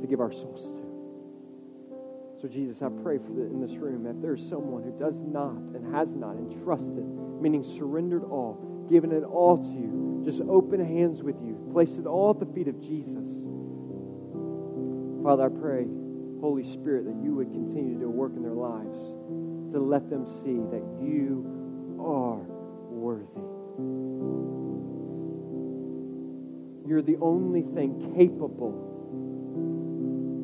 to 0.00 0.06
give 0.08 0.20
our 0.20 0.32
souls 0.32 0.72
to. 0.72 2.40
So, 2.40 2.48
Jesus, 2.48 2.80
I 2.80 2.88
pray 2.88 3.18
for 3.18 3.30
the, 3.32 3.42
in 3.42 3.60
this 3.60 3.76
room, 3.76 4.06
if 4.06 4.20
there's 4.22 4.42
someone 4.48 4.82
who 4.82 4.98
does 4.98 5.20
not 5.20 5.52
and 5.52 5.94
has 5.94 6.14
not 6.14 6.36
entrusted, 6.36 7.04
meaning 7.40 7.62
surrendered 7.62 8.24
all, 8.24 8.58
given 8.90 9.12
it 9.12 9.22
all 9.22 9.56
to 9.56 9.70
you, 9.70 10.22
just 10.24 10.40
open 10.42 10.84
hands 10.84 11.22
with 11.22 11.36
you, 11.42 11.56
place 11.72 11.96
it 11.96 12.06
all 12.06 12.30
at 12.30 12.40
the 12.40 12.46
feet 12.52 12.66
of 12.66 12.80
Jesus. 12.80 13.24
Father, 15.22 15.44
I 15.44 15.48
pray, 15.48 15.86
Holy 16.40 16.64
Spirit, 16.64 17.04
that 17.04 17.14
you 17.22 17.34
would 17.34 17.52
continue 17.52 17.94
to 17.94 18.00
do 18.00 18.06
a 18.06 18.10
work 18.10 18.32
in 18.34 18.42
their 18.42 18.52
lives, 18.52 18.98
to 19.72 19.78
let 19.78 20.10
them 20.10 20.26
see 20.42 20.58
that 20.74 20.82
you 21.00 21.46
are 22.00 22.42
worthy. 22.90 23.40
You're 26.88 27.02
the 27.02 27.18
only 27.20 27.62
thing 27.62 28.12
capable 28.16 28.74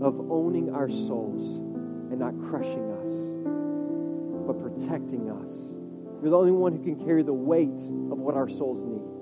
of 0.02 0.30
owning 0.30 0.72
our 0.72 0.88
souls 0.88 1.56
and 2.12 2.20
not 2.20 2.38
crushing 2.48 2.92
us, 2.92 3.08
but 4.46 4.60
protecting 4.62 5.30
us. 5.30 5.75
You're 6.22 6.30
the 6.30 6.38
only 6.38 6.52
one 6.52 6.72
who 6.72 6.82
can 6.82 7.04
carry 7.04 7.22
the 7.22 7.32
weight 7.32 7.68
of 7.68 8.18
what 8.18 8.34
our 8.34 8.48
souls 8.48 8.82
need. 8.82 9.16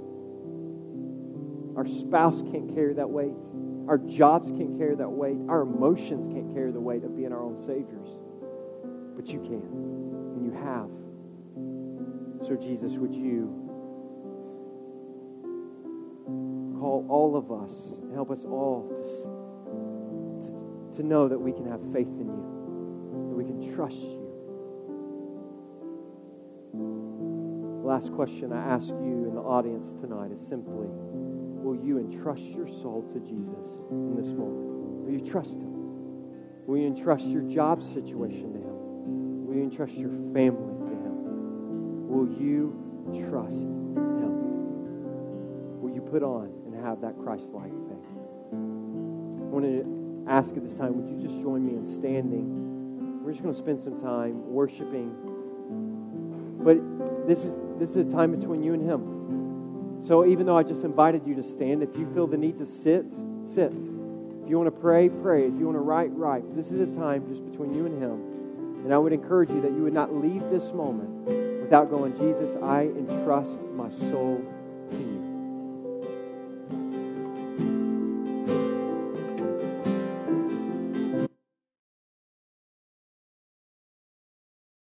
Our 1.76 1.86
spouse 1.86 2.40
can't 2.42 2.72
carry 2.74 2.94
that 2.94 3.10
weight. 3.10 3.34
Our 3.88 3.98
jobs 3.98 4.50
can't 4.50 4.78
carry 4.78 4.94
that 4.94 5.10
weight. 5.10 5.36
Our 5.48 5.62
emotions 5.62 6.26
can't 6.32 6.54
carry 6.54 6.70
the 6.70 6.80
weight 6.80 7.04
of 7.04 7.16
being 7.16 7.32
our 7.32 7.42
own 7.42 7.58
saviors. 7.66 8.08
But 9.16 9.26
you 9.28 9.40
can, 9.40 9.62
and 10.34 10.44
you 10.44 10.52
have. 10.52 10.88
So, 12.46 12.56
Jesus, 12.56 12.92
would 12.98 13.14
you 13.14 13.64
call 16.78 17.06
all 17.08 17.36
of 17.36 17.50
us 17.50 17.72
and 18.02 18.12
help 18.12 18.30
us 18.30 18.44
all 18.44 18.88
to, 18.88 20.46
to, 20.46 20.96
to 20.96 21.02
know 21.02 21.28
that 21.28 21.38
we 21.38 21.52
can 21.52 21.66
have 21.66 21.80
faith 21.92 22.08
in 22.08 22.28
you, 22.28 23.28
that 23.28 23.36
we 23.36 23.44
can 23.44 23.74
trust 23.74 23.96
you. 23.96 24.23
Last 27.84 28.12
question 28.12 28.52
I 28.52 28.64
ask 28.74 28.88
you 28.88 29.26
in 29.28 29.34
the 29.34 29.42
audience 29.42 29.90
tonight 30.00 30.32
is 30.32 30.40
simply 30.48 30.88
Will 30.88 31.76
you 31.76 31.98
entrust 31.98 32.42
your 32.42 32.66
soul 32.66 33.08
to 33.12 33.20
Jesus 33.20 33.88
in 33.90 34.16
this 34.16 34.32
moment? 34.32 35.04
Will 35.04 35.12
you 35.12 35.24
trust 35.24 35.52
Him? 35.52 36.66
Will 36.66 36.78
you 36.78 36.86
entrust 36.86 37.26
your 37.26 37.42
job 37.42 37.82
situation 37.82 38.52
to 38.52 38.58
Him? 38.58 39.46
Will 39.46 39.54
you 39.56 39.62
entrust 39.62 39.94
your 39.94 40.10
family 40.32 40.76
to 40.88 40.92
Him? 40.92 42.08
Will 42.08 42.28
you 42.40 42.72
trust 43.30 43.52
Him? 43.52 43.94
Will 45.80 45.94
you 45.94 46.00
put 46.00 46.22
on 46.22 46.52
and 46.66 46.74
have 46.84 47.00
that 47.00 47.16
Christ 47.18 47.44
like 47.52 47.72
faith. 47.88 48.52
I 48.52 49.48
want 49.48 49.64
to 49.64 50.26
ask 50.28 50.50
at 50.56 50.62
this 50.62 50.76
time, 50.76 50.96
would 50.96 51.08
you 51.08 51.26
just 51.26 51.40
join 51.40 51.64
me 51.64 51.76
in 51.76 51.86
standing? 51.86 53.24
We're 53.24 53.32
just 53.32 53.42
going 53.42 53.54
to 53.54 53.60
spend 53.60 53.82
some 53.82 54.00
time 54.00 54.46
worshiping. 54.52 55.16
But 56.60 56.76
this 57.26 57.44
is 57.44 57.54
this 57.78 57.90
is 57.90 57.96
a 57.96 58.10
time 58.12 58.38
between 58.38 58.62
you 58.62 58.74
and 58.74 58.82
him. 58.88 60.04
So 60.06 60.26
even 60.26 60.46
though 60.46 60.58
I 60.58 60.62
just 60.62 60.84
invited 60.84 61.26
you 61.26 61.34
to 61.36 61.42
stand, 61.42 61.82
if 61.82 61.96
you 61.96 62.06
feel 62.14 62.26
the 62.26 62.36
need 62.36 62.58
to 62.58 62.66
sit, 62.66 63.06
sit. 63.52 63.72
If 63.72 64.50
you 64.50 64.58
want 64.58 64.66
to 64.66 64.80
pray, 64.80 65.08
pray. 65.08 65.46
If 65.46 65.54
you 65.54 65.64
want 65.64 65.76
to 65.76 65.80
write, 65.80 66.10
write. 66.12 66.54
This 66.54 66.70
is 66.70 66.80
a 66.80 66.98
time 66.98 67.26
just 67.28 67.44
between 67.50 67.72
you 67.72 67.86
and 67.86 68.02
him. 68.02 68.84
And 68.84 68.92
I 68.92 68.98
would 68.98 69.14
encourage 69.14 69.48
you 69.48 69.62
that 69.62 69.72
you 69.72 69.82
would 69.82 69.94
not 69.94 70.14
leave 70.14 70.42
this 70.50 70.64
moment 70.72 71.08
without 71.62 71.88
going, 71.88 72.12
Jesus, 72.18 72.54
I 72.62 72.82
entrust 72.82 73.58
my 73.74 73.88
soul. 74.10 74.44